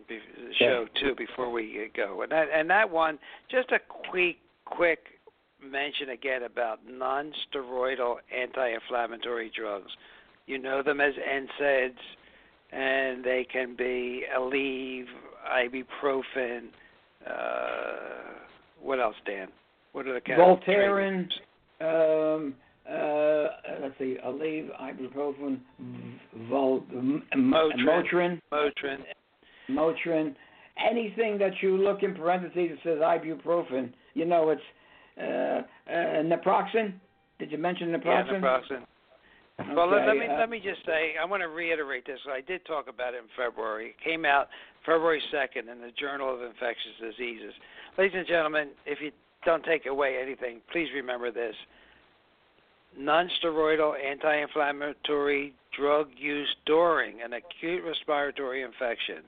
show 0.58 0.86
to 1.00 1.14
before 1.14 1.50
we 1.50 1.84
uh, 1.84 1.88
go, 1.96 2.22
and 2.22 2.32
that 2.32 2.48
and 2.52 2.68
that 2.70 2.90
one, 2.90 3.18
just 3.50 3.70
a 3.70 3.78
quick 4.10 4.36
quick 4.64 4.98
mention 5.62 6.10
again 6.10 6.42
about 6.44 6.80
non-steroidal 6.88 8.16
anti-inflammatory 8.36 9.50
drugs. 9.56 9.90
You 10.46 10.58
know 10.58 10.82
them 10.82 11.00
as 11.00 11.12
NSAIDs, 11.14 11.92
and 12.72 13.24
they 13.24 13.46
can 13.50 13.76
be 13.76 14.24
Aleve, 14.36 15.06
ibuprofen. 15.50 16.68
Uh, 17.26 18.34
what 18.80 19.00
else, 19.00 19.16
Dan? 19.26 19.48
What 19.92 20.06
are 20.06 20.14
the 20.14 20.20
kind 20.20 20.40
Voltaren, 20.40 21.28
um, 21.80 22.54
uh, 22.88 23.48
let's 23.82 23.98
see, 23.98 24.16
Aleve, 24.24 24.68
ibuprofen, 24.80 25.58
Vol, 26.48 26.84
Motrin. 27.36 28.40
Motrin, 28.52 28.98
Motrin. 29.70 30.34
Anything 30.90 31.38
that 31.38 31.52
you 31.60 31.76
look 31.76 32.02
in 32.02 32.14
parentheses 32.14 32.70
that 32.70 32.78
says 32.84 32.98
ibuprofen, 32.98 33.92
you 34.14 34.24
know 34.24 34.50
it's 34.50 34.62
naproxen. 35.18 36.94
Did 37.38 37.52
you 37.52 37.58
mention 37.58 37.88
naproxen? 37.88 38.04
Yeah, 38.04 38.38
naproxen? 38.38 38.70
naproxen. 38.70 39.74
Well, 39.74 39.90
let, 39.90 40.06
let 40.06 40.16
me 40.16 40.26
uh, 40.26 40.38
let 40.38 40.50
me 40.50 40.60
just 40.60 40.86
say 40.86 41.14
I 41.20 41.24
want 41.24 41.42
to 41.42 41.48
reiterate 41.48 42.06
this. 42.06 42.20
I 42.30 42.40
did 42.40 42.64
talk 42.64 42.86
about 42.88 43.14
it 43.14 43.18
in 43.18 43.24
February. 43.36 43.88
It 43.88 44.04
came 44.04 44.24
out 44.24 44.48
February 44.86 45.20
second 45.32 45.68
in 45.68 45.80
the 45.80 45.90
Journal 45.98 46.32
of 46.32 46.42
Infectious 46.42 46.94
Diseases. 47.00 47.52
Ladies 47.96 48.16
and 48.18 48.26
gentlemen, 48.26 48.68
if 48.86 49.00
you 49.00 49.10
don't 49.44 49.64
take 49.64 49.86
away 49.86 50.18
anything, 50.22 50.60
please 50.70 50.88
remember 50.94 51.32
this: 51.32 51.56
non-steroidal 52.96 53.94
anti-inflammatory 54.00 55.54
drug 55.76 56.08
use 56.16 56.54
during 56.64 57.20
an 57.22 57.32
acute 57.32 57.82
respiratory 57.84 58.62
infection 58.62 59.24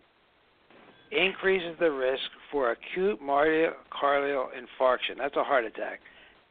increases 1.10 1.76
the 1.80 1.90
risk 1.90 2.22
for 2.50 2.70
acute 2.70 3.20
myocardial 3.20 4.46
infarction. 4.54 5.18
That's 5.18 5.36
a 5.36 5.44
heart 5.44 5.64
attack. 5.64 6.00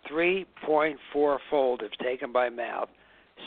3.4 0.10 1.38
fold 1.50 1.82
if 1.84 1.92
taken 2.04 2.32
by 2.32 2.50
mouth, 2.50 2.90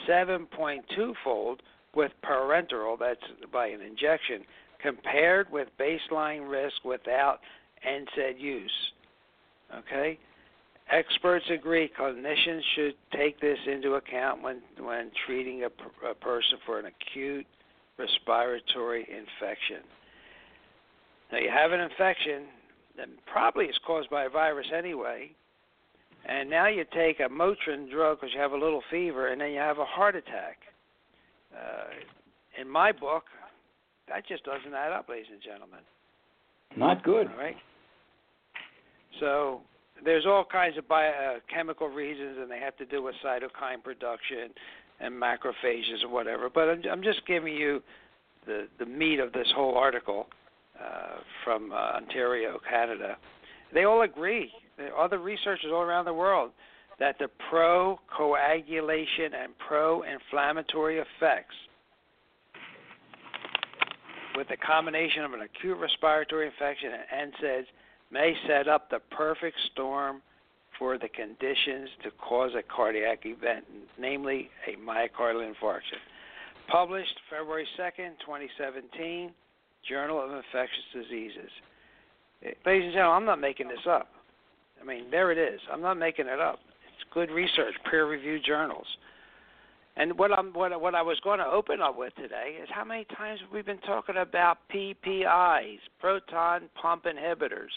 7.2 0.09 1.13
fold 1.25 1.63
with 1.95 2.13
parenteral, 2.25 2.99
that's 2.99 3.21
by 3.53 3.67
an 3.67 3.81
injection, 3.81 4.43
compared 4.81 5.51
with 5.51 5.69
baseline 5.79 6.49
risk 6.49 6.85
without 6.85 7.41
NSAID 7.87 8.41
use. 8.41 8.93
Okay? 9.75 10.19
Experts 10.91 11.45
agree 11.51 11.91
clinicians 11.99 12.61
should 12.75 12.95
take 13.15 13.41
this 13.41 13.59
into 13.67 13.95
account 13.95 14.43
when, 14.43 14.61
when 14.79 15.11
treating 15.27 15.65
a, 15.65 16.09
a 16.09 16.15
person 16.15 16.59
for 16.67 16.79
an 16.79 16.87
acute 16.87 17.47
respiratory 17.99 19.03
infection. 19.03 19.83
Now, 21.33 21.39
you 21.39 21.49
have 21.49 21.73
an 21.73 21.81
infection 21.81 22.43
that 22.99 23.09
probably 23.27 23.65
is 23.65 23.79
caused 23.87 24.11
by 24.11 24.25
a 24.25 24.29
virus 24.29 24.67
anyway, 24.77 25.31
and 26.27 26.51
now 26.51 26.69
you 26.69 26.85
take 26.95 27.21
a 27.21 27.29
Motrin 27.29 27.91
drug 27.91 28.21
because 28.21 28.35
you 28.35 28.41
have 28.41 28.53
a 28.53 28.59
little 28.59 28.83
fever, 28.91 29.29
and 29.29 29.41
then 29.41 29.51
you 29.51 29.59
have 29.59 29.79
a 29.79 29.85
heart 29.85 30.15
attack. 30.15 30.59
Uh, 31.57 32.61
in 32.61 32.69
my 32.69 32.93
book, 32.93 33.25
that 34.09 34.29
just 34.29 34.45
doesn't 34.45 34.75
add 34.75 34.93
up, 34.93 35.09
ladies 35.09 35.27
and 35.33 35.41
gentlemen. 35.43 35.81
Not 36.77 37.03
good. 37.03 37.29
All 37.29 37.39
right. 37.39 37.57
So 39.19 39.63
there's 40.05 40.27
all 40.27 40.45
kinds 40.45 40.77
of 40.77 40.87
biochemical 40.87 41.89
reasons, 41.89 42.37
and 42.41 42.51
they 42.51 42.59
have 42.59 42.77
to 42.77 42.85
do 42.85 43.03
with 43.03 43.15
cytokine 43.25 43.83
production 43.83 44.51
and 45.01 45.15
macrophages 45.15 46.03
and 46.03 46.13
whatever. 46.13 46.51
But 46.51 46.69
I'm, 46.69 46.83
I'm 46.91 47.03
just 47.03 47.27
giving 47.27 47.55
you 47.55 47.83
the 48.47 48.69
the 48.79 48.87
meat 48.87 49.19
of 49.19 49.33
this 49.33 49.47
whole 49.55 49.77
article 49.77 50.27
uh, 50.81 51.21
from 51.45 51.73
uh, 51.73 51.97
Ontario, 51.97 52.61
Canada. 52.69 53.17
They 53.73 53.85
all 53.85 54.03
agree. 54.03 54.51
Other 54.99 55.19
researchers 55.19 55.71
all 55.73 55.83
around 55.83 56.07
the 56.07 56.15
world 56.15 56.51
that 56.99 57.19
the 57.19 57.29
pro-coagulation 57.51 59.35
and 59.35 59.53
pro-inflammatory 59.67 60.99
effects 60.99 61.55
with 64.37 64.49
a 64.51 64.57
combination 64.57 65.25
of 65.25 65.33
an 65.33 65.41
acute 65.43 65.79
respiratory 65.79 66.47
infection 66.47 66.91
and 66.93 67.33
NSAIDs 67.33 67.67
may 68.11 68.35
set 68.47 68.69
up 68.69 68.91
the 68.91 69.01
perfect 69.11 69.57
storm 69.73 70.23
for 70.79 70.99
the 70.99 71.09
conditions 71.09 71.89
to 72.03 72.11
cause 72.13 72.53
a 72.59 72.63
cardiac 72.63 73.21
event, 73.25 73.65
namely 73.99 74.51
a 74.67 74.77
myocardial 74.77 75.49
infarction. 75.49 76.01
Published 76.69 77.15
February 77.29 77.67
2nd, 77.79 78.19
2017, 78.21 79.31
Journal 79.89 80.23
of 80.23 80.31
Infectious 80.31 80.85
Diseases. 80.93 81.51
Ladies 82.67 82.85
and 82.85 82.93
gentlemen, 82.93 83.17
I'm 83.17 83.25
not 83.25 83.41
making 83.41 83.69
this 83.69 83.87
up. 83.89 84.09
I 84.81 84.85
mean, 84.85 85.11
there 85.11 85.31
it 85.31 85.39
is. 85.39 85.61
I'm 85.73 85.81
not 85.81 85.97
making 85.97 86.27
it 86.27 86.41
up. 86.41 86.59
It's 86.95 87.15
good 87.15 87.31
research, 87.31 87.75
peer-reviewed 87.89 88.45
journals. 88.45 88.87
And 89.97 90.19
what 90.19 90.37
I'm 90.37 90.53
what 90.55 90.81
what 90.81 90.95
I 90.95 91.03
was 91.03 91.21
going 91.23 91.39
to 91.39 91.47
open 91.47 91.83
up 91.83 91.99
with 91.99 92.15
today 92.15 92.57
is 92.63 92.69
how 92.73 92.85
many 92.85 93.05
times 93.17 93.41
we've 93.53 93.67
been 93.67 93.79
talking 93.79 94.17
about 94.17 94.59
PPIs, 94.75 95.79
proton 96.01 96.63
pump 96.81 97.05
inhibitors. 97.05 97.69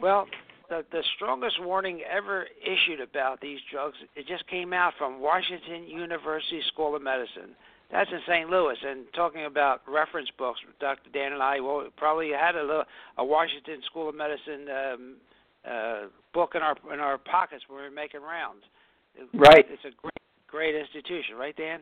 Well, 0.00 0.26
the 0.68 0.84
the 0.92 1.02
strongest 1.16 1.60
warning 1.60 2.02
ever 2.08 2.46
issued 2.62 3.00
about 3.00 3.40
these 3.40 3.58
drugs 3.72 3.96
it 4.14 4.28
just 4.28 4.46
came 4.46 4.72
out 4.72 4.92
from 4.96 5.20
Washington 5.20 5.84
University 5.88 6.62
School 6.68 6.94
of 6.94 7.02
Medicine. 7.02 7.56
That's 7.90 8.10
in 8.10 8.20
St. 8.26 8.50
Louis. 8.50 8.76
And 8.84 9.06
talking 9.14 9.44
about 9.44 9.82
reference 9.86 10.28
books, 10.38 10.58
Dr. 10.80 11.10
Dan 11.12 11.32
and 11.32 11.42
I 11.42 11.60
well, 11.60 11.86
probably 11.96 12.30
had 12.30 12.56
a 12.56 12.62
little, 12.62 12.84
a 13.18 13.24
Washington 13.24 13.80
School 13.86 14.08
of 14.08 14.14
Medicine 14.14 14.66
um, 14.68 15.16
uh, 15.68 16.00
book 16.34 16.52
in 16.54 16.62
our 16.62 16.76
in 16.92 17.00
our 17.00 17.18
pockets 17.18 17.64
when 17.68 17.78
we 17.78 17.84
were 17.84 17.90
making 17.90 18.22
rounds. 18.22 18.62
Right. 19.34 19.64
It's 19.68 19.84
a 19.84 19.94
great 20.00 20.12
great 20.48 20.74
institution, 20.74 21.36
right, 21.36 21.56
Dan? 21.56 21.80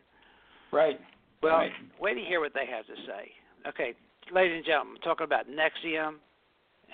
Right. 0.73 0.99
Well, 1.43 1.57
right. 1.57 1.71
wait 2.01 2.15
to 2.15 2.21
hear 2.21 2.41
what 2.41 2.55
they 2.55 2.67
have 2.67 2.87
to 2.87 2.95
say. 3.07 3.31
Okay, 3.69 3.95
ladies 4.33 4.57
and 4.57 4.65
gentlemen, 4.65 4.97
I'm 4.97 5.03
talking 5.03 5.25
about 5.25 5.47
Nexium 5.49 6.17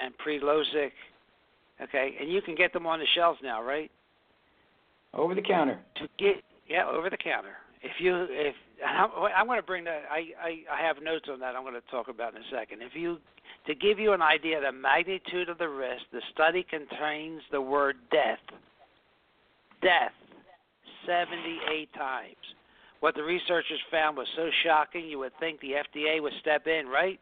and 0.00 0.12
Prilosec. 0.18 0.90
Okay, 1.82 2.16
and 2.20 2.30
you 2.30 2.42
can 2.42 2.54
get 2.54 2.72
them 2.72 2.86
on 2.86 2.98
the 2.98 3.06
shelves 3.14 3.38
now, 3.42 3.62
right? 3.62 3.90
Over 5.14 5.34
the 5.34 5.42
counter. 5.42 5.80
To 5.96 6.08
get 6.18 6.42
yeah, 6.68 6.86
over 6.86 7.10
the 7.10 7.16
counter. 7.16 7.54
If 7.82 7.92
you 7.98 8.26
if 8.28 8.54
I'm, 8.86 9.10
I'm 9.36 9.46
going 9.46 9.58
to 9.58 9.66
bring 9.66 9.84
that 9.84 10.02
I, 10.10 10.28
I 10.42 10.80
I 10.80 10.86
have 10.86 11.02
notes 11.02 11.26
on 11.30 11.40
that 11.40 11.56
I'm 11.56 11.62
going 11.62 11.74
to 11.74 11.90
talk 11.90 12.08
about 12.08 12.34
in 12.34 12.42
a 12.42 12.50
second. 12.50 12.82
If 12.82 12.92
you 12.94 13.18
to 13.66 13.74
give 13.74 13.98
you 13.98 14.12
an 14.12 14.22
idea 14.22 14.58
of 14.58 14.64
the 14.64 14.72
magnitude 14.72 15.48
of 15.48 15.58
the 15.58 15.68
risk, 15.68 16.02
the 16.12 16.22
study 16.32 16.64
contains 16.68 17.42
the 17.50 17.60
word 17.60 17.96
death. 18.10 18.38
Death 19.82 20.12
78 21.06 21.92
times. 21.94 22.36
What 23.00 23.14
the 23.14 23.22
researchers 23.22 23.80
found 23.90 24.16
was 24.16 24.26
so 24.36 24.48
shocking 24.64 25.06
you 25.06 25.18
would 25.20 25.32
think 25.40 25.60
the 25.60 25.72
FDA 25.72 26.22
would 26.22 26.34
step 26.40 26.66
in, 26.66 26.86
right? 26.86 27.18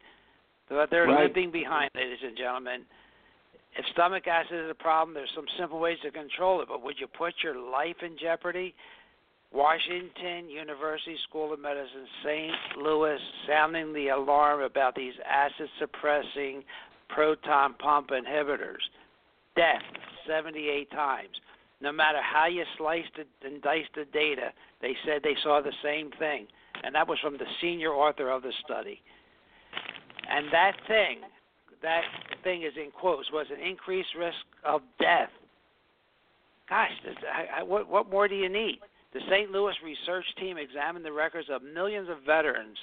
But 0.67 0.89
they're 0.91 1.07
right. 1.07 1.23
limping 1.23 1.51
behind, 1.51 1.89
ladies 1.95 2.19
and 2.23 2.37
gentlemen. 2.37 2.81
If 3.77 3.85
stomach 3.93 4.27
acid 4.27 4.65
is 4.65 4.71
a 4.71 4.75
problem, 4.75 5.13
there's 5.13 5.31
some 5.35 5.45
simple 5.57 5.79
ways 5.79 5.97
to 6.03 6.11
control 6.11 6.61
it, 6.61 6.67
but 6.67 6.83
would 6.83 6.99
you 6.99 7.07
put 7.07 7.33
your 7.43 7.57
life 7.57 7.95
in 8.01 8.17
jeopardy? 8.19 8.75
Washington 9.51 10.49
University 10.49 11.17
School 11.27 11.53
of 11.53 11.59
Medicine, 11.59 12.05
St. 12.23 12.83
Louis, 12.83 13.17
sounding 13.47 13.93
the 13.93 14.09
alarm 14.09 14.61
about 14.61 14.95
these 14.95 15.13
acid 15.27 15.67
suppressing 15.79 16.63
proton 17.09 17.73
pump 17.75 18.09
inhibitors. 18.09 18.83
Death 19.55 19.81
78 20.27 20.91
times 20.91 21.35
no 21.81 21.91
matter 21.91 22.19
how 22.21 22.47
you 22.47 22.63
sliced 22.77 23.17
it 23.17 23.27
and 23.43 23.61
diced 23.61 23.89
the 23.95 24.05
data, 24.11 24.51
they 24.81 24.95
said 25.05 25.21
they 25.23 25.35
saw 25.43 25.61
the 25.61 25.73
same 25.83 26.11
thing. 26.19 26.47
And 26.83 26.93
that 26.95 27.07
was 27.07 27.19
from 27.19 27.37
the 27.37 27.45
senior 27.61 27.91
author 27.93 28.29
of 28.29 28.41
the 28.41 28.53
study. 28.63 29.01
And 30.29 30.47
that 30.51 30.73
thing, 30.87 31.21
that 31.81 32.01
thing 32.43 32.63
is 32.63 32.73
in 32.75 32.91
quotes, 32.91 33.31
was 33.31 33.47
an 33.51 33.65
increased 33.65 34.09
risk 34.17 34.37
of 34.65 34.81
death. 34.99 35.29
Gosh, 36.69 36.91
I, 37.33 37.61
I, 37.61 37.63
what, 37.63 37.89
what 37.89 38.09
more 38.09 38.27
do 38.27 38.35
you 38.35 38.49
need? 38.49 38.79
The 39.13 39.21
St. 39.29 39.51
Louis 39.51 39.73
research 39.83 40.25
team 40.37 40.57
examined 40.57 41.03
the 41.03 41.11
records 41.11 41.47
of 41.49 41.63
millions 41.63 42.09
of 42.09 42.17
veterans 42.25 42.77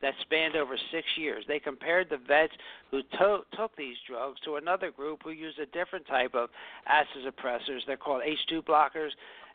that 0.00 0.14
spanned 0.22 0.56
over 0.56 0.76
six 0.90 1.06
years. 1.16 1.44
They 1.46 1.58
compared 1.58 2.10
the 2.10 2.18
vets 2.18 2.52
who 2.90 3.02
to- 3.18 3.44
took 3.56 3.74
these 3.76 3.96
drugs 4.06 4.40
to 4.40 4.56
another 4.56 4.90
group 4.90 5.22
who 5.22 5.30
used 5.30 5.58
a 5.58 5.66
different 5.66 6.06
type 6.06 6.34
of 6.34 6.50
acid 6.86 7.24
suppressors. 7.24 7.86
They're 7.86 7.96
called 7.96 8.22
H2 8.22 8.62
blockers, 8.62 9.10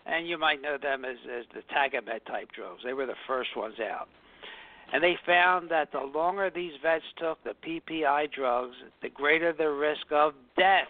and 0.06 0.28
you 0.28 0.38
might 0.38 0.62
know 0.62 0.78
them 0.78 1.06
as, 1.06 1.18
as 1.38 1.46
the 1.54 1.62
Tagamet 1.74 2.26
type 2.26 2.52
drugs. 2.54 2.82
They 2.84 2.94
were 2.94 3.06
the 3.06 3.16
first 3.28 3.56
ones 3.56 3.76
out. 3.80 4.08
And 4.94 5.04
they 5.04 5.18
found 5.26 5.70
that 5.70 5.92
the 5.92 6.00
longer 6.00 6.50
these 6.50 6.72
vets 6.82 7.04
took 7.18 7.44
the 7.44 7.54
PPI 7.62 8.32
drugs, 8.32 8.76
the 9.02 9.10
greater 9.10 9.52
the 9.52 9.70
risk 9.70 10.06
of 10.12 10.34
death. 10.58 10.88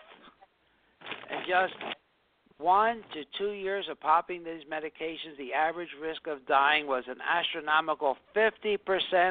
And 1.32 1.42
just 1.48 1.97
one 2.60 3.04
to 3.14 3.24
two 3.38 3.52
years 3.52 3.86
of 3.90 4.00
popping 4.00 4.44
these 4.44 4.64
medications, 4.72 5.38
the 5.38 5.54
average 5.54 5.90
risk 6.02 6.26
of 6.28 6.46
dying 6.48 6.88
was 6.88 7.04
an 7.08 7.18
astronomical 7.22 8.18
50% 8.36 8.78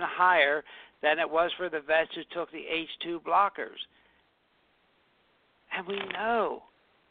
higher 0.02 0.62
than 1.02 1.18
it 1.18 1.28
was 1.28 1.50
for 1.56 1.68
the 1.68 1.80
vets 1.80 2.10
who 2.14 2.22
took 2.32 2.50
the 2.52 2.64
H2 3.04 3.22
blockers. 3.22 3.82
And 5.76 5.86
we 5.86 5.98
know 6.12 6.62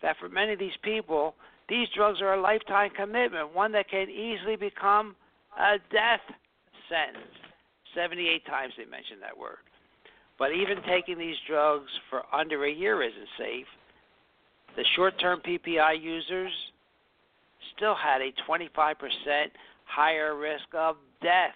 that 0.01 0.15
for 0.19 0.29
many 0.29 0.53
of 0.53 0.59
these 0.59 0.77
people, 0.83 1.35
these 1.67 1.87
drugs 1.95 2.21
are 2.21 2.33
a 2.33 2.41
lifetime 2.41 2.91
commitment, 2.95 3.53
one 3.53 3.71
that 3.73 3.89
can 3.89 4.09
easily 4.09 4.55
become 4.55 5.15
a 5.59 5.77
death 5.91 6.21
sentence. 6.89 7.31
78 7.93 8.45
times 8.45 8.73
they 8.77 8.85
mentioned 8.85 9.21
that 9.21 9.37
word. 9.37 9.57
But 10.37 10.51
even 10.51 10.77
taking 10.87 11.17
these 11.17 11.35
drugs 11.47 11.89
for 12.09 12.23
under 12.33 12.65
a 12.65 12.71
year 12.71 13.01
isn't 13.01 13.27
safe 13.37 13.67
the 14.75 14.83
short 14.95 15.19
term 15.19 15.41
PPI 15.45 16.01
users 16.01 16.51
still 17.75 17.95
had 17.95 18.21
a 18.21 18.31
25% 18.49 18.95
higher 19.85 20.35
risk 20.35 20.65
of 20.73 20.97
death. 21.21 21.55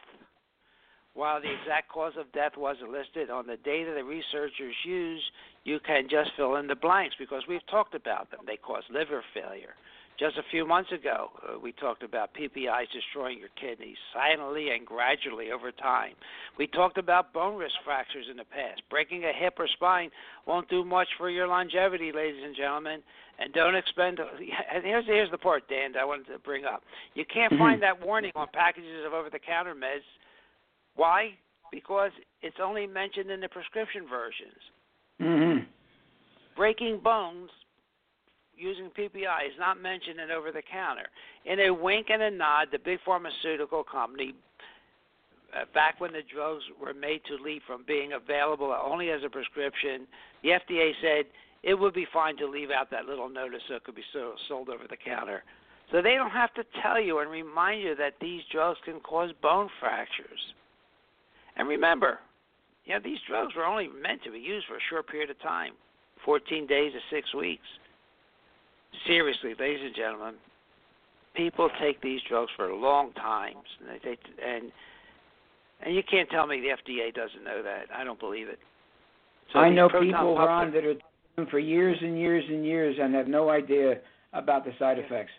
While 1.13 1.41
the 1.41 1.51
exact 1.51 1.89
cause 1.89 2.13
of 2.17 2.31
death 2.31 2.53
wasn't 2.55 2.91
listed 2.91 3.29
on 3.29 3.45
the 3.47 3.57
data 3.57 3.93
the 3.95 4.03
researchers 4.03 4.75
used, 4.85 5.25
you 5.65 5.79
can 5.85 6.07
just 6.09 6.31
fill 6.37 6.55
in 6.55 6.67
the 6.67 6.75
blanks 6.75 7.15
because 7.19 7.43
we've 7.47 7.65
talked 7.67 7.95
about 7.95 8.31
them. 8.31 8.41
They 8.45 8.57
cause 8.57 8.83
liver 8.89 9.23
failure, 9.33 9.75
just 10.19 10.37
a 10.37 10.43
few 10.51 10.67
months 10.67 10.91
ago, 10.91 11.29
uh, 11.47 11.57
we 11.57 11.71
talked 11.71 12.03
about 12.03 12.33
PPIs 12.33 12.91
destroying 12.91 13.39
your 13.39 13.49
kidneys 13.59 13.95
silently 14.13 14.71
and 14.71 14.85
gradually 14.85 15.51
over 15.51 15.71
time. 15.71 16.13
We 16.57 16.67
talked 16.67 16.97
about 16.97 17.31
bone 17.31 17.57
risk 17.57 17.75
fractures 17.85 18.25
in 18.29 18.35
the 18.35 18.43
past. 18.43 18.81
Breaking 18.89 19.23
a 19.23 19.31
hip 19.31 19.53
or 19.57 19.67
spine 19.67 20.09
won't 20.45 20.69
do 20.69 20.83
much 20.83 21.07
for 21.17 21.29
your 21.29 21.47
longevity, 21.47 22.11
ladies 22.11 22.41
and 22.43 22.53
gentlemen. 22.53 23.01
And 23.39 23.53
don't 23.53 23.75
expend. 23.75 24.19
And 24.19 24.83
here's 24.83 25.05
here's 25.05 25.31
the 25.31 25.37
part, 25.37 25.69
Dan, 25.69 25.93
that 25.93 25.99
I 25.99 26.05
wanted 26.05 26.27
to 26.27 26.39
bring 26.39 26.65
up. 26.65 26.83
You 27.13 27.23
can't 27.23 27.53
mm-hmm. 27.53 27.61
find 27.61 27.81
that 27.81 28.05
warning 28.05 28.33
on 28.35 28.47
packages 28.53 29.05
of 29.07 29.13
over-the-counter 29.13 29.73
meds. 29.73 30.03
Why? 30.95 31.31
Because 31.71 32.11
it's 32.41 32.57
only 32.61 32.85
mentioned 32.85 33.31
in 33.31 33.39
the 33.39 33.47
prescription 33.47 34.05
versions. 34.09 34.59
Mm-hmm. 35.21 35.63
Breaking 36.57 36.99
bones 37.01 37.51
using 38.59 38.89
PPI 38.89 39.47
is 39.47 39.57
not 39.57 39.81
mentioned 39.81 40.19
in 40.19 40.31
over 40.31 40.51
the 40.51 40.61
counter. 40.61 41.07
In 41.45 41.59
a 41.59 41.73
wink 41.73 42.07
and 42.09 42.21
a 42.21 42.31
nod, 42.31 42.67
the 42.71 42.79
big 42.79 42.99
pharmaceutical 43.05 43.83
company, 43.83 44.35
uh, 45.55 45.65
back 45.73 45.99
when 45.99 46.11
the 46.11 46.21
drugs 46.31 46.63
were 46.79 46.93
made 46.93 47.21
to 47.25 47.43
leave 47.43 47.61
from 47.65 47.83
being 47.87 48.13
available 48.13 48.75
only 48.85 49.09
as 49.09 49.21
a 49.25 49.29
prescription, 49.29 50.05
the 50.43 50.49
FDA 50.49 50.91
said 51.01 51.25
it 51.63 51.73
would 51.73 51.93
be 51.93 52.05
fine 52.13 52.37
to 52.37 52.47
leave 52.47 52.69
out 52.69 52.91
that 52.91 53.05
little 53.05 53.29
notice 53.29 53.61
so 53.67 53.75
it 53.75 53.83
could 53.83 53.95
be 53.95 54.03
so, 54.13 54.33
sold 54.47 54.69
over 54.69 54.83
the 54.89 54.97
counter. 54.97 55.43
So 55.91 56.01
they 56.01 56.15
don't 56.15 56.29
have 56.29 56.53
to 56.53 56.63
tell 56.83 57.01
you 57.01 57.19
and 57.19 57.31
remind 57.31 57.81
you 57.81 57.95
that 57.95 58.13
these 58.21 58.41
drugs 58.51 58.77
can 58.85 58.99
cause 58.99 59.31
bone 59.41 59.69
fractures. 59.79 60.39
And 61.55 61.67
remember, 61.67 62.19
you 62.85 62.93
know, 62.93 62.99
these 63.03 63.17
drugs 63.27 63.55
were 63.55 63.65
only 63.65 63.87
meant 63.87 64.23
to 64.23 64.31
be 64.31 64.39
used 64.39 64.67
for 64.67 64.75
a 64.75 64.87
short 64.89 65.07
period 65.07 65.29
of 65.29 65.41
time 65.41 65.73
14 66.25 66.67
days 66.67 66.93
to 66.93 66.99
six 67.15 67.33
weeks 67.33 67.65
seriously, 69.07 69.53
ladies 69.59 69.81
and 69.83 69.95
gentlemen, 69.95 70.35
people 71.35 71.69
take 71.81 72.01
these 72.01 72.21
drugs 72.27 72.51
for 72.55 72.73
long 72.73 73.13
times, 73.13 73.65
and 73.79 73.99
they, 74.03 74.17
and 74.45 74.71
and 75.81 75.95
you 75.95 76.03
can't 76.09 76.29
tell 76.29 76.45
me 76.45 76.59
the 76.59 76.91
FDA 76.91 77.13
doesn't 77.13 77.43
know 77.43 77.63
that. 77.63 77.85
I 77.95 78.03
don't 78.03 78.19
believe 78.19 78.49
it. 78.49 78.59
So 79.53 79.59
I 79.59 79.69
know 79.69 79.87
people, 79.87 80.35
Ron, 80.35 80.71
that 80.73 80.83
are 80.83 80.95
for 81.49 81.59
years 81.59 81.97
and 82.01 82.19
years 82.19 82.43
and 82.47 82.65
years 82.65 82.97
and 83.01 83.13
have 83.15 83.27
no 83.27 83.49
idea 83.49 83.99
about 84.33 84.65
the 84.65 84.71
side 84.77 84.99
effects. 84.99 85.31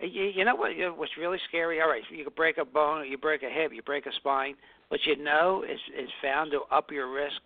You, 0.00 0.24
you 0.24 0.44
know 0.44 0.54
what? 0.54 0.70
What's 0.96 1.12
really 1.18 1.38
scary? 1.48 1.80
All 1.80 1.88
right, 1.88 2.02
you 2.10 2.24
could 2.24 2.34
break 2.34 2.58
a 2.58 2.64
bone, 2.64 3.06
you 3.08 3.18
break 3.18 3.42
a 3.42 3.50
hip, 3.50 3.72
you 3.74 3.82
break 3.82 4.06
a 4.06 4.12
spine, 4.16 4.54
but 4.90 5.00
you 5.04 5.16
know 5.16 5.64
it's 5.66 5.80
is 5.98 6.10
found 6.22 6.50
to 6.52 6.60
up 6.74 6.90
your 6.90 7.12
risk 7.12 7.40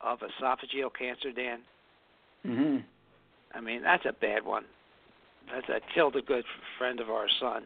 of 0.00 0.18
esophageal 0.20 0.90
cancer, 0.98 1.32
Dan. 1.32 1.60
Mhm. 2.46 2.84
I 3.54 3.60
mean, 3.60 3.82
that's 3.82 4.04
a 4.04 4.12
bad 4.12 4.44
one. 4.44 4.64
That's 5.52 5.66
that 5.68 5.82
killed 5.94 6.16
a 6.16 6.22
good 6.22 6.44
friend 6.78 7.00
of 7.00 7.10
our 7.10 7.26
son. 7.40 7.64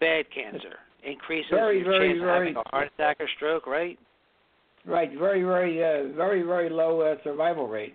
Bad 0.00 0.26
cancer 0.34 0.76
increases 1.04 1.50
very, 1.50 1.80
your 1.80 1.90
very, 1.90 2.08
chance 2.08 2.20
very, 2.20 2.30
of 2.30 2.38
having 2.38 2.56
a 2.56 2.68
heart 2.70 2.90
attack 2.94 3.18
or 3.20 3.28
stroke, 3.36 3.66
right? 3.66 3.98
Right, 4.86 5.10
very, 5.18 5.42
very, 5.42 5.78
uh, 5.82 6.14
very, 6.16 6.42
very 6.42 6.70
low 6.70 7.00
uh, 7.00 7.16
survival 7.22 7.68
rate. 7.68 7.94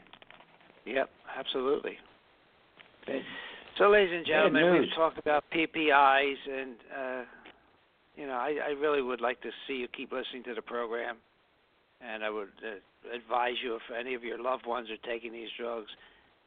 Yep, 0.86 1.10
absolutely. 1.38 1.98
Bad, 3.08 3.22
So, 3.78 3.90
ladies 3.90 4.14
and 4.16 4.26
gentlemen, 4.26 4.74
we've 4.74 4.96
talked 4.96 5.18
about 5.18 5.44
PPIs, 5.52 6.36
and 6.52 6.76
uh, 6.96 7.24
you 8.16 8.28
know, 8.28 8.34
I, 8.34 8.56
I 8.68 8.72
really 8.80 9.02
would 9.02 9.22
like 9.22 9.42
to 9.42 9.50
see 9.68 9.74
you 9.74 9.88
keep 9.88 10.12
listening 10.12 10.44
to 10.44 10.54
the 10.54 10.62
program, 10.62 11.18
and 12.02 12.24
I 12.24 12.30
would 12.30 12.50
uh, 12.64 13.16
advise 13.16 13.56
you 13.64 13.76
if 13.76 13.82
any 13.98 14.14
of 14.14 14.24
your 14.24 14.42
loved 14.42 14.66
ones 14.66 14.90
are 14.90 15.12
taking 15.12 15.32
these 15.32 15.50
drugs, 15.60 15.90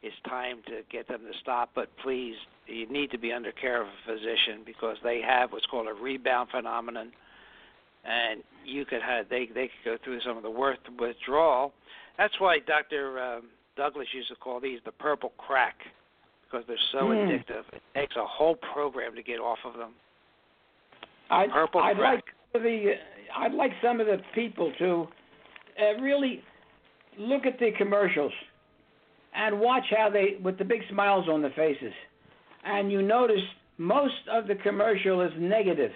it's 0.01 0.15
time 0.27 0.61
to 0.67 0.81
get 0.91 1.07
them 1.07 1.21
to 1.21 1.37
stop. 1.41 1.71
But 1.75 1.89
please, 2.03 2.35
you 2.67 2.87
need 2.89 3.11
to 3.11 3.17
be 3.17 3.31
under 3.31 3.51
care 3.51 3.81
of 3.81 3.87
a 3.87 4.11
physician 4.13 4.63
because 4.65 4.97
they 5.03 5.21
have 5.21 5.51
what's 5.51 5.65
called 5.65 5.87
a 5.87 5.93
rebound 5.93 6.49
phenomenon, 6.51 7.11
and 8.05 8.41
you 8.65 8.85
could 8.85 9.01
have 9.01 9.27
they 9.29 9.47
they 9.53 9.69
could 9.83 9.85
go 9.85 9.97
through 10.03 10.21
some 10.21 10.37
of 10.37 10.43
the 10.43 10.49
worst 10.51 10.81
withdrawal. 10.99 11.73
That's 12.17 12.39
why 12.39 12.59
Dr. 12.59 13.19
Um, 13.19 13.43
Douglas 13.75 14.07
used 14.13 14.29
to 14.29 14.35
call 14.35 14.59
these 14.59 14.79
the 14.85 14.91
purple 14.91 15.31
crack 15.37 15.75
because 16.45 16.65
they're 16.67 16.77
so 16.91 17.07
Hmm. 17.07 17.11
addictive. 17.13 17.63
It 17.73 17.81
takes 17.95 18.15
a 18.15 18.25
whole 18.25 18.55
program 18.73 19.15
to 19.15 19.21
get 19.23 19.39
off 19.39 19.59
of 19.65 19.77
them. 19.77 19.91
I'd, 21.29 21.51
Purple 21.51 21.81
I'd 21.81 21.97
crack. 21.97 22.23
like 22.53 22.63
the 22.63 22.93
I'd 23.37 23.53
like 23.53 23.71
some 23.83 23.99
of 23.99 24.07
the 24.07 24.17
people 24.33 24.71
to 24.79 25.07
uh, 25.79 26.01
really 26.01 26.43
look 27.17 27.45
at 27.45 27.59
the 27.59 27.71
commercials 27.77 28.31
and 29.33 29.59
watch 29.59 29.85
how 29.95 30.09
they 30.09 30.37
with 30.43 30.57
the 30.57 30.65
big 30.65 30.81
smiles 30.89 31.27
on 31.29 31.41
the 31.41 31.49
faces, 31.55 31.93
and 32.65 32.91
you 32.91 33.01
notice 33.01 33.41
most 33.77 34.27
of 34.31 34.47
the 34.47 34.55
commercial 34.55 35.21
is 35.21 35.31
negative. 35.37 35.91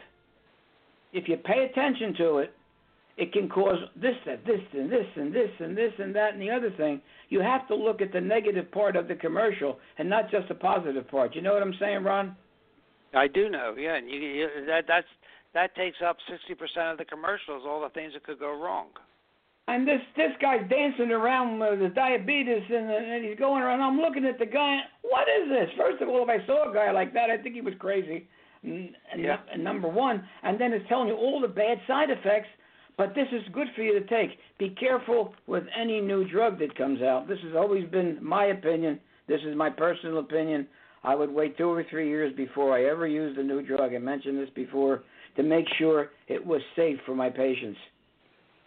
If 1.12 1.28
you 1.28 1.38
pay 1.38 1.68
attention 1.70 2.16
to 2.18 2.38
it, 2.40 2.54
it 3.18 3.32
can 3.32 3.48
cause 3.48 3.78
this, 3.96 4.16
that, 4.26 4.44
this, 4.46 4.62
and 4.74 4.92
this, 4.92 5.06
and 5.16 5.34
this, 5.34 5.50
and 5.60 5.78
this, 5.78 5.92
and 6.00 6.16
that, 6.16 6.34
and 6.34 6.42
the 6.42 6.50
other 6.50 6.72
thing. 6.72 7.02
You 7.30 7.42
have 7.42 7.68
to 7.68 7.76
look 7.76 8.02
at 8.02 8.12
the 8.12 8.22
negative 8.22 8.72
part 8.72 8.96
of 8.96 9.08
the 9.08 9.16
commercial 9.16 9.78
and 10.00 10.10
not 10.10 10.32
just 10.32 10.48
the 10.48 10.56
positive 10.56 11.08
part. 11.10 11.36
You 11.36 11.42
know 11.42 11.54
what 11.54 11.62
I'm 11.62 11.76
saying, 11.80 12.04
Ron? 12.04 12.36
I 13.14 13.28
do 13.28 13.50
know, 13.50 13.76
yeah, 13.78 13.96
and 13.96 14.10
you, 14.10 14.18
you 14.20 14.48
that 14.66 14.86
that's 14.88 15.06
that 15.54 15.76
takes 15.76 15.98
up 16.04 16.18
sixty 16.28 16.56
percent 16.56 16.88
of 16.88 16.98
the 16.98 17.06
commercials, 17.06 17.64
all 17.68 17.82
the 17.82 17.90
things 17.90 18.14
that 18.14 18.24
could 18.24 18.40
go 18.40 18.60
wrong. 18.60 18.88
And 19.68 19.88
this 19.88 20.02
this 20.18 20.32
guy's 20.42 20.68
dancing 20.70 21.12
around 21.12 21.60
with 21.60 21.80
his 21.80 21.94
diabetes, 21.94 22.64
and, 22.70 22.90
and 22.90 23.26
he's 23.26 23.40
going 23.40 23.64
around. 23.64 23.82
I'm 23.82 23.98
looking 23.98 24.26
at 24.26 24.38
the 24.38 24.46
guy. 24.46 24.80
What 25.04 25.28
is 25.30 25.50
this? 25.50 25.70
First 25.78 26.02
of 26.02 26.10
all, 26.10 26.24
if 26.24 26.30
I 26.30 26.46
saw 26.46 26.70
a 26.70 26.74
guy 26.74 26.92
like 26.92 27.14
that, 27.14 27.30
I 27.30 27.38
think 27.38 27.56
he 27.56 27.62
was 27.62 27.74
crazy. 27.80 28.28
And, 28.64 28.94
Yeah. 29.18 29.38
and 29.52 29.64
number 29.64 29.88
one, 29.88 30.24
and 30.44 30.60
then 30.60 30.74
it's 30.74 30.88
telling 30.90 31.08
you 31.08 31.16
all 31.16 31.40
the 31.42 31.48
bad 31.48 31.80
side 31.88 32.10
effects. 32.10 32.48
But 32.98 33.16
this 33.16 33.28
is 33.32 33.42
good 33.52 33.68
for 33.76 33.82
you 33.82 34.00
to 34.00 34.06
take. 34.06 34.38
Be 34.60 34.70
careful 34.70 35.34
with 35.48 35.64
any 35.76 36.00
new 36.00 36.30
drug 36.30 36.60
that 36.60 36.76
comes 36.78 37.02
out. 37.02 37.28
This 37.28 37.40
has 37.44 37.56
always 37.56 37.90
been 37.90 38.20
my 38.22 38.46
opinion. 38.46 39.00
This 39.28 39.42
is 39.48 39.56
my 39.56 39.70
personal 39.70 40.20
opinion. 40.20 40.68
I 41.04 41.16
would 41.16 41.32
wait 41.32 41.58
two 41.58 41.70
or 41.70 41.84
three 41.90 42.08
years 42.08 42.34
before 42.36 42.74
I 42.78 42.86
ever 42.86 43.08
used 43.08 43.40
a 43.40 43.44
new 43.44 43.62
drug. 43.62 43.94
I 43.94 43.98
mentioned 43.98 44.38
this 44.38 44.50
before 44.54 45.04
to 45.38 45.44
make 45.44 45.66
sure 45.80 46.12
it 46.28 46.46
was 46.46 46.62
safe 46.76 46.98
for 47.06 47.16
my 47.16 47.30
patients. 47.30 47.80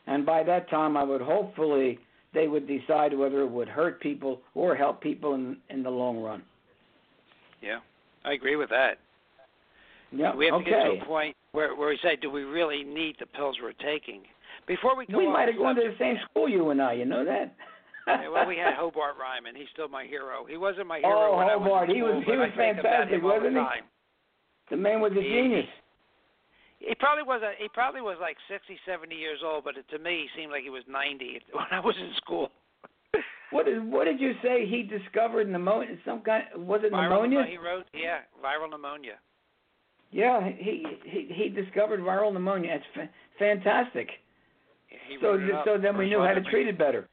And 0.06 0.24
by 0.24 0.42
that 0.44 0.70
time, 0.70 0.96
I 0.96 1.02
would 1.02 1.20
hopefully 1.20 1.98
they 2.34 2.48
would 2.48 2.66
decide 2.68 3.16
whether 3.16 3.40
it 3.42 3.50
would 3.50 3.68
hurt 3.68 4.00
people 4.00 4.40
or 4.54 4.74
help 4.76 5.00
people 5.00 5.34
in 5.34 5.56
in 5.70 5.82
the 5.82 5.90
long 5.90 6.22
run. 6.22 6.42
Yeah, 7.62 7.78
I 8.24 8.32
agree 8.34 8.56
with 8.56 8.70
that. 8.70 8.98
Yeah. 10.12 10.34
we 10.36 10.46
have 10.46 10.54
okay. 10.56 10.64
to 10.64 10.70
get 10.70 10.84
to 10.84 11.02
a 11.02 11.04
point 11.04 11.36
where 11.52 11.74
where 11.74 11.88
we 11.88 11.98
say, 12.02 12.16
do 12.16 12.30
we 12.30 12.42
really 12.44 12.84
need 12.84 13.16
the 13.18 13.26
pills 13.26 13.56
we're 13.60 13.72
taking? 13.72 14.22
Before 14.66 14.96
we 14.96 15.06
go 15.06 15.18
we 15.18 15.26
might 15.26 15.48
have 15.48 15.58
gone 15.58 15.74
to 15.76 15.82
the 15.82 15.94
same 15.98 16.16
school, 16.30 16.48
you 16.48 16.70
and 16.70 16.80
I. 16.80 16.92
You 16.94 17.04
know 17.04 17.24
that. 17.24 17.54
Yeah, 18.06 18.28
well, 18.28 18.46
we 18.46 18.56
had 18.56 18.74
Hobart 18.78 19.14
Reimann. 19.18 19.56
He's 19.56 19.66
still 19.72 19.88
my 19.88 20.04
hero. 20.04 20.46
He 20.48 20.56
wasn't 20.56 20.86
my 20.86 21.00
oh, 21.04 21.08
hero 21.08 21.32
Oh, 21.32 21.36
when 21.38 21.48
Hobart. 21.48 21.70
I 21.72 21.86
was 21.86 21.88
in 21.90 21.96
He 21.96 22.02
was- 22.02 22.24
he 22.24 22.32
was 22.36 22.50
I 22.54 22.56
think 22.56 22.78
about 22.78 22.92
fantastic, 22.92 23.18
him 23.18 23.24
all 23.24 23.30
the 23.40 23.46
wasn't 23.46 23.56
he? 23.56 23.80
the 24.70 24.76
man 24.76 25.00
was 25.00 25.12
a 25.12 25.22
He- 25.22 25.28
genius. 25.28 25.66
He 26.78 26.94
probably 26.94 27.22
was 27.24 27.40
a, 27.42 27.52
he 27.60 27.68
probably 27.68 28.00
was 28.02 28.16
like 28.20 28.36
sixty, 28.48 28.78
seventy 28.86 29.16
years 29.16 29.40
old, 29.44 29.64
but 29.64 29.74
to 29.90 29.98
me, 29.98 30.26
he 30.28 30.40
seemed 30.40 30.52
like 30.52 30.62
he 30.62 30.70
was 30.70 30.82
90 30.88 31.40
when 31.52 31.66
I 31.70 31.80
was 31.80 31.94
in 31.98 32.12
school. 32.16 32.50
What 33.50 33.64
did 33.66 33.82
what 33.90 34.04
did 34.04 34.20
you 34.20 34.32
say 34.42 34.66
he 34.66 34.82
discovered 34.82 35.48
pneumonia? 35.48 35.96
Some 36.04 36.20
kind 36.20 36.44
was 36.56 36.80
it 36.84 36.92
Viral 36.92 37.10
pneumonia? 37.22 37.38
pneumo- 37.44 37.50
He 37.50 37.56
wrote, 37.58 37.86
yeah, 37.94 38.18
viral 38.44 38.68
pneumonia. 38.70 39.14
Yeah, 40.10 40.48
he 40.56 40.84
he 41.04 41.28
he 41.32 41.48
discovered 41.48 42.00
viral 42.00 42.32
pneumonia. 42.32 42.74
It's 42.74 42.84
fa- 42.94 43.10
fantastic. 43.38 44.08
He 45.08 45.16
So 45.20 45.38
so 45.64 45.78
then 45.78 45.96
we 45.96 46.08
knew 46.08 46.20
how 46.20 46.34
to 46.34 46.42
treat 46.42 46.66
it 46.68 46.76
better. 46.78 47.08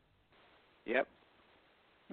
Yep. 0.86 1.08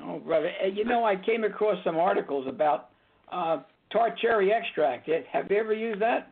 Oh, 0.03 0.19
brother. 0.21 0.51
Uh, 0.63 0.69
You 0.69 0.85
know, 0.85 1.05
I 1.05 1.17
came 1.17 1.45
across 1.45 1.83
some 1.85 1.97
articles 1.97 2.47
about 2.47 2.91
uh, 3.33 3.59
tart 3.93 4.17
cherry 4.19 4.53
extract. 4.53 5.09
Eh, 5.09 5.23
Have 5.33 5.51
you 5.51 5.57
ever 5.59 5.73
used 5.75 6.01
that? 6.01 6.31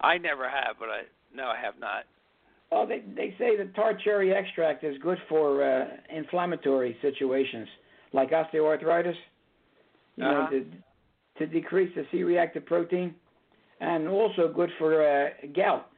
I 0.00 0.18
never 0.18 0.48
have, 0.48 0.76
but 0.78 0.88
I 0.88 1.02
no, 1.34 1.44
I 1.44 1.56
have 1.60 1.74
not. 1.78 2.04
Well, 2.70 2.86
they 2.86 3.02
they 3.14 3.34
say 3.38 3.56
that 3.56 3.74
tart 3.74 4.00
cherry 4.02 4.34
extract 4.34 4.84
is 4.84 4.96
good 5.02 5.18
for 5.28 5.62
uh, 5.64 5.86
inflammatory 6.14 6.96
situations 7.02 7.68
like 8.12 8.30
osteoarthritis. 8.30 9.14
You 10.16 10.24
know, 10.24 10.40
Uh-huh. 10.42 10.50
to 10.50 10.66
to 11.38 11.46
decrease 11.46 11.94
the 11.94 12.06
C-reactive 12.10 12.64
protein, 12.64 13.14
and 13.80 14.08
also 14.08 14.50
good 14.52 14.70
for 14.78 15.06
uh, 15.06 15.28
gout. 15.54 15.88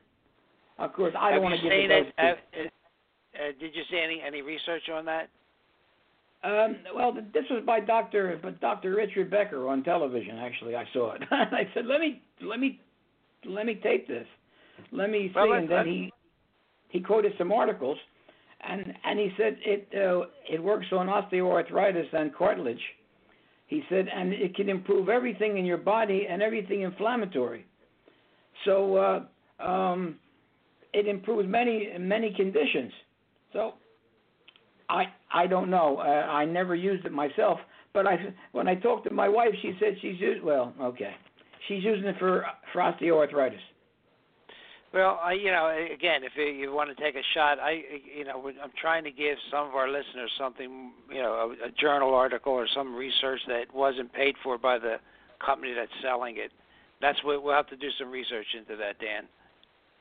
Of 0.78 0.92
course, 0.92 1.14
I 1.18 1.26
have 1.32 1.34
don't 1.34 1.44
want 1.44 1.61
to 1.61 1.68
the 1.68 1.84
it? 1.84 1.88
dose. 1.88 2.12
Have, 2.18 2.36
uh, 2.55 3.53
did 3.61 3.74
you 3.74 3.82
see 3.90 3.99
any 4.03 4.20
any 4.26 4.42
research 4.42 4.88
on 4.92 5.05
that? 5.07 5.28
Um, 6.44 6.76
well, 6.94 7.12
this 7.12 7.44
was 7.51 7.64
by 7.66 7.80
Doctor, 7.80 8.38
but 8.42 8.61
Doctor 8.61 8.94
Richard 8.94 9.28
Becker 9.30 9.68
on 9.68 9.82
television. 9.82 10.38
Actually, 10.38 10.76
I 10.76 10.84
saw 10.92 11.14
it. 11.14 11.22
I 11.30 11.68
said, 11.74 11.86
"Let 11.86 12.01
me, 12.01 12.22
let 12.42 12.61
me, 12.61 12.80
let 13.47 13.66
me 13.66 13.74
tape 13.76 14.09
this. 14.09 14.26
Let 14.93 15.11
me 15.11 15.28
see." 15.28 15.32
Well, 15.34 15.53
and 15.53 15.68
then 15.68 15.86
he 15.86 16.12
he 16.89 17.01
quoted 17.01 17.32
some 17.39 17.53
articles, 17.53 17.99
and 18.61 18.93
and 19.05 19.18
he 19.18 19.30
said 19.36 19.57
it 19.64 19.89
uh, 19.95 20.26
it 20.51 20.62
works 20.62 20.86
on 20.93 21.07
osteoarthritis 21.07 22.12
and 22.12 22.34
cartilage. 22.34 22.82
He 23.66 23.82
said, 23.91 24.07
and 24.09 24.32
it 24.32 24.55
can 24.55 24.70
improve 24.70 25.11
everything 25.11 25.59
in 25.59 25.66
your 25.66 25.76
body 25.76 26.26
and 26.28 26.41
everything 26.41 26.80
inflammatory. 26.80 27.66
So 28.64 28.97
uh, 28.97 29.62
um, 29.62 30.16
it 30.95 31.07
improves 31.07 31.47
many 31.49 31.91
many 31.99 32.32
conditions. 32.34 32.93
So 33.53 33.74
I 34.89 35.05
I 35.32 35.47
don't 35.47 35.70
know. 35.70 35.99
Uh, 35.99 36.03
I 36.03 36.45
never 36.45 36.74
used 36.74 37.05
it 37.05 37.12
myself, 37.12 37.59
but 37.93 38.07
I 38.07 38.34
when 38.53 38.68
I 38.68 38.74
talked 38.74 39.07
to 39.09 39.12
my 39.12 39.28
wife, 39.28 39.55
she 39.62 39.72
said 39.78 39.97
she's 40.01 40.18
used. 40.18 40.43
Well, 40.43 40.72
okay, 40.80 41.14
she's 41.66 41.82
using 41.84 42.04
it 42.04 42.16
for 42.18 42.44
for 42.72 42.80
osteoarthritis. 42.80 43.59
Well, 44.92 45.20
I, 45.22 45.32
you 45.34 45.50
know, 45.50 45.68
again, 45.94 46.22
if 46.24 46.32
you, 46.34 46.44
you 46.44 46.72
want 46.72 46.88
to 46.88 47.02
take 47.02 47.14
a 47.14 47.22
shot, 47.34 47.59
I, 47.61 47.82
you 48.16 48.24
know, 48.24 48.48
I'm 48.62 48.70
trying 48.80 49.04
to 49.04 49.11
give 49.11 49.36
some 49.50 49.68
of 49.68 49.74
our 49.74 49.86
listeners 49.86 50.30
something, 50.38 50.92
you 51.11 51.20
know, 51.20 51.52
a, 51.62 51.68
a 51.68 51.70
journal 51.78 52.14
article 52.14 52.54
or 52.54 52.66
some 52.74 52.94
research 52.94 53.40
that 53.48 53.64
wasn't 53.74 54.11
paid 54.14 54.34
for 54.42 54.56
by 54.56 54.78
the 54.78 54.96
company 55.44 55.74
that's 55.74 55.92
selling 56.02 56.36
it. 56.38 56.52
That's 57.02 57.22
what 57.22 57.42
we'll 57.42 57.54
have 57.54 57.66
to 57.68 57.76
do 57.76 57.88
some 57.98 58.11
research 58.11 58.46
into 58.59 58.76
that, 58.76 58.98
Dan. 58.98 59.24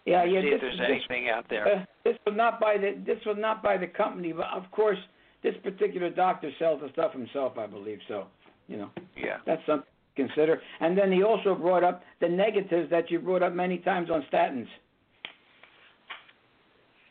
Yeah, 0.05 0.23
yeah. 0.23 0.39
See 0.41 0.45
this, 0.51 0.55
if 0.55 0.61
there's 0.61 0.77
this, 0.77 0.87
anything 0.89 1.29
out 1.29 1.45
there. 1.49 1.67
uh, 1.67 1.85
this 2.05 2.15
was 2.25 2.35
not 2.37 2.61
by 2.61 2.77
the 2.77 2.95
this 3.05 3.19
was 3.25 3.35
not 3.37 3.61
by 3.61 3.75
the 3.75 3.87
company, 3.87 4.31
but 4.31 4.47
of 4.55 4.71
course, 4.71 4.97
this 5.43 5.53
particular 5.63 6.09
doctor 6.09 6.49
sells 6.59 6.79
the 6.81 6.89
stuff 6.93 7.11
himself. 7.11 7.57
I 7.57 7.67
believe 7.67 7.99
so. 8.07 8.27
You 8.69 8.77
know, 8.77 8.89
Yeah. 9.17 9.37
that's 9.45 9.61
something 9.65 9.85
consider. 10.17 10.61
And 10.81 10.97
then 10.97 11.11
he 11.11 11.23
also 11.23 11.55
brought 11.55 11.83
up 11.85 12.03
the 12.19 12.27
negatives 12.27 12.89
that 12.89 13.09
you 13.09 13.19
brought 13.19 13.43
up 13.43 13.53
many 13.53 13.77
times 13.77 14.09
on 14.11 14.25
statins. 14.33 14.67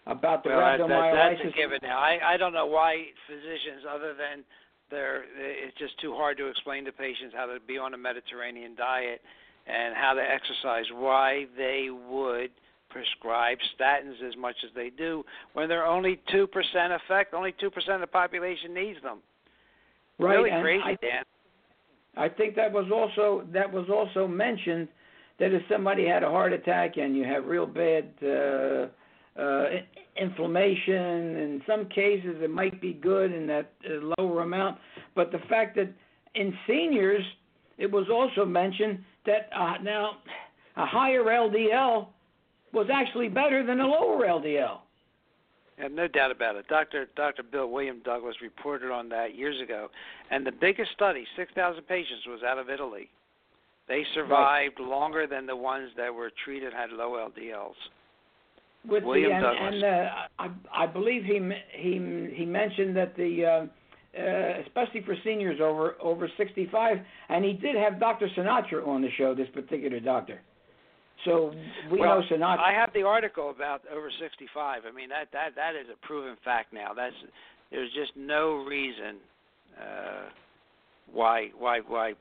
About 0.07 0.45
the 0.45 0.51
Well, 0.51 0.61
that, 0.61 0.79
rhabdomyolysis. 0.81 1.39
that's 1.41 1.55
a 1.55 1.57
given 1.57 1.79
now. 1.83 1.99
I, 1.99 2.35
I 2.35 2.37
don't 2.37 2.53
know 2.53 2.67
why 2.67 3.07
physicians, 3.27 3.83
other 3.93 4.13
than 4.15 4.45
they're, 4.91 5.25
it's 5.37 5.77
just 5.79 5.99
too 6.01 6.15
hard 6.15 6.37
to 6.39 6.47
explain 6.47 6.85
to 6.85 6.93
patients 6.93 7.35
how 7.35 7.47
to 7.47 7.59
be 7.67 7.77
on 7.79 7.95
a 7.95 7.99
Mediterranean 7.99 8.77
diet 8.77 9.21
and 9.67 9.97
how 9.97 10.13
to 10.15 10.23
exercise, 10.23 10.85
why 10.95 11.47
they 11.57 11.89
would 11.91 12.51
prescribe 12.89 13.59
statins 13.75 14.23
as 14.27 14.37
much 14.39 14.55
as 14.65 14.71
they 14.77 14.91
do 14.91 15.25
when 15.55 15.69
they're 15.69 15.85
only 15.87 16.21
2% 16.33 16.47
effect. 16.95 17.35
Only 17.35 17.53
2% 17.61 17.67
of 17.95 18.01
the 18.01 18.07
population 18.07 18.73
needs 18.73 19.03
them. 19.03 19.19
right, 20.21 20.37
really 20.37 20.51
and 20.51 20.63
crazy, 20.63 20.83
I, 20.85 20.95
Dan. 21.03 21.25
I 22.17 22.29
think 22.29 22.57
that 22.57 22.73
was 22.73 22.91
also 22.93 23.47
that 23.53 23.71
was 23.71 23.89
also 23.91 24.27
mentioned 24.27 24.89
that 25.39 25.53
if 25.53 25.62
somebody 25.71 26.07
had 26.07 26.23
a 26.23 26.31
heart 26.31 26.53
attack 26.53 26.97
and 26.97 27.14
you 27.14 27.25
have 27.25 27.45
real 27.45 27.67
bad 27.67 28.09
uh, 28.23 28.87
uh, 29.41 29.64
inflammation, 30.19 31.37
in 31.37 31.62
some 31.67 31.87
cases 31.89 32.37
it 32.41 32.51
might 32.51 32.81
be 32.81 32.95
good 32.95 33.33
in 33.33 33.47
that 33.47 33.73
uh, 33.85 34.12
lower 34.19 34.43
amount. 34.43 34.79
But 35.14 35.31
the 35.31 35.41
fact 35.51 35.77
that 35.77 35.93
in 36.35 36.55
seniors, 36.67 37.25
it 37.77 37.91
was 37.91 38.07
also 38.11 38.47
mentioned 38.47 39.01
that 39.27 39.51
uh, 39.55 39.75
now 39.83 40.12
a 40.77 40.87
higher 40.87 41.25
LDL 41.25 42.09
was 42.73 42.89
actually 42.93 43.29
better 43.29 43.64
than 43.64 43.81
a 43.81 43.87
lower 43.87 44.27
LDL. 44.27 44.79
And 45.79 45.95
no 45.95 46.09
doubt 46.09 46.31
about 46.31 46.57
it. 46.57 46.66
Dr. 46.68 47.07
Dr. 47.16 47.43
Bill 47.43 47.68
William 47.68 48.01
Douglas 48.03 48.37
reported 48.41 48.91
on 48.91 49.11
that 49.11 49.35
years 49.35 49.61
ago, 49.61 49.89
and 50.31 50.47
the 50.47 50.53
biggest 50.53 50.91
study, 50.93 51.27
6,000 51.37 51.83
patients, 51.83 52.27
was 52.27 52.41
out 52.43 52.59
of 52.59 52.70
Italy. 52.70 53.11
They 53.89 54.05
survived 54.14 54.81
right. 54.81 54.89
longer 54.89 55.27
than 55.27 55.47
the 55.47 55.55
ones 55.55 55.91
that 55.97 56.12
were 56.12 56.31
treated 56.45 56.72
had 56.72 56.91
low 56.91 57.12
LDLs. 57.12 57.74
With 58.89 59.05
William 59.05 59.31
the, 59.31 59.37
and, 59.37 59.43
Douglas. 59.43 59.74
and 59.74 59.85
uh, 59.85 60.11
I, 60.39 60.85
I 60.85 60.87
believe 60.87 61.24
he 61.24 61.41
he 61.72 62.35
he 62.35 62.45
mentioned 62.45 62.97
that 62.97 63.16
the 63.16 63.45
uh, 63.45 63.66
uh, 64.18 64.61
especially 64.64 65.03
for 65.03 65.14
seniors 65.24 65.61
over 65.61 65.97
over 66.01 66.31
65, 66.37 66.99
and 67.29 67.45
he 67.45 67.53
did 67.53 67.77
have 67.77 68.01
Dr. 68.01 68.29
Sinatra 68.37 68.87
on 68.87 69.03
the 69.03 69.11
show. 69.18 69.35
This 69.35 69.49
particular 69.53 70.01
doctor. 70.01 70.41
So 71.27 71.53
we 71.91 72.01
well, 72.01 72.20
know 72.20 72.27
Sinatra. 72.31 72.59
I 72.59 72.72
have 72.72 72.93
the 72.95 73.03
article 73.03 73.51
about 73.51 73.83
over 73.93 74.11
65. 74.20 74.83
I 74.87 74.95
mean 74.95 75.11
that 75.11 75.29
that 75.33 75.55
that 75.57 75.74
is 75.74 75.87
a 75.93 76.07
proven 76.07 76.37
fact 76.45 76.72
now. 76.72 76.95
That's 76.95 77.14
there's 77.70 77.93
just 77.93 78.16
no 78.16 78.64
reason 78.64 79.16
uh, 79.79 80.31
why 81.12 81.49
why 81.59 81.81
why 81.87 82.14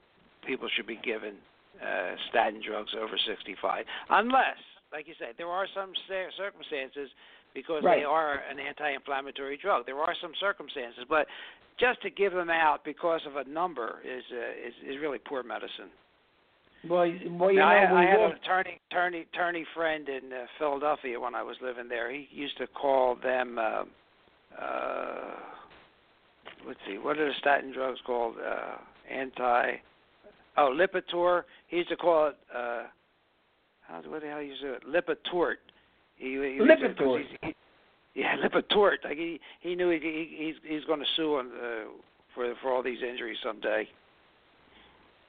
people 0.45 0.67
should 0.75 0.87
be 0.87 0.99
given 1.03 1.35
uh, 1.81 2.15
statin 2.29 2.61
drugs 2.65 2.91
over 2.95 3.17
65, 3.27 3.85
unless, 4.09 4.59
like 4.93 5.07
you 5.07 5.13
said, 5.19 5.35
there 5.37 5.47
are 5.47 5.67
some 5.75 5.91
circumstances 6.37 7.09
because 7.53 7.83
right. 7.83 7.99
they 7.99 8.03
are 8.03 8.41
an 8.49 8.59
anti-inflammatory 8.59 9.57
drug. 9.57 9.85
There 9.85 9.99
are 9.99 10.13
some 10.21 10.31
circumstances, 10.39 11.03
but 11.09 11.27
just 11.79 12.01
to 12.03 12.09
give 12.09 12.33
them 12.33 12.49
out 12.49 12.85
because 12.85 13.21
of 13.27 13.35
a 13.35 13.49
number 13.49 13.99
is 14.05 14.23
uh, 14.31 14.67
is, 14.67 14.95
is 14.95 15.01
really 15.01 15.19
poor 15.19 15.43
medicine. 15.43 15.91
Well, 16.89 17.11
well, 17.39 17.51
you 17.51 17.59
now, 17.59 17.69
know, 17.69 17.95
I, 17.95 18.01
I 18.01 18.05
had 18.05 18.19
an 18.19 18.31
attorney, 18.43 18.79
attorney, 18.91 19.25
attorney 19.33 19.65
friend 19.73 20.07
in 20.07 20.31
uh, 20.31 20.45
Philadelphia 20.59 21.19
when 21.19 21.33
I 21.33 21.41
was 21.41 21.55
living 21.61 21.87
there. 21.89 22.11
He 22.11 22.27
used 22.31 22.57
to 22.57 22.67
call 22.67 23.15
them. 23.21 23.57
Uh, 23.57 23.83
uh, 24.61 25.35
let's 26.67 26.79
see, 26.87 26.97
what 26.97 27.17
are 27.17 27.27
the 27.27 27.33
statin 27.39 27.73
drugs 27.73 27.99
called? 28.05 28.35
Uh, 28.37 28.77
anti. 29.11 29.73
Oh, 30.57 30.75
Lipitor. 30.75 31.43
He 31.67 31.77
used 31.77 31.89
to 31.89 31.97
call 31.97 32.27
it. 32.27 32.37
Uh, 32.53 32.83
how 33.87 34.01
what 34.07 34.21
the 34.21 34.27
hell 34.27 34.41
you 34.41 34.53
say 34.61 34.67
it? 34.67 34.83
Lipitort. 34.87 35.55
He, 36.17 36.27
he 36.27 36.59
Lipitor. 36.61 37.23
He, 37.41 37.55
yeah, 38.15 38.35
Lipitort. 38.43 39.03
Like 39.03 39.17
he 39.17 39.39
he 39.59 39.75
knew 39.75 39.89
he, 39.89 39.99
he 39.99 40.45
he's 40.45 40.55
he's 40.67 40.85
going 40.85 40.99
to 40.99 41.05
sue 41.15 41.35
on 41.35 41.47
uh, 41.47 41.89
for 42.33 42.53
for 42.61 42.71
all 42.71 42.83
these 42.83 42.99
injuries 43.07 43.37
someday. 43.43 43.87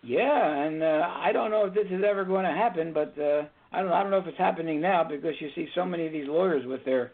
Yeah, 0.03 0.67
and 0.67 0.83
uh, 0.83 1.09
I 1.17 1.33
don't 1.33 1.51
know 1.51 1.67
if 1.67 1.75
this 1.75 1.87
is 1.91 2.03
ever 2.09 2.25
going 2.25 2.45
to 2.45 2.53
happen, 2.53 2.93
but 2.93 3.15
uh, 3.19 3.43
I 3.73 3.83
don't 3.83 3.93
I 3.93 4.03
don't 4.03 4.11
know 4.11 4.19
if 4.19 4.27
it's 4.27 4.39
happening 4.39 4.81
now 4.81 5.03
because 5.05 5.35
you 5.41 5.49
see 5.55 5.69
so 5.75 5.85
many 5.85 6.07
of 6.07 6.13
these 6.13 6.29
lawyers 6.29 6.65
with 6.67 6.85
their 6.85 7.13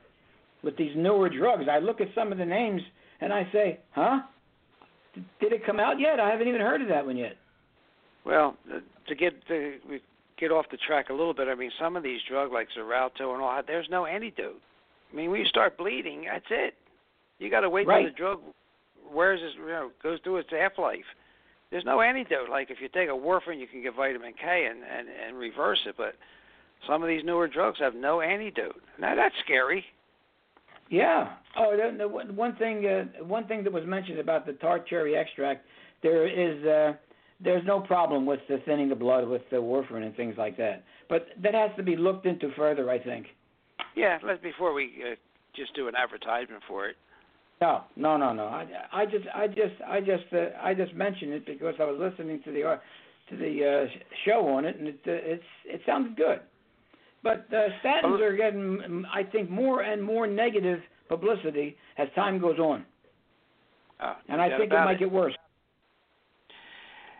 with 0.63 0.77
these 0.77 0.93
newer 0.97 1.29
drugs. 1.29 1.65
I 1.71 1.79
look 1.79 2.01
at 2.01 2.09
some 2.15 2.33
of 2.33 2.39
the 2.39 2.45
names 2.45 2.83
and 3.21 3.33
I 3.33 3.49
say, 3.53 3.81
"Huh? 3.93 4.21
Did 5.41 5.53
it 5.53 5.67
come 5.67 5.81
out 5.81 5.99
yet? 5.99 6.21
I 6.21 6.31
haven't 6.31 6.49
even 6.49 6.61
heard 6.61 6.83
of 6.83 6.89
that 6.89 7.07
one 7.07 7.17
yet." 7.17 7.37
Well, 8.25 8.57
to 9.09 9.15
get 9.15 9.33
to 9.49 9.75
get 10.39 10.51
off 10.51 10.67
the 10.71 10.79
track 10.87 11.09
a 11.11 11.13
little 11.13 11.35
bit, 11.35 11.49
I 11.49 11.55
mean, 11.55 11.71
some 11.81 11.97
of 11.97 12.03
these 12.03 12.21
drugs 12.29 12.53
like 12.53 12.69
Xarelto 12.77 13.33
and 13.33 13.43
all 13.43 13.55
that, 13.55 13.67
there's 13.67 13.89
no 13.91 14.07
antidote. 14.07 14.61
I 15.13 15.17
mean, 15.17 15.31
when 15.31 15.41
you 15.41 15.47
start 15.47 15.77
bleeding, 15.77 16.25
that's 16.31 16.45
it. 16.51 16.75
You 17.39 17.51
got 17.51 17.61
to 17.61 17.71
wait 17.71 17.87
right. 17.87 18.03
till 18.03 18.11
the 18.11 18.17
drug 18.17 18.41
wears 19.13 19.41
its, 19.43 19.55
you 19.57 19.67
know, 19.67 19.91
goes 20.03 20.19
through 20.23 20.39
its 20.39 20.49
half 20.51 20.79
life. 20.79 21.05
There's 21.73 21.87
no 21.87 22.03
antidote. 22.03 22.51
Like 22.51 22.71
if 22.71 22.83
you 22.83 22.89
take 22.89 23.09
a 23.09 23.13
warfarin, 23.13 23.59
you 23.59 23.67
can 23.67 23.83
get 23.83 23.97
vitamin 23.97 24.35
K 24.39 24.69
and 24.71 24.81
and 24.81 25.09
and 25.09 25.39
reverse 25.39 25.81
it, 25.87 25.95
but 25.97 26.15
some 26.87 27.03
of 27.03 27.09
these 27.09 27.25
newer 27.25 27.49
drugs 27.49 27.79
have 27.81 27.95
no 27.95 28.21
antidote. 28.21 28.81
Now 29.01 29.17
that's 29.17 29.35
scary. 29.43 29.83
Yeah. 30.91 31.31
Oh, 31.57 31.75
the, 31.75 31.97
the 31.97 32.07
one 32.07 32.55
thing 32.57 32.85
uh, 32.87 33.25
one 33.25 33.49
thing 33.49 33.65
that 33.65 33.73
was 33.73 33.85
mentioned 33.87 34.19
about 34.19 34.45
the 34.45 34.53
tart 34.53 34.87
cherry 34.87 35.17
extract, 35.17 35.65
there 36.03 36.27
is 36.27 36.63
uh, 36.67 36.93
there's 37.43 37.65
no 37.67 37.81
problem 37.81 38.27
with 38.27 38.41
the 38.51 38.59
thinning 38.67 38.91
the 38.91 38.95
blood 38.95 39.27
with 39.27 39.43
the 39.51 39.57
warfarin 39.57 40.05
and 40.05 40.15
things 40.15 40.35
like 40.37 40.59
that. 40.59 40.85
But 41.09 41.29
that 41.43 41.55
has 41.55 41.71
to 41.79 41.83
be 41.83 41.97
looked 41.97 42.27
into 42.27 42.51
further, 42.55 42.91
I 42.91 42.99
think. 42.99 43.29
Yeah, 43.97 44.19
let's 44.23 44.43
before 44.43 44.75
we 44.75 44.93
uh, 45.11 45.15
just 45.57 45.75
do 45.75 45.89
an 45.89 45.95
advertisement 45.97 46.63
for 46.69 46.87
it. 46.87 46.97
No, 47.63 47.85
no, 47.95 48.17
no, 48.17 48.33
no. 48.33 48.47
I, 48.47 48.67
I 48.93 49.05
just, 49.05 49.25
I 49.33 49.47
just, 49.47 49.81
I 49.87 50.01
just, 50.01 50.25
uh, 50.33 50.47
I 50.61 50.75
just 50.75 50.95
mentioned 50.95 51.33
it 51.33 51.47
because 51.47 51.75
I 51.79 51.85
was 51.85 51.97
listening 51.97 52.43
to 52.45 52.51
the 52.51 52.65
uh, 52.65 52.77
to 53.31 53.37
the 53.37 53.87
uh, 53.87 54.01
show 54.25 54.49
on 54.49 54.65
it, 54.65 54.77
and 54.81 54.89
it, 54.89 54.99
uh, 55.07 55.13
it's, 55.13 55.45
it 55.67 55.81
sounded 55.87 56.17
good. 56.17 56.41
But 57.23 57.47
uh, 57.53 57.69
statins 57.85 58.21
are 58.21 58.37
getting, 58.37 59.05
I 59.15 59.23
think, 59.23 59.49
more 59.49 59.83
and 59.83 60.03
more 60.03 60.27
negative 60.27 60.81
publicity 61.09 61.77
as 61.99 62.09
time 62.17 62.41
goes 62.41 62.59
on, 62.59 62.85
oh, 64.01 64.15
and 64.29 64.41
I 64.41 64.59
think 64.59 64.73
it 64.73 64.75
might 64.75 64.95
it. 64.95 64.99
get 64.99 65.13
worse. 65.13 65.35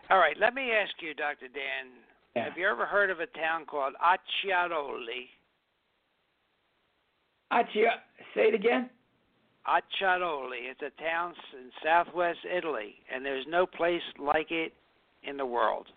All 0.09 0.17
right, 0.17 0.35
let 0.41 0.53
me 0.53 0.71
ask 0.73 0.91
you, 1.01 1.13
Dr. 1.13 1.47
Dan. 1.47 1.93
Yeah. 2.35 2.49
Have 2.49 2.57
you 2.57 2.67
ever 2.67 2.85
heard 2.85 3.11
of 3.11 3.21
a 3.21 3.27
town 3.27 3.65
called 3.65 3.93
Acciaroli? 4.03 5.29
Accia, 7.53 8.01
say 8.35 8.49
it 8.49 8.55
again. 8.55 8.89
Acciaroli. 9.67 10.69
It's 10.69 10.81
a 10.81 11.01
town 11.01 11.33
in 11.53 11.69
southwest 11.83 12.39
Italy, 12.45 12.95
and 13.13 13.25
there's 13.25 13.45
no 13.47 13.65
place 13.65 14.01
like 14.19 14.51
it 14.51 14.73
in 15.23 15.37
the 15.37 15.45
world. 15.45 15.87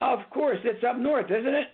Of 0.00 0.18
course, 0.30 0.58
it's 0.64 0.84
up 0.84 0.98
north, 0.98 1.30
isn't 1.30 1.54
it? 1.54 1.68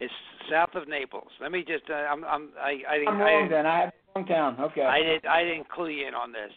It's 0.00 0.12
south 0.50 0.74
of 0.74 0.88
Naples. 0.88 1.28
Let 1.40 1.52
me 1.52 1.64
just. 1.66 1.88
Uh, 1.88 1.94
I'm. 1.94 2.24
I'm. 2.24 2.48
I. 2.58 2.78
I 2.88 3.10
I'm 3.10 3.18
wrong 3.18 3.46
I, 3.46 3.48
then. 3.48 3.66
I 3.66 3.80
have 3.80 3.92
the 3.92 4.20
wrong 4.20 4.28
town. 4.28 4.56
Okay. 4.60 4.82
I 4.82 5.02
did. 5.02 5.26
I 5.26 5.44
didn't 5.44 5.68
clue 5.68 5.88
you 5.88 6.08
in 6.08 6.14
on 6.14 6.32
this. 6.32 6.50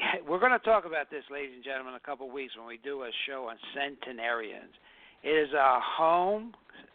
We're 0.28 0.40
going 0.40 0.52
to 0.52 0.58
talk 0.58 0.86
about 0.86 1.10
this, 1.10 1.22
ladies 1.30 1.52
and 1.54 1.62
gentlemen, 1.62 1.92
in 1.92 1.96
a 1.96 2.00
couple 2.00 2.26
of 2.26 2.32
weeks 2.32 2.56
when 2.56 2.66
we 2.66 2.78
do 2.82 3.02
a 3.02 3.10
show 3.28 3.48
on 3.50 3.56
centenarians. 3.74 4.72
It 5.22 5.28
is 5.28 5.52
a 5.52 5.78
home, 5.80 6.54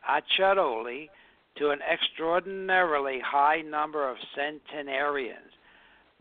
Acciaroli, 0.09 1.09
to 1.57 1.69
an 1.69 1.79
extraordinarily 1.89 3.19
high 3.23 3.61
number 3.61 4.09
of 4.09 4.17
centenarians. 4.35 5.55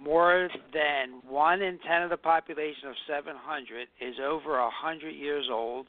More 0.04 0.48
than 0.72 1.22
one 1.26 1.62
in 1.62 1.78
ten 1.86 2.02
of 2.02 2.10
the 2.10 2.16
population 2.16 2.88
of 2.88 2.94
700 3.06 3.88
is 4.00 4.16
over 4.22 4.60
100 4.60 5.10
years 5.10 5.46
old 5.50 5.86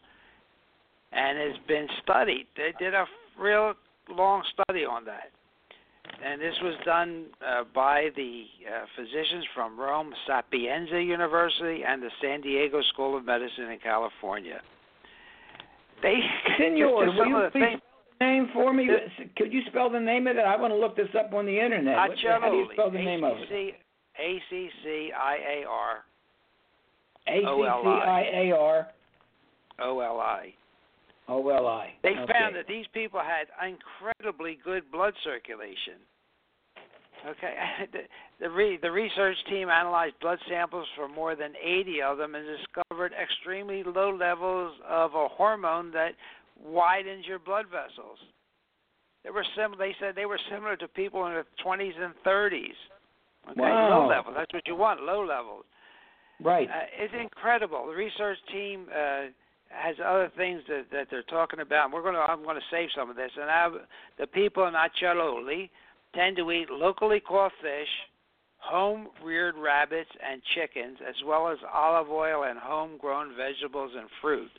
and 1.11 1.37
has 1.37 1.57
been 1.67 1.87
studied. 2.03 2.47
They 2.55 2.71
did 2.79 2.93
a 2.93 3.05
real 3.39 3.73
long 4.09 4.43
study 4.53 4.85
on 4.85 5.05
that. 5.05 5.31
And 6.23 6.39
this 6.39 6.53
was 6.61 6.75
done 6.85 7.25
uh, 7.45 7.63
by 7.73 8.09
the 8.15 8.45
uh, 8.65 8.85
physicians 8.95 9.45
from 9.53 9.77
Rome 9.77 10.13
Sapienza 10.27 11.01
University 11.01 11.83
and 11.85 12.01
the 12.01 12.09
San 12.21 12.41
Diego 12.41 12.81
School 12.93 13.17
of 13.17 13.25
Medicine 13.25 13.71
in 13.71 13.79
California. 13.79 14.61
They 16.01 16.19
Senor, 16.57 17.05
just 17.05 17.17
will 17.17 17.27
you 17.27 17.49
please 17.51 17.59
things, 17.59 17.79
spell 17.79 18.17
the 18.19 18.25
name 18.25 18.49
for 18.53 18.73
me? 18.73 18.89
Could 19.35 19.51
you 19.51 19.61
spell 19.67 19.89
the 19.89 19.99
name 19.99 20.27
of 20.27 20.37
it? 20.37 20.41
I 20.41 20.55
want 20.55 20.71
to 20.71 20.77
look 20.77 20.95
this 20.95 21.09
up 21.17 21.33
on 21.33 21.45
the 21.45 21.59
internet. 21.59 21.97
What, 21.97 22.17
how 22.41 22.49
do 22.49 22.57
you 22.57 22.67
spell 22.73 22.91
the 22.91 22.99
name 22.99 23.23
of 23.23 23.33
it? 23.37 23.75
A 24.19 24.41
C 24.49 24.69
C 24.83 25.11
I 25.15 25.35
A 25.35 25.67
R. 25.67 25.97
A 27.27 27.39
C 27.39 27.41
C 27.41 27.87
I 27.87 28.23
A 28.33 28.51
R. 28.57 28.87
O 29.79 29.99
L 29.99 30.19
I. 30.19 30.53
O 31.27 31.49
L 31.49 31.67
I. 31.67 31.93
They 32.03 32.09
okay. 32.09 32.33
found 32.33 32.55
that 32.55 32.67
these 32.67 32.85
people 32.93 33.19
had 33.19 33.47
incredibly 33.67 34.59
good 34.63 34.83
blood 34.91 35.13
circulation. 35.23 35.99
Okay, 37.27 37.55
the 37.91 37.99
the, 38.39 38.49
re, 38.49 38.77
the 38.81 38.91
research 38.91 39.37
team 39.49 39.69
analyzed 39.69 40.15
blood 40.21 40.39
samples 40.49 40.87
for 40.95 41.07
more 41.07 41.35
than 41.35 41.53
80 41.63 42.01
of 42.01 42.17
them 42.17 42.35
and 42.35 42.45
discovered 42.45 43.13
extremely 43.13 43.83
low 43.83 44.13
levels 44.13 44.73
of 44.87 45.15
a 45.15 45.27
hormone 45.29 45.91
that 45.91 46.11
widens 46.61 47.25
your 47.25 47.39
blood 47.39 47.65
vessels. 47.71 48.19
They 49.23 49.31
were 49.31 49.45
sim- 49.55 49.75
They 49.79 49.95
said 49.99 50.15
they 50.15 50.25
were 50.25 50.39
similar 50.51 50.75
to 50.77 50.87
people 50.89 51.25
in 51.25 51.33
their 51.33 51.45
20s 51.65 51.99
and 51.99 52.13
30s. 52.25 52.75
Okay, 53.51 53.61
wow. 53.61 54.01
low 54.01 54.07
level. 54.07 54.33
That's 54.35 54.53
what 54.53 54.65
you 54.67 54.75
want. 54.75 55.01
Low 55.03 55.23
levels. 55.23 55.65
Right. 56.43 56.67
Uh, 56.69 56.73
it's 56.99 57.13
incredible. 57.19 57.85
The 57.87 57.95
research 57.95 58.37
team 58.51 58.87
uh, 58.91 59.27
has 59.69 59.95
other 60.05 60.31
things 60.35 60.61
that, 60.67 60.85
that 60.91 61.07
they're 61.09 61.23
talking 61.23 61.59
about. 61.59 61.91
We're 61.91 62.01
going 62.01 62.15
to. 62.15 62.21
I'm 62.21 62.43
going 62.43 62.55
to 62.55 62.61
save 62.71 62.89
some 62.95 63.09
of 63.09 63.15
this. 63.15 63.31
And 63.39 63.49
I, 63.49 63.69
the 64.19 64.27
people 64.27 64.67
in 64.67 64.73
Acciaroli 64.73 65.69
tend 66.13 66.37
to 66.37 66.51
eat 66.51 66.69
locally 66.69 67.19
caught 67.19 67.51
fish, 67.61 67.87
home-reared 68.57 69.55
rabbits 69.57 70.09
and 70.27 70.41
chickens, 70.55 70.97
as 71.07 71.15
well 71.25 71.49
as 71.49 71.57
olive 71.73 72.09
oil 72.09 72.43
and 72.43 72.57
home-grown 72.57 73.35
vegetables 73.35 73.91
and 73.97 74.07
fruit. 74.21 74.49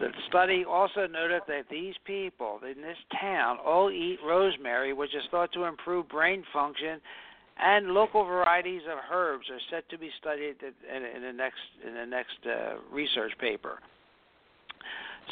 The 0.00 0.08
study 0.28 0.64
also 0.68 1.06
noted 1.06 1.42
that 1.48 1.64
these 1.70 1.94
people 2.04 2.60
in 2.62 2.82
this 2.82 2.98
town 3.20 3.56
all 3.64 3.90
eat 3.90 4.18
rosemary, 4.24 4.92
which 4.92 5.14
is 5.14 5.22
thought 5.30 5.52
to 5.54 5.64
improve 5.64 6.08
brain 6.08 6.44
function 6.52 7.00
and 7.60 7.88
local 7.88 8.24
varieties 8.24 8.82
of 8.90 8.98
herbs 9.12 9.46
are 9.50 9.60
set 9.70 9.88
to 9.90 9.98
be 9.98 10.10
studied 10.18 10.56
in, 10.62 11.02
in 11.04 11.22
the 11.22 11.32
next 11.32 11.60
in 11.86 11.94
the 11.94 12.06
next 12.06 12.38
uh, 12.46 12.76
research 12.92 13.32
paper. 13.40 13.78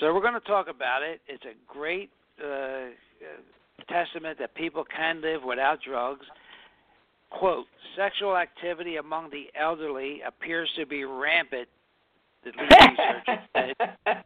So 0.01 0.13
we're 0.13 0.21
going 0.21 0.35
to 0.35 0.41
talk 0.41 0.69
about 0.69 1.03
it. 1.03 1.21
It's 1.27 1.45
a 1.45 1.55
great 1.73 2.11
uh, 2.43 2.91
testament 3.89 4.39
that 4.39 4.55
people 4.55 4.85
can 4.85 5.23
live 5.23 5.43
without 5.43 5.79
drugs. 5.83 6.27
quote, 7.31 7.67
sexual 7.97 8.37
activity 8.37 8.97
among 8.97 9.31
the 9.31 9.47
elderly 9.59 10.21
appears 10.27 10.71
to 10.77 10.85
be 10.85 11.05
rampant, 11.05 11.69
the 12.45 12.51
research 12.51 13.41
said. 13.57 14.25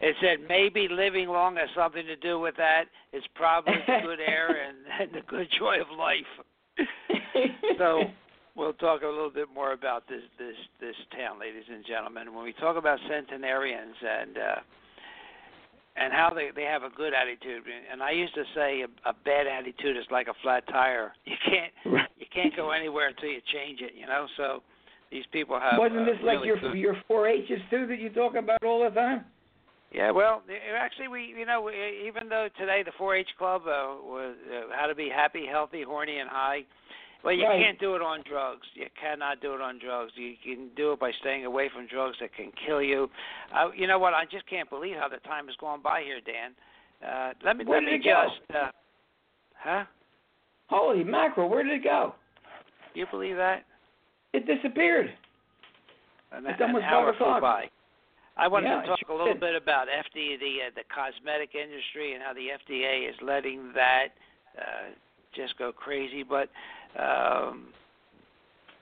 It 0.00 0.16
said 0.20 0.38
maybe 0.48 0.88
living 0.88 1.28
long 1.28 1.56
has 1.56 1.68
something 1.76 2.04
to 2.06 2.16
do 2.16 2.40
with 2.40 2.56
that. 2.56 2.86
It's 3.12 3.26
probably 3.34 3.74
the 3.86 4.00
good 4.02 4.20
air 4.20 4.66
and, 4.66 4.78
and 5.00 5.12
the 5.12 5.24
good 5.26 5.48
joy 5.58 5.80
of 5.80 5.96
life. 5.96 6.26
So 7.78 8.02
we'll 8.56 8.72
talk 8.74 9.02
a 9.02 9.06
little 9.06 9.30
bit 9.30 9.48
more 9.54 9.72
about 9.72 10.08
this 10.08 10.22
this 10.38 10.56
this 10.80 10.96
town, 11.16 11.40
ladies 11.40 11.64
and 11.72 11.84
gentlemen. 11.86 12.34
When 12.34 12.44
we 12.44 12.52
talk 12.54 12.76
about 12.76 12.98
centenarians 13.08 13.96
and 14.00 14.38
uh, 14.38 14.60
and 15.96 16.12
how 16.12 16.30
they 16.34 16.50
they 16.54 16.64
have 16.64 16.82
a 16.82 16.90
good 16.90 17.12
attitude, 17.14 17.64
and 17.90 18.02
I 18.02 18.12
used 18.12 18.34
to 18.34 18.44
say 18.54 18.82
a, 18.82 19.08
a 19.08 19.14
bad 19.24 19.46
attitude 19.46 19.96
is 19.96 20.04
like 20.10 20.28
a 20.28 20.34
flat 20.42 20.66
tire. 20.68 21.12
You 21.26 21.36
can't 21.44 22.08
you 22.18 22.26
can't 22.32 22.56
go 22.56 22.70
anywhere 22.70 23.08
until 23.08 23.28
you 23.28 23.40
change 23.52 23.80
it. 23.80 23.92
You 23.94 24.06
know, 24.06 24.26
so 24.36 24.62
these 25.10 25.24
people 25.32 25.58
have. 25.60 25.78
Wasn't 25.78 26.06
this 26.06 26.16
uh, 26.22 26.26
like 26.26 26.36
really 26.36 26.48
your 26.48 26.60
good, 26.60 26.74
your 26.74 26.96
4-H's 27.10 27.60
too 27.70 27.86
that 27.86 27.98
you 27.98 28.10
talk 28.10 28.34
about 28.34 28.62
all 28.64 28.82
the 28.82 28.90
time? 28.90 29.24
Yeah, 29.92 30.10
well, 30.10 30.42
actually, 30.74 31.08
we 31.08 31.34
you 31.38 31.44
know 31.44 31.68
even 31.70 32.28
though 32.28 32.48
today 32.58 32.82
the 32.84 32.92
4-H 32.98 33.28
club 33.38 33.62
uh, 33.66 33.96
was 34.02 34.34
uh, 34.50 34.74
how 34.74 34.86
to 34.86 34.94
be 34.94 35.08
happy, 35.14 35.44
healthy, 35.50 35.82
horny, 35.82 36.18
and 36.18 36.28
high. 36.30 36.60
Well, 37.22 37.34
you 37.34 37.44
Right. 37.46 37.62
can't 37.62 37.78
do 37.78 37.94
it 37.94 38.02
on 38.02 38.22
drugs. 38.28 38.66
You 38.74 38.86
cannot 39.00 39.40
do 39.40 39.54
it 39.54 39.60
on 39.60 39.78
drugs. 39.78 40.12
You 40.16 40.34
can 40.42 40.70
do 40.74 40.92
it 40.92 40.98
by 40.98 41.12
staying 41.20 41.44
away 41.44 41.68
from 41.72 41.86
drugs 41.86 42.16
that 42.20 42.34
can 42.34 42.50
kill 42.66 42.82
you. 42.82 43.08
Uh, 43.54 43.68
you 43.76 43.86
know 43.86 43.98
what? 44.00 44.12
I 44.12 44.24
just 44.24 44.44
can't 44.48 44.68
believe 44.68 44.96
how 44.96 45.08
the 45.08 45.18
time 45.18 45.46
has 45.46 45.54
gone 45.60 45.80
by 45.82 46.02
here, 46.02 46.20
Dan. 46.20 46.50
Uh, 47.06 47.32
let 47.44 47.56
me 47.56 47.64
Where 47.64 47.80
let 47.80 47.92
me 47.92 47.98
go? 47.98 48.24
just. 48.28 48.56
Uh, 48.56 48.70
huh? 49.58 49.84
Holy 50.68 51.04
mackerel, 51.04 51.48
where 51.48 51.62
did 51.62 51.74
it 51.74 51.84
go? 51.84 52.14
You 52.94 53.06
believe 53.10 53.36
that? 53.36 53.64
It 54.32 54.46
disappeared. 54.46 55.12
An, 56.32 56.46
It's 56.46 56.58
an 56.60 56.66
almost 56.68 56.84
hour 56.86 57.12
five 57.12 57.18
flew 57.18 57.40
by. 57.40 57.64
I 58.36 58.48
wanted 58.48 58.68
Yeah, 58.68 58.82
to 58.82 58.88
talk 58.88 59.08
a 59.10 59.12
little 59.12 59.34
bit 59.34 59.54
about 59.54 59.88
FDA, 59.88 60.40
the 60.40 60.68
uh, 60.68 60.70
the 60.74 60.84
cosmetic 60.88 61.54
industry, 61.54 62.14
and 62.14 62.22
how 62.22 62.32
the 62.32 62.48
FDA 62.56 63.08
is 63.08 63.16
letting 63.20 63.72
that 63.74 64.08
uh, 64.58 64.96
just 65.34 65.56
go 65.58 65.72
crazy. 65.72 66.22
But, 66.22 66.48
um, 66.98 67.68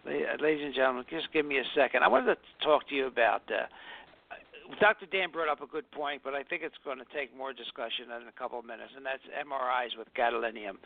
ladies 0.06 0.64
and 0.64 0.74
gentlemen, 0.74 1.04
just 1.10 1.32
give 1.32 1.46
me 1.46 1.58
a 1.58 1.64
second. 1.74 2.02
I 2.02 2.08
wanted 2.08 2.36
to 2.36 2.64
talk 2.64 2.88
to 2.88 2.94
you 2.94 3.06
about. 3.06 3.42
Uh, 3.50 3.66
Dr. 4.78 5.06
Dan 5.06 5.32
brought 5.32 5.48
up 5.48 5.62
a 5.62 5.66
good 5.66 5.90
point, 5.90 6.22
but 6.22 6.34
I 6.34 6.44
think 6.44 6.62
it's 6.62 6.78
going 6.84 6.98
to 6.98 7.08
take 7.12 7.36
more 7.36 7.52
discussion 7.52 8.06
in 8.06 8.28
a 8.28 8.36
couple 8.38 8.58
of 8.58 8.64
minutes, 8.64 8.92
and 8.94 9.04
that's 9.04 9.22
MRIs 9.34 9.98
with 9.98 10.06
gadolinium. 10.14 10.78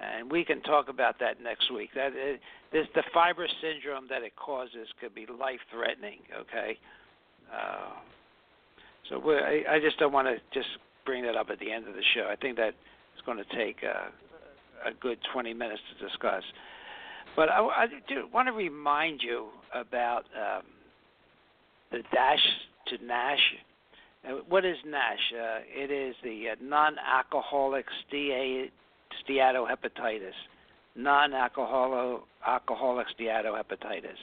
And 0.00 0.30
we 0.30 0.44
can 0.44 0.60
talk 0.62 0.88
about 0.88 1.18
that 1.20 1.42
next 1.42 1.72
week. 1.72 1.90
That 1.94 2.12
is, 2.12 2.38
this 2.72 2.86
the 2.94 3.02
fibrous 3.12 3.52
syndrome 3.60 4.08
that 4.08 4.22
it 4.22 4.36
causes 4.36 4.88
could 5.00 5.14
be 5.14 5.26
life-threatening. 5.26 6.20
Okay, 6.40 6.78
uh, 7.52 7.90
so 9.08 9.20
I, 9.30 9.64
I 9.68 9.80
just 9.80 9.98
don't 9.98 10.12
want 10.12 10.28
to 10.28 10.36
just 10.52 10.68
bring 11.04 11.24
that 11.24 11.36
up 11.36 11.48
at 11.50 11.58
the 11.58 11.70
end 11.72 11.88
of 11.88 11.94
the 11.94 12.02
show. 12.14 12.28
I 12.30 12.36
think 12.36 12.56
that 12.56 12.74
it's 13.14 13.26
going 13.26 13.38
to 13.38 13.56
take 13.56 13.78
uh, 13.82 14.08
a 14.88 14.92
good 15.00 15.18
20 15.32 15.52
minutes 15.54 15.80
to 15.98 16.06
discuss. 16.06 16.42
But 17.36 17.48
I, 17.48 17.60
I 17.60 17.86
do 18.08 18.28
want 18.32 18.48
to 18.48 18.52
remind 18.52 19.22
you 19.22 19.48
about 19.74 20.24
um, 20.36 20.62
the 21.90 21.98
dash 22.12 22.44
to 22.88 23.04
NASH. 23.04 23.40
Uh, 24.28 24.32
What 24.48 24.64
is 24.64 24.76
NASH? 24.86 25.32
Uh, 25.34 25.58
it 25.66 25.90
is 25.90 26.14
the 26.22 26.50
uh, 26.50 26.54
non-alcoholic 26.62 27.86
stea- 28.06 28.70
steatohepatitis. 29.28 30.32
Non-alcoholic 30.96 32.22
alcoholic 32.46 33.06
steatohepatitis. 33.18 34.18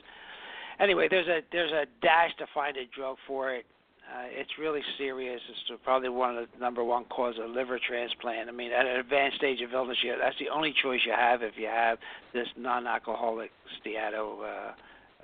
Anyway, 0.80 1.07
there's 1.09 1.28
a 1.28 1.41
there's 1.51 1.71
a 1.71 1.86
dash 2.01 2.36
to 2.38 2.45
find 2.53 2.78
a 2.78 2.86
drug 2.95 3.17
for 3.28 3.53
it. 3.53 3.65
Uh, 4.07 4.23
it's 4.30 4.51
really 4.57 4.82
serious. 4.97 5.41
It's 5.49 5.82
probably 5.84 6.07
one 6.07 6.38
of 6.38 6.47
the 6.53 6.59
number 6.59 6.82
one 6.84 7.03
cause 7.05 7.36
of 7.43 7.49
liver 7.49 7.78
transplant. 7.86 8.47
I 8.47 8.53
mean, 8.53 8.71
at 8.71 8.86
an 8.86 8.99
advanced 8.99 9.38
stage 9.38 9.59
of 9.61 9.73
illness, 9.73 9.97
you, 10.01 10.15
that's 10.17 10.38
the 10.39 10.47
only 10.47 10.73
choice 10.82 11.01
you 11.05 11.11
have 11.11 11.41
if 11.41 11.53
you 11.57 11.65
have 11.65 11.97
this 12.34 12.47
non-alcoholic 12.55 13.51
steatohepatitis. 13.86 14.43
Uh, 14.43 14.71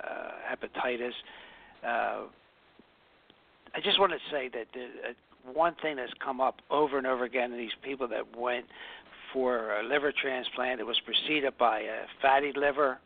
uh, 0.04 0.32
hepatitis. 0.52 1.14
uh, 1.86 2.24
I 3.76 3.80
just 3.82 4.00
want 4.00 4.12
to 4.12 4.18
say 4.30 4.50
that 4.50 4.66
the, 4.74 4.84
uh, 4.84 5.52
one 5.54 5.76
thing 5.82 5.96
that's 5.96 6.14
come 6.24 6.42
up 6.42 6.58
over 6.70 6.98
and 6.98 7.08
over 7.08 7.24
again 7.24 7.52
in 7.52 7.58
these 7.58 7.76
people 7.84 8.08
that 8.10 8.36
went 8.36 8.66
for 9.32 9.80
a 9.80 9.84
liver 9.84 10.12
transplant, 10.12 10.80
it 10.80 10.86
was 10.86 11.00
preceded 11.06 11.58
by 11.58 11.80
a 11.80 12.06
fatty 12.22 12.52
liver 12.56 13.00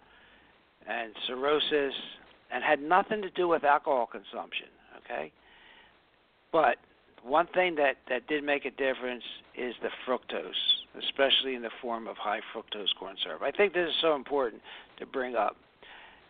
and 0.88 1.14
cirrhosis, 1.28 1.94
and 2.52 2.64
had 2.64 2.82
nothing 2.82 3.22
to 3.22 3.30
do 3.30 3.48
with 3.48 3.64
alcohol 3.64 4.08
consumption. 4.08 4.68
Okay, 5.04 5.32
but 6.52 6.78
one 7.24 7.48
thing 7.48 7.76
that 7.76 7.98
that 8.10 8.28
did 8.28 8.44
make 8.44 8.66
a 8.66 8.72
difference 8.72 9.24
is 9.56 9.76
the 9.82 9.90
fructose, 10.08 10.52
especially 10.98 11.56
in 11.56 11.62
the 11.62 11.72
form 11.82 12.08
of 12.08 12.18
high 12.18 12.42
fructose 12.54 12.94
corn 13.00 13.16
syrup. 13.24 13.42
I 13.42 13.52
think 13.52 13.74
this 13.74 13.90
is 13.90 13.96
so 14.02 14.16
important 14.16 14.62
to 15.00 15.06
bring 15.06 15.36
up. 15.36 15.56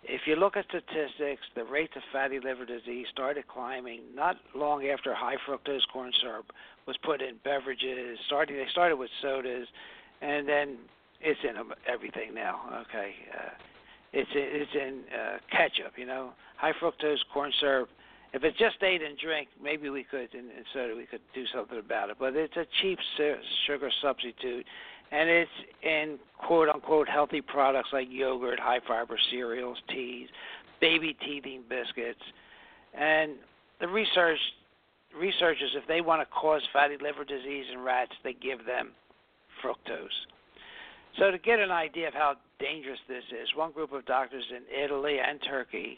If 0.03 0.21
you 0.25 0.35
look 0.35 0.55
at 0.55 0.65
statistics, 0.65 1.41
the 1.55 1.65
rates 1.65 1.93
of 1.95 2.03
fatty 2.13 2.39
liver 2.39 2.65
disease 2.65 3.07
started 3.11 3.47
climbing 3.47 4.01
not 4.15 4.37
long 4.55 4.85
after 4.87 5.13
high 5.13 5.35
fructose 5.47 5.87
corn 5.91 6.11
syrup 6.21 6.45
was 6.85 6.95
put 7.03 7.21
in 7.21 7.35
beverages. 7.43 8.17
Starting, 8.25 8.55
they 8.55 8.67
started 8.71 8.95
with 8.95 9.09
sodas, 9.21 9.67
and 10.21 10.47
then 10.47 10.77
it's 11.19 11.39
in 11.43 11.55
everything 11.91 12.33
now. 12.33 12.83
Okay, 12.87 13.15
uh, 13.33 13.49
it's 14.13 14.29
it's 14.33 14.71
in 14.73 15.01
uh, 15.13 15.37
ketchup. 15.51 15.93
You 15.97 16.05
know, 16.05 16.31
high 16.57 16.73
fructose 16.81 17.17
corn 17.33 17.51
syrup. 17.59 17.89
If 18.33 18.43
it 18.43 18.55
just 18.57 18.75
ate 18.83 19.01
and 19.01 19.17
drink, 19.17 19.47
maybe 19.61 19.89
we 19.89 20.03
could, 20.03 20.33
in, 20.33 20.45
in 20.51 20.63
soda, 20.73 20.93
we 20.95 21.05
could 21.05 21.21
do 21.33 21.45
something 21.55 21.79
about 21.79 22.09
it. 22.09 22.17
But 22.19 22.35
it's 22.35 22.57
a 22.57 22.65
cheap 22.81 22.99
sugar 23.65 23.89
substitute, 24.01 24.65
and 25.11 25.29
it's 25.29 25.51
in 25.81 26.19
quote 26.37 26.69
unquote 26.69 27.07
healthy 27.07 27.41
products 27.41 27.89
like 27.93 28.07
yogurt, 28.09 28.59
high 28.59 28.81
fiber 28.85 29.17
cereals, 29.31 29.77
teas, 29.89 30.27
baby 30.81 31.15
teething 31.25 31.63
biscuits, 31.69 32.19
and 32.93 33.33
the 33.79 33.87
research 33.87 34.39
researchers, 35.17 35.71
if 35.75 35.87
they 35.87 36.01
want 36.01 36.21
to 36.21 36.27
cause 36.33 36.61
fatty 36.73 36.95
liver 37.01 37.23
disease 37.23 37.65
in 37.71 37.79
rats, 37.79 38.11
they 38.23 38.33
give 38.33 38.65
them 38.65 38.91
fructose. 39.63 40.07
So 41.17 41.31
to 41.31 41.37
get 41.37 41.59
an 41.59 41.71
idea 41.71 42.07
of 42.07 42.13
how 42.13 42.35
dangerous 42.59 42.99
this 43.07 43.23
is, 43.31 43.49
one 43.55 43.71
group 43.71 43.91
of 43.91 44.05
doctors 44.05 44.45
in 44.51 44.63
Italy 44.83 45.17
and 45.19 45.39
Turkey 45.47 45.97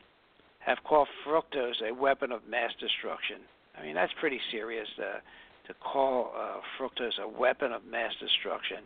have 0.59 0.77
called 0.87 1.07
fructose 1.25 1.81
a 1.85 1.93
weapon 1.93 2.31
of 2.31 2.41
mass 2.49 2.71
destruction. 2.79 3.37
I 3.77 3.83
mean, 3.83 3.95
that's 3.95 4.11
pretty 4.19 4.39
serious 4.51 4.87
uh, 4.97 5.19
to 5.67 5.73
call 5.75 6.31
uh, 6.35 6.59
fructose 6.79 7.19
a 7.21 7.27
weapon 7.27 7.71
of 7.71 7.83
mass 7.85 8.11
destruction. 8.19 8.77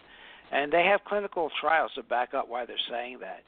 And 0.51 0.71
they 0.71 0.83
have 0.83 1.01
clinical 1.05 1.49
trials 1.61 1.91
to 1.95 2.03
back 2.03 2.33
up 2.33 2.49
why 2.49 2.65
they're 2.65 2.77
saying 2.89 3.19
that. 3.21 3.41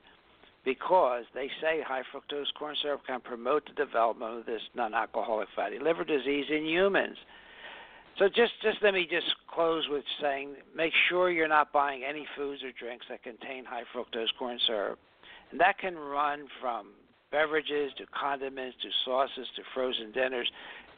Because 0.63 1.23
they 1.33 1.49
say 1.61 1.81
high 1.85 2.01
fructose 2.13 2.51
corn 2.57 2.75
syrup 2.81 3.01
can 3.05 3.21
promote 3.21 3.63
the 3.67 3.85
development 3.85 4.39
of 4.39 4.45
this 4.45 4.61
non-alcoholic 4.75 5.47
fatty 5.55 5.77
liver 5.79 6.03
disease 6.03 6.45
in 6.49 6.65
humans. 6.65 7.17
So 8.17 8.29
just 8.29 8.53
just 8.61 8.77
let 8.81 8.93
me 8.93 9.07
just 9.09 9.27
close 9.53 9.83
with 9.89 10.03
saying 10.21 10.55
make 10.75 10.93
sure 11.09 11.31
you're 11.31 11.49
not 11.49 11.73
buying 11.73 12.03
any 12.03 12.25
foods 12.37 12.63
or 12.63 12.71
drinks 12.79 13.05
that 13.09 13.23
contain 13.23 13.65
high 13.65 13.83
fructose 13.93 14.27
corn 14.39 14.57
syrup. 14.65 14.99
And 15.51 15.59
that 15.59 15.77
can 15.77 15.95
run 15.95 16.47
from 16.61 16.91
beverages 17.31 17.91
to 17.97 18.05
condiments 18.17 18.77
to 18.81 18.89
sauces 19.03 19.47
to 19.57 19.61
frozen 19.73 20.11
dinners. 20.13 20.49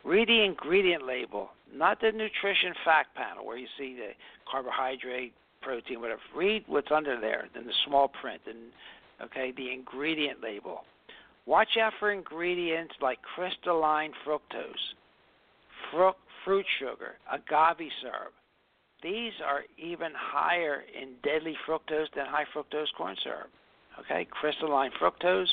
Read 0.03 0.27
the 0.27 0.43
ingredient 0.43 1.05
label, 1.05 1.49
not 1.73 1.99
the 1.99 2.11
nutrition 2.11 2.73
fact 2.85 3.15
panel 3.15 3.45
where 3.45 3.57
you 3.57 3.67
see 3.77 3.95
the 3.95 4.11
carbohydrate, 4.49 5.33
protein, 5.61 5.99
whatever. 5.99 6.21
Read 6.35 6.63
what's 6.67 6.91
under 6.91 7.19
there 7.19 7.47
in 7.59 7.65
the 7.65 7.73
small 7.87 8.07
print 8.07 8.41
and 8.45 8.57
okay, 9.23 9.51
the 9.57 9.71
ingredient 9.71 10.41
label. 10.41 10.81
Watch 11.47 11.77
out 11.81 11.93
for 11.99 12.11
ingredients 12.11 12.93
like 13.01 13.17
crystalline 13.35 14.11
fructose, 14.25 14.93
fruit, 15.91 16.15
fruit 16.47 16.65
sugar, 16.79 17.15
agave 17.29 17.91
syrup. 18.01 18.33
These 19.03 19.33
are 19.45 19.63
even 19.77 20.11
higher 20.15 20.83
in 20.99 21.09
deadly 21.21 21.55
fructose 21.67 22.07
than 22.15 22.25
high 22.25 22.45
fructose 22.55 22.87
corn 22.97 23.17
syrup. 23.21 23.49
Okay, 23.99 24.25
crystalline 24.31 24.91
fructose, 24.99 25.49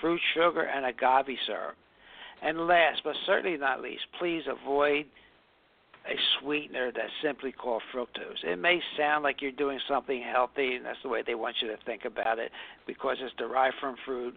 fruit 0.00 0.20
sugar, 0.34 0.62
and 0.62 0.86
agave 0.86 1.36
syrup. 1.44 1.74
And 2.40 2.68
last 2.68 3.02
but 3.02 3.16
certainly 3.26 3.58
not 3.58 3.82
least, 3.82 4.02
please 4.18 4.44
avoid 4.46 5.06
a 6.06 6.14
sweetener 6.40 6.92
that's 6.94 7.12
simply 7.20 7.50
called 7.50 7.82
fructose. 7.92 8.44
It 8.44 8.58
may 8.58 8.80
sound 8.96 9.24
like 9.24 9.42
you're 9.42 9.50
doing 9.50 9.80
something 9.88 10.22
healthy, 10.22 10.76
and 10.76 10.84
that's 10.86 11.02
the 11.02 11.08
way 11.08 11.22
they 11.26 11.34
want 11.34 11.56
you 11.60 11.68
to 11.68 11.76
think 11.84 12.04
about 12.04 12.38
it 12.38 12.52
because 12.86 13.16
it's 13.20 13.34
derived 13.36 13.74
from 13.80 13.96
fruit. 14.06 14.36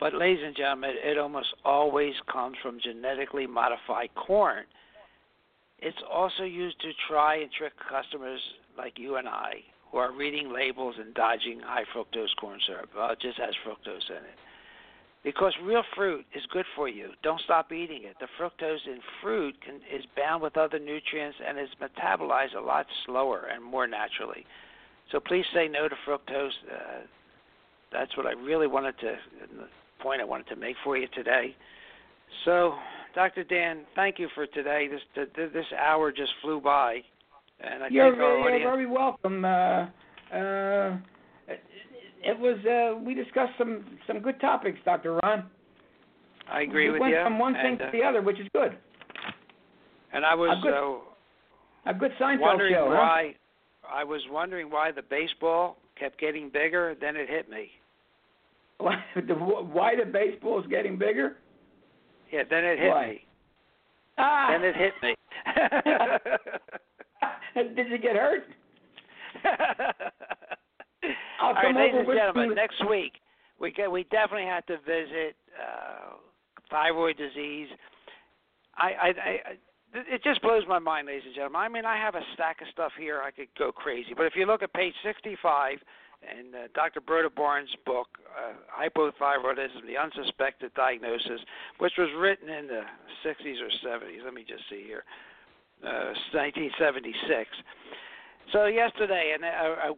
But, 0.00 0.14
ladies 0.14 0.44
and 0.44 0.56
gentlemen, 0.56 0.92
it 1.02 1.18
almost 1.18 1.54
always 1.64 2.14
comes 2.32 2.56
from 2.62 2.78
genetically 2.80 3.46
modified 3.46 4.10
corn. 4.14 4.64
It's 5.80 5.98
also 6.10 6.44
used 6.44 6.80
to 6.80 6.90
try 7.08 7.36
and 7.36 7.50
trick 7.52 7.72
customers 7.90 8.40
like 8.76 8.98
you 8.98 9.16
and 9.16 9.28
I 9.28 9.54
who 9.90 9.98
are 9.98 10.12
reading 10.12 10.52
labels 10.52 10.96
and 10.98 11.14
dodging 11.14 11.60
high 11.60 11.84
fructose 11.94 12.34
corn 12.38 12.60
syrup. 12.66 12.90
Well, 12.96 13.10
it 13.10 13.20
just 13.20 13.38
has 13.38 13.54
fructose 13.66 14.08
in 14.10 14.16
it. 14.16 14.38
Because 15.24 15.52
real 15.62 15.82
fruit 15.96 16.24
is 16.34 16.42
good 16.52 16.66
for 16.76 16.88
you. 16.88 17.10
Don't 17.22 17.40
stop 17.40 17.72
eating 17.72 18.04
it. 18.04 18.16
The 18.20 18.28
fructose 18.38 18.86
in 18.86 19.00
fruit 19.20 19.56
can, 19.64 19.76
is 19.92 20.04
bound 20.16 20.42
with 20.42 20.56
other 20.56 20.78
nutrients 20.78 21.38
and 21.46 21.58
is 21.58 21.68
metabolized 21.82 22.54
a 22.56 22.60
lot 22.60 22.86
slower 23.04 23.48
and 23.52 23.62
more 23.62 23.86
naturally. 23.86 24.46
So 25.10 25.18
please 25.18 25.44
say 25.52 25.68
no 25.68 25.88
to 25.88 25.96
fructose. 26.06 26.50
Uh, 26.70 27.00
that's 27.90 28.16
what 28.16 28.26
I 28.26 28.32
really 28.32 28.66
wanted 28.66 28.98
to, 29.00 29.16
point 30.00 30.20
I 30.20 30.24
wanted 30.24 30.48
to 30.48 30.56
make 30.56 30.76
for 30.84 30.96
you 30.96 31.06
today. 31.14 31.54
So, 32.44 32.74
Dr. 33.14 33.44
Dan, 33.44 33.80
thank 33.94 34.18
you 34.18 34.28
for 34.34 34.46
today. 34.46 34.88
This 34.88 35.26
this 35.36 35.64
hour 35.78 36.12
just 36.12 36.30
flew 36.42 36.60
by, 36.60 36.98
and 37.60 37.84
I 37.84 37.88
you're 37.90 38.10
think 38.10 38.22
our 38.22 38.28
very, 38.28 38.42
audience. 38.42 38.62
You're 38.62 38.72
very 38.72 38.86
welcome. 38.86 39.44
Uh, 39.44 39.86
uh, 40.34 40.98
it 42.22 42.38
was 42.38 42.58
uh, 42.66 43.02
we 43.02 43.14
discussed 43.14 43.52
some 43.58 43.84
some 44.06 44.20
good 44.20 44.40
topics, 44.40 44.78
Dr. 44.84 45.18
Ron. 45.22 45.44
I 46.50 46.62
agree 46.62 46.86
we 46.86 46.92
with 46.92 47.00
went 47.00 47.14
you. 47.14 47.22
from 47.22 47.38
one 47.38 47.54
and, 47.54 47.78
thing 47.78 47.86
uh, 47.86 47.90
to 47.90 47.98
the 47.98 48.04
other, 48.04 48.22
which 48.22 48.38
is 48.40 48.46
good. 48.54 48.76
And 50.12 50.24
I 50.24 50.34
was 50.34 50.56
A 50.58 50.62
good 50.62 50.74
uh, 50.74 51.90
A 51.90 51.94
good 51.94 52.12
Seinfeld 52.20 52.40
wondering 52.40 52.74
show, 52.74 52.88
huh? 52.90 53.32
I 53.90 54.04
was 54.04 54.20
wondering 54.30 54.70
why 54.70 54.92
the 54.92 55.02
baseball 55.02 55.78
kept 55.98 56.20
getting 56.20 56.50
bigger. 56.50 56.94
Then 57.00 57.16
it 57.16 57.28
hit 57.28 57.48
me. 57.50 57.70
Why 58.84 59.02
the, 59.16 59.34
why 59.34 59.96
the 59.96 60.04
baseball 60.04 60.60
is 60.60 60.66
getting 60.68 60.96
bigger? 60.96 61.38
Yeah, 62.30 62.44
then 62.48 62.64
it 62.64 62.78
hit 62.78 62.90
Why? 62.90 63.08
me. 63.08 63.26
Ah! 64.18 64.48
Then 64.52 64.62
it 64.64 64.76
hit 64.76 64.92
me. 65.02 65.16
Did 67.74 67.90
you 67.90 67.98
get 67.98 68.14
hurt? 68.14 68.44
I'll 71.40 71.48
All 71.48 71.54
right, 71.54 71.74
ladies 71.74 72.04
and 72.06 72.16
gentlemen, 72.16 72.54
next 72.54 72.88
week 72.88 73.14
we 73.58 73.72
get, 73.72 73.90
we 73.90 74.04
definitely 74.04 74.46
have 74.46 74.64
to 74.66 74.76
visit 74.78 75.34
uh, 75.58 76.14
thyroid 76.70 77.16
disease. 77.16 77.68
I, 78.76 78.86
I, 78.86 79.08
I, 79.08 79.40
it 79.94 80.22
just 80.22 80.40
blows 80.42 80.62
my 80.68 80.78
mind, 80.78 81.06
ladies 81.06 81.22
and 81.26 81.34
gentlemen. 81.34 81.60
I 81.60 81.68
mean, 81.68 81.84
I 81.84 81.96
have 81.96 82.14
a 82.14 82.22
stack 82.34 82.60
of 82.60 82.68
stuff 82.72 82.92
here. 82.98 83.22
I 83.24 83.30
could 83.30 83.48
go 83.58 83.72
crazy, 83.72 84.10
but 84.16 84.26
if 84.26 84.34
you 84.36 84.46
look 84.46 84.62
at 84.62 84.72
page 84.72 84.94
65 85.04 85.78
in 86.22 86.54
uh, 86.54 86.66
Dr. 86.74 87.00
Broda 87.00 87.34
Barnes' 87.34 87.68
book, 87.86 88.08
uh, 88.34 88.52
Hypothyroidism: 88.70 89.86
The 89.86 89.96
Unsuspected 89.96 90.72
Diagnosis, 90.74 91.40
which 91.78 91.92
was 91.98 92.08
written 92.18 92.48
in 92.48 92.66
the 92.66 92.82
60s 93.24 93.60
or 93.60 93.70
70s. 93.86 94.24
Let 94.24 94.34
me 94.34 94.44
just 94.46 94.62
see 94.68 94.82
here, 94.84 95.04
uh, 95.84 96.14
1976. 96.32 97.48
So 98.52 98.66
yesterday, 98.66 99.32
and 99.34 99.44
a, 99.44 99.90
a, 99.90 99.94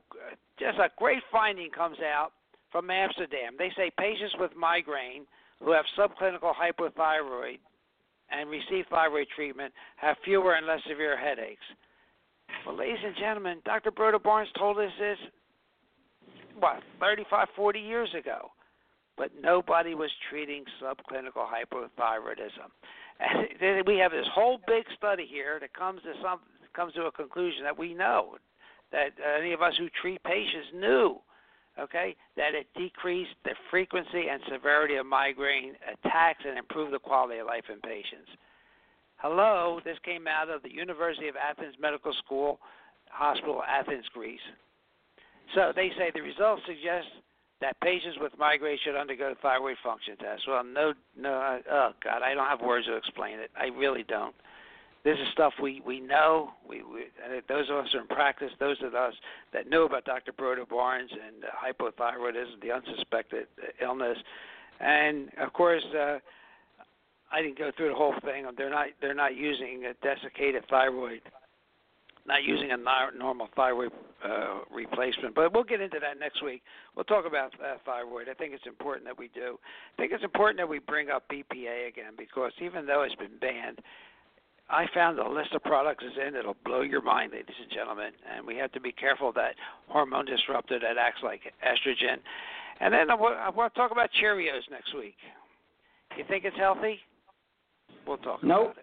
just 0.58 0.78
a 0.78 0.90
great 0.98 1.22
finding 1.30 1.70
comes 1.70 1.98
out 2.00 2.32
from 2.72 2.90
Amsterdam. 2.90 3.54
They 3.58 3.70
say 3.76 3.90
patients 3.98 4.34
with 4.38 4.50
migraine 4.56 5.24
who 5.62 5.72
have 5.72 5.84
subclinical 5.96 6.52
hypothyroid 6.54 7.58
and 8.30 8.50
receive 8.50 8.86
thyroid 8.90 9.26
treatment 9.34 9.72
have 9.96 10.16
fewer 10.24 10.54
and 10.54 10.66
less 10.66 10.80
severe 10.88 11.18
headaches. 11.18 11.64
Well, 12.66 12.76
ladies 12.76 12.98
and 13.04 13.14
gentlemen, 13.16 13.58
Dr. 13.64 13.90
Broda 13.90 14.22
Barnes 14.22 14.48
told 14.58 14.78
us 14.78 14.90
this, 14.98 15.18
what, 16.58 16.80
35, 17.00 17.48
40 17.54 17.80
years 17.80 18.08
ago. 18.18 18.50
But 19.16 19.30
nobody 19.40 19.94
was 19.94 20.10
treating 20.30 20.64
subclinical 20.82 21.44
hypothyroidism. 21.46 22.70
And 23.20 23.86
we 23.86 23.98
have 23.98 24.12
this 24.12 24.26
whole 24.34 24.58
big 24.66 24.84
study 24.96 25.26
here 25.30 25.58
that 25.60 25.74
comes 25.74 26.02
to 26.02 26.12
some 26.22 26.40
comes 26.74 26.92
to 26.94 27.02
a 27.02 27.10
conclusion 27.10 27.64
that 27.64 27.76
we 27.76 27.92
know 27.92 28.36
that 28.92 29.08
uh, 29.18 29.40
any 29.40 29.52
of 29.52 29.60
us 29.60 29.72
who 29.76 29.88
treat 30.00 30.22
patients 30.22 30.68
knew 30.72 31.20
okay, 31.78 32.16
that 32.36 32.54
it 32.54 32.66
decreased 32.76 33.34
the 33.44 33.54
frequency 33.70 34.28
and 34.30 34.40
severity 34.52 34.96
of 34.96 35.06
migraine 35.06 35.74
attacks 35.88 36.44
and 36.46 36.58
improved 36.58 36.92
the 36.92 36.98
quality 36.98 37.38
of 37.38 37.46
life 37.46 37.64
in 37.72 37.80
patients. 37.80 38.28
Hello, 39.16 39.80
this 39.84 39.98
came 40.04 40.26
out 40.26 40.48
of 40.48 40.62
the 40.62 40.72
University 40.72 41.28
of 41.28 41.36
Athens 41.36 41.74
Medical 41.80 42.12
School 42.24 42.58
Hospital, 43.10 43.62
Athens, 43.66 44.04
Greece. 44.12 44.40
So 45.54 45.72
they 45.74 45.90
say 45.98 46.10
the 46.14 46.22
results 46.22 46.62
suggest 46.66 47.08
that 47.60 47.78
patients 47.80 48.18
with 48.20 48.32
migraine 48.38 48.78
should 48.84 48.96
undergo 48.96 49.34
thyroid 49.42 49.76
function 49.82 50.16
tests. 50.16 50.46
Well, 50.46 50.64
no, 50.64 50.94
no, 51.18 51.60
oh 51.70 51.90
God, 52.02 52.22
I 52.22 52.34
don't 52.34 52.46
have 52.46 52.60
words 52.60 52.86
to 52.86 52.96
explain 52.96 53.38
it. 53.38 53.50
I 53.56 53.66
really 53.66 54.04
don't. 54.04 54.34
This 55.02 55.16
is 55.16 55.28
stuff 55.32 55.54
we 55.62 55.82
we 55.86 55.98
know. 55.98 56.50
We, 56.68 56.82
we 56.82 57.06
those 57.48 57.70
of 57.70 57.76
us 57.76 57.88
who 57.92 57.98
are 57.98 58.02
in 58.02 58.08
practice, 58.08 58.50
those 58.60 58.76
of 58.82 58.94
us 58.94 59.14
that 59.52 59.68
know 59.68 59.84
about 59.84 60.04
Dr. 60.04 60.32
Broda 60.32 60.68
Barnes 60.68 61.10
and 61.10 61.44
uh, 61.44 61.48
hypothyroidism, 61.56 62.60
the 62.60 62.72
unsuspected 62.72 63.46
illness, 63.80 64.18
and 64.78 65.30
of 65.40 65.54
course, 65.54 65.82
uh, 65.98 66.18
I 67.32 67.40
didn't 67.40 67.58
go 67.58 67.70
through 67.76 67.88
the 67.88 67.94
whole 67.94 68.14
thing. 68.24 68.44
They're 68.58 68.70
not 68.70 68.88
they're 69.00 69.14
not 69.14 69.36
using 69.36 69.84
a 69.86 69.94
desiccated 70.06 70.64
thyroid, 70.68 71.22
not 72.26 72.44
using 72.44 72.70
a 72.72 72.76
normal 73.18 73.48
thyroid 73.56 73.90
uh, 74.24 74.60
replacement. 74.72 75.34
But 75.34 75.52
we'll 75.52 75.64
get 75.64 75.80
into 75.80 75.98
that 76.00 76.18
next 76.18 76.42
week. 76.42 76.62
We'll 76.94 77.04
talk 77.04 77.26
about 77.26 77.52
uh, 77.54 77.76
thyroid. 77.84 78.28
I 78.28 78.34
think 78.34 78.52
it's 78.54 78.66
important 78.66 79.06
that 79.06 79.18
we 79.18 79.28
do. 79.28 79.58
I 79.94 80.02
think 80.02 80.12
it's 80.12 80.24
important 80.24 80.58
that 80.58 80.68
we 80.68 80.78
bring 80.78 81.10
up 81.10 81.24
BPA 81.28 81.88
again 81.88 82.12
because 82.16 82.52
even 82.60 82.86
though 82.86 83.02
it's 83.02 83.14
been 83.14 83.38
banned 83.40 83.80
I 84.70 84.86
found 84.94 85.18
a 85.18 85.28
list 85.28 85.52
of 85.54 85.62
products 85.64 86.04
is 86.04 86.12
in 86.26 86.36
it'll 86.36 86.56
blow 86.64 86.82
your 86.82 87.02
mind, 87.02 87.32
ladies 87.32 87.56
and 87.60 87.70
gentlemen. 87.72 88.12
And 88.32 88.46
we 88.46 88.56
have 88.56 88.70
to 88.72 88.80
be 88.80 88.92
careful 88.92 89.32
that 89.32 89.54
hormone 89.88 90.26
disruptor 90.26 90.78
that 90.78 90.96
acts 90.96 91.20
like 91.22 91.40
estrogen. 91.66 92.18
And 92.80 92.94
then 92.94 93.10
I 93.10 93.14
want, 93.14 93.36
I 93.36 93.50
want 93.50 93.74
to 93.74 93.78
talk 93.78 93.90
about 93.90 94.10
Cheerios 94.22 94.70
next 94.70 94.94
week. 94.94 95.16
You 96.16 96.24
think 96.28 96.44
it's 96.44 96.56
healthy? 96.56 96.98
We'll 98.06 98.18
talk 98.18 98.42
Nope. 98.42 98.74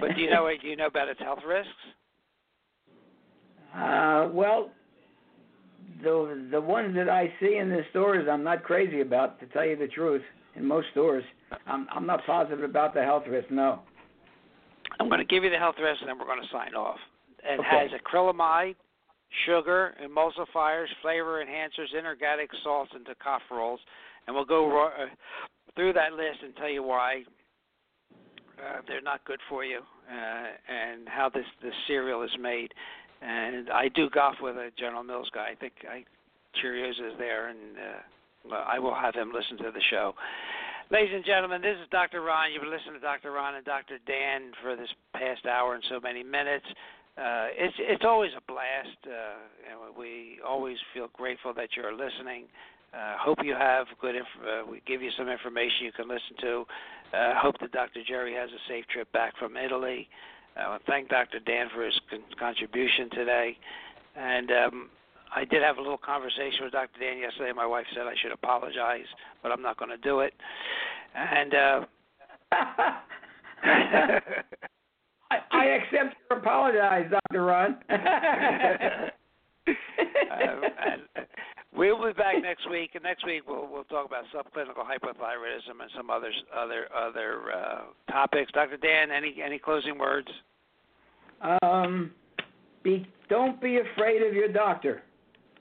but 0.00 0.14
do 0.14 0.20
you 0.20 0.30
know 0.30 0.48
do 0.60 0.68
you 0.68 0.76
know 0.76 0.86
about 0.86 1.08
its 1.08 1.20
health 1.20 1.40
risks? 1.46 1.70
Uh, 3.74 4.28
well, 4.32 4.70
the 6.02 6.46
the 6.50 6.60
ones 6.60 6.94
that 6.94 7.08
I 7.08 7.32
see 7.40 7.56
in 7.56 7.68
the 7.68 7.82
stores, 7.90 8.28
I'm 8.30 8.44
not 8.44 8.62
crazy 8.62 9.00
about. 9.00 9.40
To 9.40 9.46
tell 9.46 9.66
you 9.66 9.76
the 9.76 9.88
truth, 9.88 10.22
in 10.54 10.64
most 10.64 10.86
stores, 10.92 11.24
I'm 11.66 11.88
I'm 11.90 12.06
not 12.06 12.24
positive 12.26 12.62
about 12.62 12.94
the 12.94 13.02
health 13.02 13.24
risks. 13.28 13.50
No. 13.50 13.80
I'm 15.00 15.08
going 15.08 15.18
to 15.18 15.24
give 15.24 15.42
you 15.42 15.50
the 15.50 15.58
health 15.58 15.74
risks, 15.82 16.02
and 16.02 16.08
then 16.08 16.18
we're 16.18 16.26
going 16.26 16.42
to 16.42 16.48
sign 16.52 16.74
off. 16.74 16.98
It 17.42 17.58
Okay. 17.58 17.68
has 17.68 17.90
acrylamide, 18.00 18.76
sugar, 19.44 19.94
emulsifiers, 20.00 20.86
flavor 21.02 21.44
enhancers, 21.44 21.92
inorganic 21.98 22.50
salts, 22.62 22.92
and 22.94 23.04
tocopherols. 23.04 23.78
And 24.26 24.36
we'll 24.36 24.44
go 24.44 24.68
ro- 24.70 24.92
uh, 24.96 25.06
through 25.74 25.92
that 25.94 26.12
list 26.12 26.38
and 26.42 26.54
tell 26.56 26.70
you 26.70 26.82
why 26.82 27.22
uh, 28.58 28.80
they're 28.86 29.02
not 29.02 29.24
good 29.24 29.40
for 29.48 29.64
you 29.64 29.80
uh, 30.10 30.46
and 30.68 31.08
how 31.08 31.28
this 31.28 31.46
this 31.62 31.74
cereal 31.86 32.22
is 32.22 32.30
made. 32.40 32.72
And 33.22 33.70
I 33.70 33.88
do 33.88 34.10
golf 34.10 34.36
with 34.40 34.56
a 34.56 34.70
General 34.78 35.02
Mills 35.02 35.30
guy. 35.34 35.48
I 35.52 35.54
think 35.54 35.72
I, 35.88 36.04
Cheerios 36.62 36.90
is 36.90 37.16
there, 37.18 37.48
and 37.48 37.58
uh, 38.52 38.54
I 38.54 38.78
will 38.78 38.94
have 38.94 39.14
him 39.14 39.32
listen 39.32 39.56
to 39.64 39.72
the 39.72 39.80
show. 39.90 40.14
Ladies 40.90 41.14
and 41.14 41.24
gentlemen, 41.24 41.62
this 41.62 41.76
is 41.82 41.88
Dr. 41.90 42.20
Ron. 42.20 42.52
You've 42.52 42.62
been 42.62 42.70
listening 42.70 42.94
to 42.94 43.00
Dr. 43.00 43.32
Ron 43.32 43.54
and 43.54 43.64
Dr. 43.64 43.96
Dan 44.06 44.52
for 44.62 44.76
this 44.76 44.90
past 45.14 45.46
hour 45.46 45.74
and 45.74 45.82
so 45.88 45.98
many 45.98 46.22
minutes. 46.22 46.66
Uh, 47.16 47.48
it's 47.56 47.74
it's 47.78 48.04
always 48.04 48.30
a 48.36 48.42
blast. 48.46 48.98
Uh, 49.06 49.38
and 49.70 49.96
we 49.96 50.38
always 50.46 50.76
feel 50.92 51.08
grateful 51.14 51.54
that 51.54 51.70
you're 51.76 51.92
listening. 51.96 52.44
Uh, 52.94 53.16
hope 53.18 53.38
you 53.42 53.54
have 53.54 53.86
good. 54.00 54.14
Inf- 54.14 54.26
uh, 54.42 54.62
we 54.70 54.80
give 54.86 55.02
you 55.02 55.10
some 55.18 55.28
information 55.28 55.84
you 55.86 55.92
can 55.92 56.08
listen 56.08 56.36
to. 56.40 56.64
Uh, 57.12 57.34
hope 57.36 57.58
that 57.60 57.72
Dr. 57.72 58.00
Jerry 58.06 58.34
has 58.34 58.50
a 58.50 58.68
safe 58.68 58.86
trip 58.86 59.10
back 59.12 59.36
from 59.38 59.56
Italy. 59.56 60.08
I 60.56 60.68
want 60.68 60.84
to 60.84 60.90
thank 60.90 61.08
Dr. 61.08 61.40
Dan 61.40 61.68
for 61.74 61.84
his 61.84 61.98
con- 62.08 62.22
contribution 62.38 63.10
today. 63.10 63.56
And 64.16 64.50
um, 64.52 64.90
I 65.34 65.44
did 65.44 65.62
have 65.62 65.78
a 65.78 65.80
little 65.80 65.98
conversation 65.98 66.60
with 66.62 66.72
Dr. 66.72 67.00
Dan 67.00 67.18
yesterday. 67.18 67.50
My 67.52 67.66
wife 67.66 67.86
said 67.94 68.06
I 68.06 68.14
should 68.22 68.30
apologize, 68.30 69.06
but 69.42 69.50
I'm 69.50 69.62
not 69.62 69.76
going 69.76 69.90
to 69.90 69.96
do 69.96 70.20
it. 70.20 70.32
And 71.16 71.54
uh, 71.54 71.80
I, 73.62 74.20
I 75.50 75.64
accept 75.64 76.14
your 76.30 76.38
apologize, 76.38 77.10
Dr. 77.10 77.44
Ron. 77.44 77.76
Um, 80.34 80.62
and 80.84 81.26
we'll 81.76 82.04
be 82.04 82.12
back 82.12 82.42
next 82.42 82.68
week, 82.70 82.90
and 82.94 83.02
next 83.02 83.24
week 83.24 83.42
we'll 83.46 83.68
we'll 83.70 83.84
talk 83.84 84.06
about 84.06 84.24
subclinical 84.34 84.84
hypothyroidism 84.84 85.80
and 85.80 85.90
some 85.96 86.10
others 86.10 86.34
other 86.54 86.86
other 86.94 87.52
uh, 87.54 87.82
topics. 88.10 88.52
Dr. 88.52 88.76
Dan, 88.76 89.10
any 89.10 89.36
any 89.44 89.58
closing 89.58 89.98
words? 89.98 90.28
um, 91.62 92.10
be 92.82 93.06
don't 93.28 93.60
be 93.60 93.78
afraid 93.78 94.22
of 94.22 94.34
your 94.34 94.48
doctor. 94.48 95.02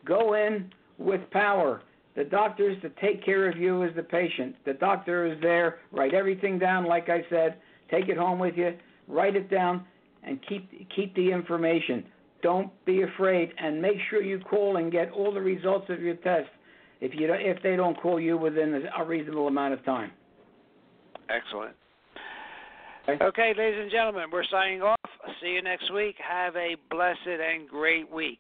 Go 0.06 0.34
in 0.34 0.72
with 0.98 1.22
power. 1.32 1.82
The 2.16 2.24
doctor 2.24 2.70
is 2.70 2.80
to 2.82 2.90
take 3.02 3.26
care 3.26 3.50
of 3.50 3.58
you 3.58 3.84
as 3.84 3.96
the 3.96 4.04
patient. 4.04 4.56
The 4.66 4.74
doctor 4.74 5.26
is 5.26 5.40
there. 5.42 5.80
Write 5.92 6.14
everything 6.14 6.60
down, 6.60 6.86
like 6.86 7.10
I 7.10 7.26
said. 7.30 7.56
Take 7.90 8.08
it 8.10 8.18
home 8.18 8.38
with 8.38 8.56
you. 8.56 8.78
Write 9.08 9.36
it 9.36 9.50
down, 9.50 9.86
and 10.24 10.40
keep 10.48 10.70
keep 10.96 11.16
the 11.16 11.32
information. 11.32 12.04
Don't 12.44 12.70
be 12.86 13.04
afraid, 13.04 13.54
and 13.58 13.82
make 13.82 13.98
sure 14.10 14.22
you 14.22 14.40
call 14.40 14.78
and 14.78 14.92
get 14.92 15.10
all 15.12 15.34
the 15.34 15.42
results 15.42 15.86
of 15.90 16.02
your 16.02 16.16
test. 16.16 16.50
If 17.00 17.14
you 17.16 17.34
if 17.34 17.64
they 17.64 17.76
don't 17.76 18.00
call 18.00 18.20
you 18.20 18.38
within 18.38 18.84
a 18.98 19.04
reasonable 19.04 19.48
amount 19.48 19.74
of 19.74 19.84
time. 19.86 20.12
Excellent. 21.30 21.76
Okay. 23.10 23.24
Okay, 23.26 23.54
ladies 23.58 23.80
and 23.82 23.92
gentlemen, 23.92 24.26
we're 24.32 24.46
signing 24.50 24.82
off. 24.82 24.98
See 25.42 25.50
you 25.50 25.62
next 25.62 25.92
week. 25.94 26.16
Have 26.20 26.56
a 26.56 26.76
blessed 26.90 27.20
and 27.28 27.68
great 27.68 28.10
week. 28.10 28.40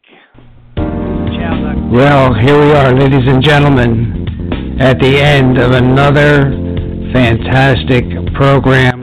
Ciao, 0.75 1.89
Well, 1.91 2.33
here 2.33 2.57
we 2.57 2.71
are, 2.71 2.93
ladies 2.93 3.27
and 3.27 3.43
gentlemen, 3.43 4.77
at 4.79 4.99
the 4.99 5.19
end 5.19 5.57
of 5.57 5.71
another 5.71 6.51
fantastic 7.13 8.05
program 8.35 9.02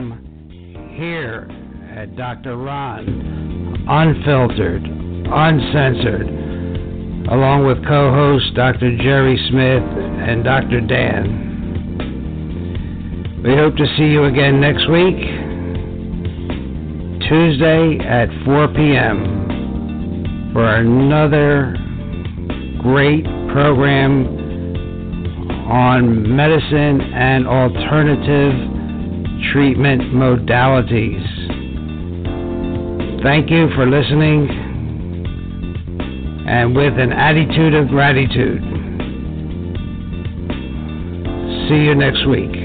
Dr. 2.15 2.57
Ron, 2.57 3.85
unfiltered, 3.87 4.83
uncensored, 4.83 6.27
along 7.31 7.65
with 7.65 7.81
co-host 7.87 8.53
Dr. 8.53 8.97
Jerry 8.97 9.37
Smith 9.49 9.81
and 9.81 10.43
Dr. 10.43 10.81
Dan. 10.81 11.47
We 13.45 13.55
hope 13.55 13.77
to 13.77 13.85
see 13.95 14.07
you 14.11 14.25
again 14.25 14.59
next 14.59 14.89
week, 14.89 15.15
Tuesday 17.29 17.97
at 18.05 18.27
4 18.43 18.67
p.m. 18.75 20.51
for 20.51 20.75
another 20.75 21.77
great 22.81 23.23
program 23.53 24.27
on 25.71 26.35
medicine 26.35 26.99
and 27.13 27.47
alternative 27.47 28.53
treatment 29.53 30.01
modalities. 30.13 31.40
Thank 33.23 33.51
you 33.51 33.69
for 33.75 33.85
listening 33.85 34.49
and 36.47 36.75
with 36.75 36.99
an 36.99 37.11
attitude 37.11 37.75
of 37.75 37.87
gratitude. 37.87 38.61
See 41.69 41.85
you 41.85 41.93
next 41.93 42.25
week. 42.27 42.60